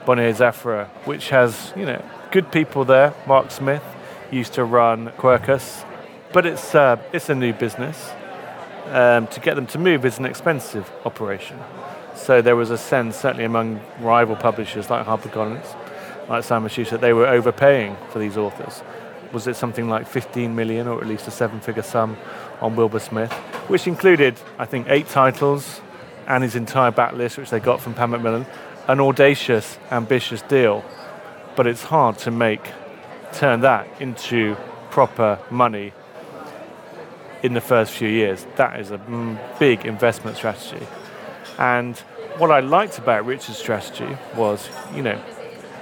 Bonnier 0.06 0.32
Zaffre, 0.32 0.88
which 1.06 1.30
has, 1.30 1.72
you 1.76 1.86
know, 1.86 2.02
good 2.30 2.50
people 2.52 2.84
there. 2.84 3.14
Mark 3.26 3.50
Smith 3.50 3.82
used 4.30 4.54
to 4.54 4.64
run 4.64 5.10
Quercus, 5.18 5.84
but 6.32 6.46
it's, 6.46 6.74
uh, 6.74 6.96
it's 7.12 7.28
a 7.28 7.34
new 7.34 7.52
business. 7.52 8.10
Um, 8.86 9.26
to 9.28 9.40
get 9.40 9.54
them 9.54 9.66
to 9.68 9.78
move 9.78 10.04
is 10.04 10.18
an 10.18 10.26
expensive 10.26 10.90
operation. 11.06 11.58
So 12.14 12.42
there 12.42 12.56
was 12.56 12.70
a 12.70 12.78
sense, 12.78 13.16
certainly 13.16 13.44
among 13.44 13.80
rival 14.00 14.36
publishers 14.36 14.90
like 14.90 15.06
HarperCollins, 15.06 15.66
like 16.28 16.44
Simon 16.44 16.68
Schuster, 16.68 16.96
that 16.96 17.00
they 17.00 17.12
were 17.12 17.26
overpaying 17.26 17.96
for 18.10 18.18
these 18.18 18.36
authors. 18.36 18.82
Was 19.32 19.46
it 19.46 19.56
something 19.56 19.88
like 19.88 20.06
15 20.06 20.54
million 20.54 20.86
or 20.86 21.00
at 21.00 21.06
least 21.06 21.26
a 21.26 21.30
seven 21.30 21.60
figure 21.60 21.82
sum 21.82 22.16
on 22.60 22.76
Wilbur 22.76 23.00
Smith, 23.00 23.32
which 23.68 23.86
included, 23.86 24.36
I 24.58 24.64
think, 24.64 24.86
eight 24.88 25.08
titles 25.08 25.80
and 26.26 26.42
his 26.42 26.54
entire 26.54 26.92
backlist, 26.92 27.36
which 27.36 27.50
they 27.50 27.60
got 27.60 27.80
from 27.80 27.94
Pan 27.94 28.10
Macmillan. 28.10 28.46
An 28.86 29.00
audacious, 29.00 29.78
ambitious 29.90 30.42
deal, 30.42 30.84
but 31.56 31.66
it's 31.66 31.84
hard 31.84 32.18
to 32.18 32.30
make, 32.30 32.60
turn 33.32 33.60
that 33.60 33.88
into 33.98 34.56
proper 34.90 35.38
money 35.50 35.94
in 37.42 37.54
the 37.54 37.62
first 37.62 37.92
few 37.92 38.08
years. 38.08 38.46
That 38.56 38.78
is 38.78 38.90
a 38.90 38.98
mm, 38.98 39.38
big 39.58 39.86
investment 39.86 40.36
strategy. 40.36 40.86
And 41.58 41.96
what 42.36 42.50
I 42.50 42.60
liked 42.60 42.98
about 42.98 43.24
Richard's 43.24 43.56
strategy 43.56 44.18
was, 44.36 44.68
you 44.94 45.02
know, 45.02 45.18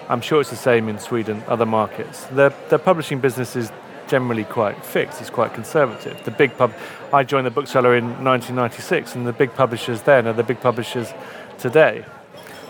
I'm 0.08 0.20
sure 0.20 0.40
it's 0.40 0.50
the 0.50 0.56
same 0.56 0.88
in 0.88 1.00
Sweden, 1.00 1.42
other 1.48 1.66
markets. 1.66 2.24
The, 2.26 2.54
the 2.68 2.78
publishing 2.78 3.18
business 3.18 3.56
is 3.56 3.72
generally 4.06 4.44
quite 4.44 4.84
fixed, 4.84 5.20
it's 5.20 5.30
quite 5.30 5.54
conservative. 5.54 6.22
The 6.24 6.30
big 6.30 6.56
pub, 6.56 6.72
I 7.12 7.24
joined 7.24 7.46
the 7.46 7.50
bookseller 7.50 7.96
in 7.96 8.04
1996, 8.22 9.16
and 9.16 9.26
the 9.26 9.32
big 9.32 9.54
publishers 9.54 10.02
then 10.02 10.28
are 10.28 10.32
the 10.32 10.44
big 10.44 10.60
publishers 10.60 11.12
today. 11.58 12.04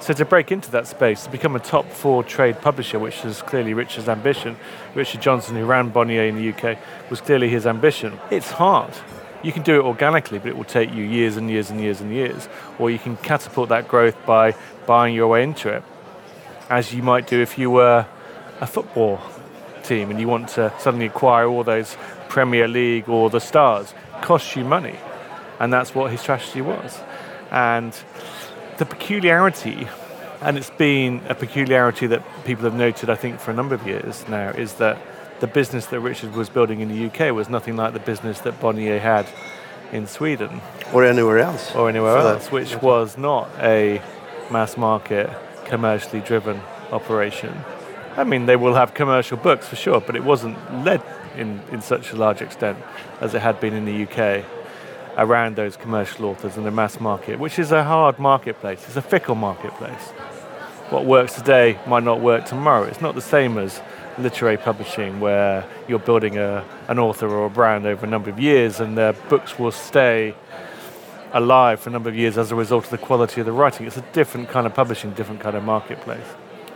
So 0.02 0.12
to 0.14 0.24
break 0.24 0.50
into 0.50 0.68
that 0.72 0.88
space, 0.88 1.22
to 1.22 1.30
become 1.30 1.54
a 1.54 1.60
top 1.60 1.88
four 1.88 2.24
trade 2.24 2.60
publisher, 2.60 2.98
which 2.98 3.24
is 3.24 3.40
clearly 3.40 3.72
Richard's 3.72 4.08
ambition, 4.08 4.56
Richard 4.96 5.22
Johnson, 5.22 5.54
who 5.54 5.64
ran 5.64 5.90
Bonnier 5.90 6.24
in 6.24 6.34
the 6.34 6.52
UK, 6.52 6.76
was 7.08 7.20
clearly 7.20 7.48
his 7.48 7.68
ambition. 7.68 8.18
It's 8.28 8.50
hard. 8.50 8.92
You 9.44 9.52
can 9.52 9.62
do 9.62 9.78
it 9.78 9.84
organically, 9.84 10.40
but 10.40 10.48
it 10.48 10.56
will 10.56 10.64
take 10.64 10.92
you 10.92 11.04
years 11.04 11.36
and 11.36 11.48
years 11.48 11.70
and 11.70 11.80
years 11.80 12.00
and 12.00 12.12
years. 12.12 12.48
Or 12.80 12.90
you 12.90 12.98
can 12.98 13.16
catapult 13.18 13.68
that 13.68 13.86
growth 13.86 14.16
by 14.26 14.56
buying 14.86 15.14
your 15.14 15.28
way 15.28 15.44
into 15.44 15.68
it 15.68 15.84
as 16.68 16.92
you 16.92 17.00
might 17.04 17.28
do 17.28 17.40
if 17.40 17.56
you 17.56 17.70
were 17.70 18.04
a 18.60 18.66
football 18.66 19.20
team 19.84 20.10
and 20.10 20.18
you 20.18 20.26
want 20.26 20.48
to 20.48 20.72
suddenly 20.80 21.06
acquire 21.06 21.46
all 21.46 21.62
those 21.62 21.96
Premier 22.28 22.66
League 22.66 23.08
or 23.08 23.30
the 23.30 23.38
stars. 23.38 23.94
Costs 24.20 24.56
you 24.56 24.64
money. 24.64 24.98
And 25.60 25.72
that's 25.72 25.94
what 25.94 26.10
his 26.10 26.20
strategy 26.20 26.60
was. 26.60 26.98
And 27.52 27.96
the 28.78 28.86
peculiarity, 28.86 29.88
and 30.40 30.56
it's 30.56 30.70
been 30.70 31.22
a 31.28 31.34
peculiarity 31.34 32.06
that 32.08 32.22
people 32.44 32.64
have 32.64 32.74
noted, 32.74 33.10
I 33.10 33.14
think, 33.14 33.40
for 33.40 33.50
a 33.50 33.54
number 33.54 33.74
of 33.74 33.86
years 33.86 34.26
now, 34.28 34.50
is 34.50 34.74
that 34.74 34.98
the 35.40 35.46
business 35.46 35.86
that 35.86 36.00
Richard 36.00 36.34
was 36.34 36.48
building 36.48 36.80
in 36.80 36.88
the 36.88 37.06
UK 37.06 37.34
was 37.34 37.48
nothing 37.48 37.76
like 37.76 37.92
the 37.92 38.00
business 38.00 38.40
that 38.40 38.60
Bonnier 38.60 38.98
had 38.98 39.26
in 39.92 40.06
Sweden. 40.06 40.60
Or 40.92 41.04
anywhere 41.04 41.38
else. 41.38 41.74
Or 41.74 41.88
anywhere 41.88 42.16
else, 42.16 42.50
which 42.50 42.80
was 42.80 43.18
not 43.18 43.50
a 43.58 44.00
mass 44.50 44.76
market 44.76 45.30
commercially 45.66 46.20
driven 46.20 46.60
operation. 46.90 47.64
I 48.16 48.24
mean, 48.24 48.46
they 48.46 48.56
will 48.56 48.74
have 48.74 48.94
commercial 48.94 49.36
books 49.36 49.66
for 49.66 49.76
sure, 49.76 50.00
but 50.00 50.16
it 50.16 50.24
wasn't 50.24 50.56
led 50.84 51.02
in, 51.36 51.60
in 51.70 51.80
such 51.80 52.12
a 52.12 52.16
large 52.16 52.42
extent 52.42 52.78
as 53.20 53.34
it 53.34 53.40
had 53.40 53.58
been 53.60 53.74
in 53.74 53.84
the 53.84 54.02
UK 54.04 54.44
around 55.16 55.56
those 55.56 55.76
commercial 55.76 56.26
authors 56.26 56.56
and 56.56 56.64
the 56.64 56.70
mass 56.70 57.00
market, 57.00 57.38
which 57.38 57.58
is 57.58 57.72
a 57.72 57.84
hard 57.84 58.18
marketplace. 58.18 58.84
It's 58.86 58.96
a 58.96 59.02
fickle 59.02 59.34
marketplace. 59.34 60.10
What 60.90 61.06
works 61.06 61.34
today 61.34 61.78
might 61.86 62.02
not 62.02 62.20
work 62.20 62.44
tomorrow. 62.44 62.84
It's 62.84 63.00
not 63.00 63.14
the 63.14 63.22
same 63.22 63.58
as 63.58 63.80
literary 64.18 64.58
publishing 64.58 65.20
where 65.20 65.66
you're 65.88 65.98
building 65.98 66.36
a, 66.36 66.64
an 66.88 66.98
author 66.98 67.28
or 67.28 67.46
a 67.46 67.50
brand 67.50 67.86
over 67.86 68.04
a 68.04 68.08
number 68.08 68.28
of 68.28 68.38
years 68.38 68.80
and 68.80 68.96
their 68.96 69.12
books 69.14 69.58
will 69.58 69.72
stay 69.72 70.34
alive 71.32 71.80
for 71.80 71.88
a 71.88 71.92
number 71.92 72.10
of 72.10 72.16
years 72.16 72.36
as 72.36 72.52
a 72.52 72.54
result 72.54 72.84
of 72.84 72.90
the 72.90 72.98
quality 72.98 73.40
of 73.40 73.46
the 73.46 73.52
writing. 73.52 73.86
It's 73.86 73.96
a 73.96 74.04
different 74.12 74.50
kind 74.50 74.66
of 74.66 74.74
publishing, 74.74 75.12
different 75.12 75.40
kind 75.40 75.56
of 75.56 75.64
marketplace. 75.64 76.26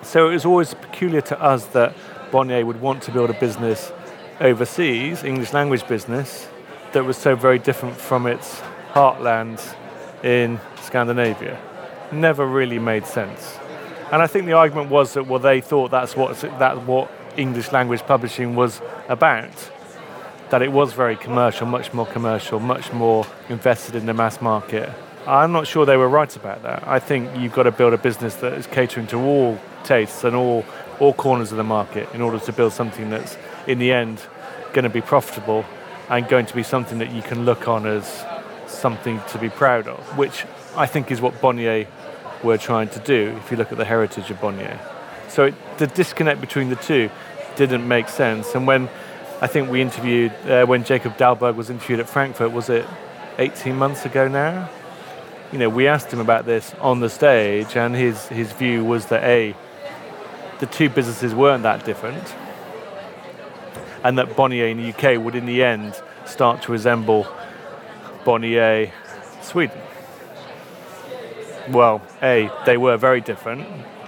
So 0.03 0.31
it 0.31 0.33
was 0.33 0.47
always 0.47 0.73
peculiar 0.73 1.21
to 1.23 1.41
us 1.41 1.67
that 1.67 1.95
Bonnier 2.31 2.65
would 2.65 2.81
want 2.81 3.03
to 3.05 3.11
build 3.13 3.31
a 3.31 3.39
business 3.39 3.93
overseas, 4.41 5.25
English 5.25 5.53
language 5.53 5.87
business, 5.87 6.49
that 6.97 7.05
was 7.05 7.19
so 7.19 7.37
very 7.37 7.59
different 7.59 7.95
from 7.95 8.27
its 8.27 8.59
heartland 8.95 9.61
in 10.25 10.59
Scandinavia. 10.81 11.61
Never 12.11 12.47
really 12.47 12.79
made 12.79 13.05
sense. 13.05 13.59
And 14.11 14.23
I 14.23 14.27
think 14.27 14.47
the 14.47 14.55
argument 14.55 14.89
was 14.89 15.13
that 15.13 15.27
well 15.27 15.39
they 15.39 15.61
thought 15.61 15.91
that's 15.91 16.17
what 16.17 16.41
that's 16.59 16.81
what 16.87 17.11
English 17.37 17.71
language 17.71 18.01
publishing 18.07 18.57
was 18.57 18.81
about 19.11 19.71
that 20.49 20.63
it 20.63 20.73
was 20.73 20.95
very 20.95 21.17
commercial, 21.17 21.67
much 21.67 21.93
more 21.93 22.07
commercial, 22.07 22.61
much 22.61 22.91
more 22.95 23.27
invested 23.51 23.95
in 23.95 24.07
the 24.07 24.15
mass 24.15 24.41
market. 24.41 24.89
I'm 25.27 25.53
not 25.53 25.67
sure 25.67 25.85
they 25.85 25.99
were 25.99 26.09
right 26.09 26.35
about 26.35 26.63
that. 26.63 26.89
I 26.89 26.99
think 26.99 27.37
you've 27.37 27.53
got 27.53 27.65
to 27.65 27.73
build 27.73 27.93
a 27.93 27.99
business 27.99 28.37
that 28.37 28.55
is 28.55 28.67
catering 28.67 29.07
to 29.09 29.19
all 29.19 29.59
tastes 29.85 30.25
and 30.25 30.35
all, 30.35 30.65
all 30.99 31.13
corners 31.13 31.51
of 31.51 31.59
the 31.59 31.65
market 31.65 32.09
in 32.15 32.23
order 32.23 32.39
to 32.39 32.53
build 32.53 32.73
something 32.73 33.11
that's, 33.11 33.37
in 33.67 33.81
the 33.81 33.93
end, 33.93 34.23
going 34.73 34.85
to 34.85 34.89
be 34.89 35.01
profitable 35.01 35.65
and 36.09 36.29
going 36.29 36.47
to 36.47 36.55
be 36.55 36.63
something 36.63 36.99
that 36.99 37.11
you 37.11 37.23
can 37.23 37.45
look 37.45 37.69
on 37.69 37.87
as 37.87 38.25
something 38.67 39.21
to 39.29 39.39
be 39.39 39.49
proud 39.49 39.89
of, 39.89 39.99
which 40.17 40.45
I 40.77 40.87
think 40.87 41.11
is 41.11 41.21
what 41.21 41.41
Bonnier 41.41 41.87
were 42.43 42.59
trying 42.59 42.89
to 42.91 43.01
do 43.01 43.35
if 43.39 43.51
you 43.51 43.57
look 43.57 43.73
at 43.73 43.79
the 43.79 43.85
heritage 43.85 44.31
of 44.31 44.41
Bonnier. 44.41 44.79
So 45.29 45.47
it, 45.47 45.55
the 45.79 45.87
disconnect 45.87 46.41
between 46.41 46.69
the 46.69 46.77
two 46.77 47.11
didn't 47.57 47.87
make 47.87 48.09
sense. 48.09 48.55
And 48.55 48.67
when 48.67 48.89
I 49.39 49.47
think 49.47 49.69
we 49.69 49.83
interviewed 49.83 50.33
uh, 50.47 50.65
when 50.65 50.83
Jacob 50.83 51.19
Dahlborg 51.19 51.57
was 51.57 51.69
interviewed 51.69 52.01
at 52.01 52.09
Frankfurt. 52.09 52.53
Was 52.53 52.71
it 52.71 52.87
18 53.39 53.77
months 53.77 54.07
ago 54.07 54.29
now? 54.29 54.71
You 55.53 55.59
know, 55.59 55.69
we 55.69 55.87
asked 55.87 56.11
him 56.11 56.21
about 56.21 56.47
this 56.47 56.75
on 56.81 57.01
the 57.01 57.11
stage, 57.11 57.77
and 57.77 57.95
his 57.95 58.27
his 58.29 58.51
view 58.53 58.83
was 58.83 59.07
that 59.07 59.23
a 59.25 59.55
the 60.59 60.67
two 60.67 60.89
businesses 60.89 61.35
weren't 61.35 61.65
that 61.65 61.85
different, 61.85 62.35
and 64.07 64.19
that 64.19 64.37
Bonnier 64.37 64.69
in 64.69 64.77
the 64.77 64.91
UK 64.91 65.21
would, 65.21 65.35
in 65.35 65.47
the 65.47 65.65
end, 65.65 66.01
start 66.27 66.63
to 66.63 66.71
resemble 66.71 67.27
Bonnier 68.25 68.93
Sweden. 69.43 69.81
Well, 71.71 72.01
a 72.23 72.49
they 72.67 72.77
were 72.77 72.97
very 72.99 73.21
different, 73.21 73.67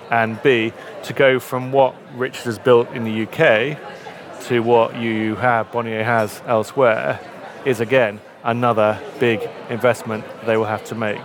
and 0.08 0.40
b 0.40 0.72
to 1.02 1.12
go 1.12 1.40
from 1.40 1.72
what 1.72 1.96
Richard 2.14 2.44
has 2.44 2.60
built 2.60 2.88
in 2.92 3.02
the 3.02 3.24
UK 3.24 3.76
to 4.44 4.60
what 4.60 4.96
you 4.96 5.34
have, 5.34 5.72
Bonnier 5.72 6.04
has 6.04 6.42
elsewhere, 6.46 7.18
is 7.64 7.80
again 7.80 8.20
another 8.44 9.00
big 9.18 9.50
investment 9.68 10.24
they 10.46 10.56
will 10.56 10.66
have 10.66 10.84
to 10.84 10.94
make. 10.94 11.20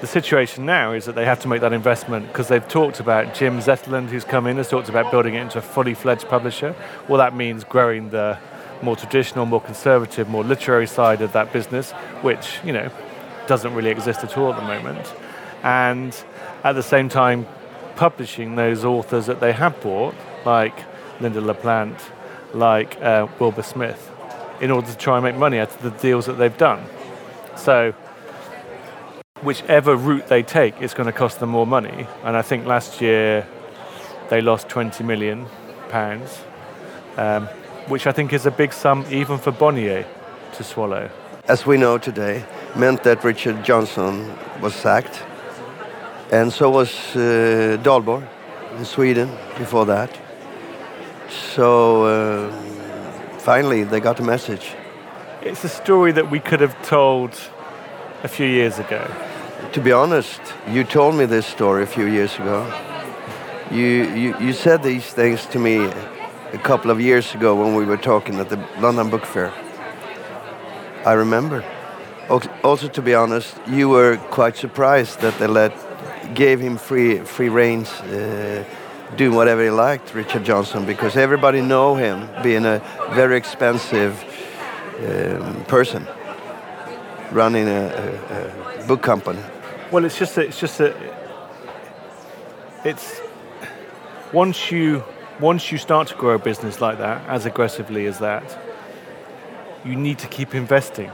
The 0.00 0.06
situation 0.06 0.64
now 0.64 0.92
is 0.92 1.04
that 1.04 1.14
they 1.14 1.26
have 1.26 1.40
to 1.40 1.48
make 1.48 1.60
that 1.60 1.74
investment 1.74 2.28
because 2.28 2.48
they've 2.48 2.66
talked 2.66 3.00
about 3.00 3.34
Jim 3.34 3.58
Zetterlund, 3.58 4.08
who's 4.08 4.24
come 4.24 4.46
in, 4.46 4.56
has 4.56 4.68
talked 4.68 4.88
about 4.88 5.10
building 5.10 5.34
it 5.34 5.42
into 5.42 5.58
a 5.58 5.62
fully 5.62 5.92
fledged 5.92 6.26
publisher. 6.26 6.74
Well, 7.06 7.18
that 7.18 7.36
means 7.36 7.64
growing 7.64 8.08
the 8.08 8.38
more 8.80 8.96
traditional, 8.96 9.44
more 9.44 9.60
conservative, 9.60 10.26
more 10.26 10.42
literary 10.42 10.86
side 10.86 11.20
of 11.20 11.34
that 11.34 11.52
business, 11.52 11.92
which, 12.22 12.60
you 12.64 12.72
know, 12.72 12.90
doesn't 13.46 13.74
really 13.74 13.90
exist 13.90 14.24
at 14.24 14.38
all 14.38 14.52
at 14.52 14.58
the 14.58 14.66
moment. 14.66 15.12
And 15.62 16.16
at 16.64 16.72
the 16.72 16.82
same 16.82 17.10
time, 17.10 17.46
publishing 17.96 18.56
those 18.56 18.86
authors 18.86 19.26
that 19.26 19.40
they 19.40 19.52
have 19.52 19.78
bought, 19.82 20.14
like 20.46 20.78
Lynda 21.18 21.44
La 21.44 21.52
Plante, 21.52 22.02
like 22.54 23.00
uh, 23.02 23.26
Wilbur 23.38 23.62
Smith, 23.62 24.10
in 24.62 24.70
order 24.70 24.86
to 24.86 24.96
try 24.96 25.16
and 25.16 25.24
make 25.24 25.36
money 25.36 25.58
out 25.58 25.70
of 25.70 25.82
the 25.82 25.90
deals 25.90 26.24
that 26.24 26.34
they've 26.34 26.56
done. 26.56 26.82
So, 27.56 27.92
whichever 29.42 29.96
route 29.96 30.28
they 30.28 30.42
take, 30.42 30.80
it's 30.80 30.94
going 30.94 31.06
to 31.06 31.12
cost 31.12 31.40
them 31.40 31.50
more 31.50 31.66
money. 31.66 32.06
And 32.24 32.36
I 32.36 32.42
think 32.42 32.66
last 32.66 33.00
year 33.00 33.46
they 34.28 34.40
lost 34.40 34.68
20 34.68 35.04
million 35.04 35.46
pounds, 35.88 36.38
um, 37.16 37.46
which 37.88 38.06
I 38.06 38.12
think 38.12 38.32
is 38.32 38.46
a 38.46 38.50
big 38.50 38.72
sum 38.72 39.04
even 39.10 39.38
for 39.38 39.50
Bonnier 39.50 40.06
to 40.54 40.64
swallow. 40.64 41.10
As 41.48 41.66
we 41.66 41.76
know 41.76 41.98
today, 41.98 42.44
meant 42.76 43.02
that 43.04 43.24
Richard 43.24 43.64
Johnson 43.64 44.30
was 44.60 44.74
sacked, 44.74 45.22
and 46.30 46.52
so 46.52 46.70
was 46.70 46.92
uh, 47.16 47.76
Dahlborg 47.82 48.26
in 48.78 48.84
Sweden 48.84 49.28
before 49.58 49.86
that. 49.86 50.16
So 51.54 52.04
uh, 52.04 52.52
finally, 53.38 53.84
they 53.84 54.00
got 54.00 54.16
the 54.16 54.22
message. 54.22 54.74
It's 55.42 55.64
a 55.64 55.68
story 55.68 56.12
that 56.12 56.30
we 56.30 56.38
could 56.38 56.60
have 56.60 56.80
told 56.86 57.34
a 58.22 58.28
few 58.28 58.46
years 58.46 58.78
ago. 58.78 59.02
To 59.72 59.80
be 59.80 59.92
honest, 59.92 60.40
you 60.68 60.84
told 60.84 61.14
me 61.14 61.26
this 61.26 61.46
story 61.46 61.82
a 61.82 61.86
few 61.86 62.06
years 62.06 62.34
ago. 62.36 62.66
You, 63.70 63.86
you, 64.14 64.38
you 64.40 64.52
said 64.52 64.82
these 64.82 65.06
things 65.06 65.46
to 65.46 65.58
me 65.58 65.84
a 66.52 66.58
couple 66.58 66.90
of 66.90 67.00
years 67.00 67.34
ago 67.34 67.54
when 67.54 67.74
we 67.74 67.84
were 67.84 67.96
talking 67.96 68.40
at 68.40 68.48
the 68.48 68.56
London 68.80 69.10
Book 69.10 69.24
Fair. 69.24 69.52
I 71.06 71.12
remember. 71.12 71.64
Also, 72.62 72.88
to 72.88 73.02
be 73.02 73.14
honest, 73.14 73.56
you 73.66 73.88
were 73.88 74.16
quite 74.30 74.56
surprised 74.56 75.20
that 75.20 75.38
they 75.38 75.46
let 75.46 75.72
gave 76.34 76.60
him 76.60 76.76
free 76.76 77.20
free 77.20 77.48
reins, 77.48 77.88
uh, 78.00 78.64
doing 79.16 79.34
whatever 79.34 79.64
he 79.64 79.70
liked, 79.70 80.14
Richard 80.14 80.44
Johnson, 80.44 80.84
because 80.84 81.16
everybody 81.16 81.60
know 81.60 81.94
him 81.94 82.28
being 82.42 82.64
a 82.64 82.80
very 83.12 83.36
expensive 83.36 84.22
um, 84.98 85.64
person 85.64 86.06
running 87.32 87.68
a, 87.68 87.86
a, 88.30 88.59
book 88.90 89.02
company. 89.02 89.40
Well, 89.92 90.04
it's 90.04 90.18
just 90.18 90.34
that 90.34 90.46
it's 90.46 90.58
just 90.58 90.78
that 90.78 90.96
it's 92.84 93.20
once 94.32 94.72
you 94.72 95.04
once 95.38 95.70
you 95.70 95.78
start 95.78 96.08
to 96.08 96.16
grow 96.16 96.34
a 96.34 96.38
business 96.40 96.80
like 96.80 96.98
that 96.98 97.18
as 97.28 97.46
aggressively 97.46 98.06
as 98.06 98.18
that, 98.18 98.44
you 99.84 99.94
need 99.94 100.18
to 100.18 100.26
keep 100.26 100.56
investing. 100.56 101.08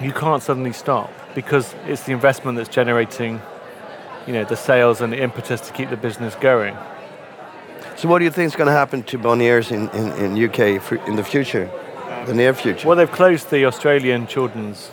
You 0.00 0.12
can't 0.12 0.42
suddenly 0.42 0.72
stop 0.72 1.10
because 1.34 1.74
it's 1.86 2.04
the 2.04 2.12
investment 2.12 2.56
that's 2.56 2.74
generating, 2.74 3.42
you 4.26 4.32
know, 4.32 4.44
the 4.44 4.56
sales 4.56 5.02
and 5.02 5.12
the 5.12 5.20
impetus 5.22 5.60
to 5.66 5.74
keep 5.74 5.90
the 5.90 5.98
business 5.98 6.34
going. 6.36 6.74
So, 7.96 8.08
what 8.08 8.20
do 8.20 8.24
you 8.24 8.30
think 8.30 8.46
is 8.46 8.56
going 8.56 8.72
to 8.74 8.78
happen 8.82 9.02
to 9.02 9.18
Bonniers 9.18 9.70
in, 9.70 9.90
in, 9.90 10.06
in 10.24 10.44
UK 10.48 10.60
in 11.06 11.16
the 11.16 11.24
future, 11.24 11.70
uh, 11.70 12.24
the 12.24 12.32
near 12.32 12.54
future? 12.54 12.88
Well, 12.88 12.96
they've 12.96 13.18
closed 13.20 13.50
the 13.50 13.66
Australian 13.66 14.26
children's 14.26 14.90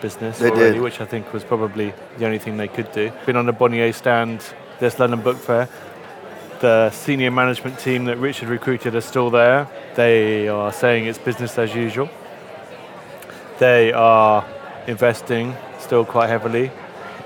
business 0.00 0.38
they 0.38 0.50
already, 0.50 0.74
did. 0.74 0.82
which 0.82 1.00
I 1.00 1.04
think 1.04 1.32
was 1.32 1.44
probably 1.44 1.92
the 2.18 2.26
only 2.26 2.38
thing 2.38 2.56
they 2.56 2.68
could 2.68 2.90
do. 2.92 3.12
Been 3.26 3.36
on 3.36 3.46
the 3.46 3.52
Bonnier 3.52 3.92
stand 3.92 4.44
this 4.78 4.98
London 4.98 5.20
Book 5.20 5.36
Fair. 5.36 5.68
The 6.60 6.90
senior 6.90 7.30
management 7.30 7.78
team 7.78 8.06
that 8.06 8.16
Richard 8.16 8.48
recruited 8.48 8.94
are 8.94 9.00
still 9.00 9.30
there. 9.30 9.68
They 9.94 10.48
are 10.48 10.72
saying 10.72 11.06
it's 11.06 11.18
business 11.18 11.58
as 11.58 11.74
usual. 11.74 12.08
They 13.58 13.92
are 13.92 14.46
investing 14.86 15.54
still 15.78 16.04
quite 16.04 16.28
heavily 16.28 16.70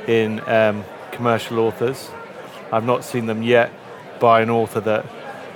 in 0.06 0.40
um, 0.48 0.84
commercial 1.12 1.58
authors. 1.60 2.10
I've 2.72 2.84
not 2.84 3.04
seen 3.04 3.26
them 3.26 3.42
yet 3.42 3.70
buy 4.20 4.42
an 4.42 4.50
author 4.50 4.80
that 4.80 5.06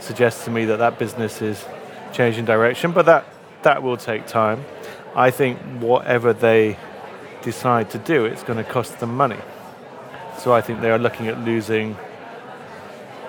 suggests 0.00 0.44
to 0.44 0.50
me 0.50 0.64
that 0.66 0.78
that 0.78 0.98
business 0.98 1.42
is 1.42 1.64
changing 2.12 2.44
direction, 2.44 2.92
but 2.92 3.06
that, 3.06 3.24
that 3.62 3.82
will 3.82 3.96
take 3.96 4.26
time. 4.26 4.64
I 5.14 5.30
think 5.30 5.58
whatever 5.80 6.32
they 6.32 6.76
decide 7.44 7.90
to 7.90 7.98
do, 7.98 8.24
it's 8.24 8.42
going 8.42 8.56
to 8.56 8.64
cost 8.64 8.98
them 8.98 9.14
money. 9.16 9.38
So 10.38 10.52
I 10.52 10.60
think 10.60 10.80
they 10.80 10.90
are 10.90 10.98
looking 10.98 11.28
at 11.28 11.38
losing 11.40 11.96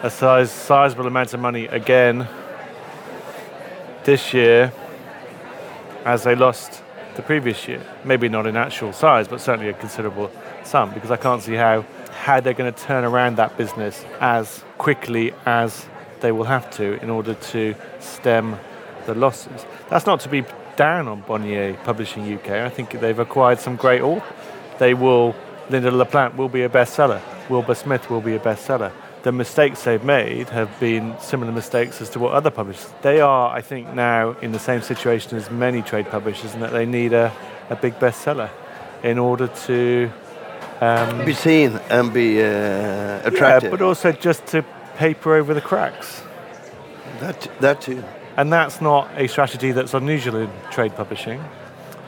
a 0.01 0.09
size, 0.09 0.51
sizable 0.51 1.07
amount 1.07 1.33
of 1.33 1.39
money 1.39 1.65
again 1.65 2.27
this 4.03 4.33
year 4.33 4.71
as 6.03 6.23
they 6.23 6.35
lost 6.35 6.81
the 7.15 7.21
previous 7.21 7.67
year. 7.67 7.81
Maybe 8.03 8.29
not 8.29 8.45
in 8.47 8.55
actual 8.55 8.93
size, 8.93 9.27
but 9.27 9.41
certainly 9.41 9.69
a 9.69 9.73
considerable 9.73 10.31
sum 10.63 10.93
because 10.93 11.11
I 11.11 11.17
can't 11.17 11.41
see 11.41 11.53
how, 11.53 11.85
how 12.11 12.39
they're 12.39 12.53
going 12.53 12.73
to 12.73 12.79
turn 12.79 13.03
around 13.03 13.37
that 13.37 13.57
business 13.57 14.05
as 14.19 14.63
quickly 14.77 15.33
as 15.45 15.85
they 16.21 16.31
will 16.31 16.45
have 16.45 16.69
to 16.71 17.01
in 17.01 17.09
order 17.09 17.33
to 17.33 17.75
stem 17.99 18.59
the 19.05 19.13
losses. 19.13 19.65
That's 19.89 20.05
not 20.05 20.19
to 20.21 20.29
be 20.29 20.43
down 20.75 21.07
on 21.07 21.21
Bonnier 21.21 21.73
Publishing 21.83 22.31
UK. 22.33 22.49
I 22.49 22.69
think 22.69 22.91
they've 22.91 23.19
acquired 23.19 23.59
some 23.59 23.75
great 23.75 24.01
authors. 24.01 24.31
They 24.79 24.93
will, 24.93 25.35
Lynda 25.69 25.91
La 25.91 26.05
Plante 26.05 26.37
will 26.37 26.49
be 26.49 26.63
a 26.63 26.69
bestseller. 26.69 27.21
Wilbur 27.49 27.75
Smith 27.75 28.09
will 28.09 28.21
be 28.21 28.35
a 28.35 28.39
bestseller. 28.39 28.91
The 29.23 29.31
mistakes 29.31 29.83
they've 29.83 30.03
made 30.03 30.49
have 30.49 30.79
been 30.79 31.15
similar 31.19 31.51
mistakes 31.51 32.01
as 32.01 32.09
to 32.11 32.19
what 32.19 32.33
other 32.33 32.51
publishers. 32.51 32.93
They 33.01 33.21
are, 33.21 33.49
I 33.49 33.61
think, 33.61 33.93
now 33.93 34.31
in 34.41 34.51
the 34.51 34.59
same 34.59 34.81
situation 34.81 35.37
as 35.37 35.49
many 35.49 35.81
trade 35.81 36.09
publishers 36.09 36.53
in 36.53 36.59
that 36.59 36.71
they 36.71 36.85
need 36.85 37.13
a, 37.13 37.33
a 37.69 37.75
big 37.75 37.95
bestseller 37.95 38.49
in 39.03 39.17
order 39.17 39.47
to 39.47 40.11
um, 40.81 41.25
be 41.25 41.33
seen 41.33 41.79
and 41.89 42.13
be 42.13 42.41
uh, 42.41 43.21
attractive. 43.23 43.63
Yeah, 43.63 43.69
but 43.69 43.81
also 43.81 44.11
just 44.11 44.45
to 44.47 44.63
paper 44.97 45.35
over 45.35 45.53
the 45.53 45.61
cracks. 45.61 46.21
That, 47.19 47.49
that 47.61 47.81
too. 47.81 48.03
And 48.37 48.51
that's 48.51 48.81
not 48.81 49.09
a 49.15 49.27
strategy 49.27 49.71
that's 49.71 49.93
unusual 49.93 50.35
in 50.35 50.49
trade 50.71 50.95
publishing. 50.95 51.43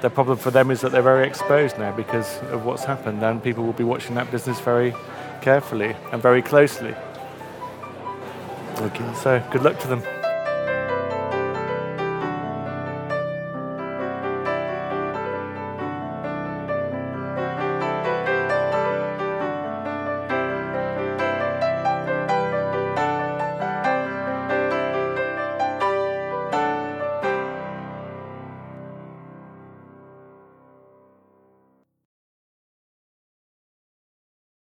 The 0.02 0.10
problem 0.10 0.38
for 0.38 0.52
them 0.52 0.72
is 0.72 0.82
that 0.82 0.92
they're 0.92 1.02
very 1.02 1.26
exposed 1.26 1.80
now 1.80 1.96
because 1.96 2.38
of 2.52 2.66
what's 2.66 2.84
happened, 2.84 3.24
and 3.24 3.42
people 3.42 3.64
will 3.64 3.74
be 3.74 3.84
watching 3.84 4.16
that 4.16 4.30
business 4.30 4.60
very 4.60 4.94
carefully 5.42 5.96
and 6.12 6.22
very 6.22 6.42
closely. 6.42 6.94
Okay. 8.78 9.14
So, 9.16 9.44
good 9.52 9.64
luck 9.64 9.80
to 9.80 9.88
them. 9.88 10.04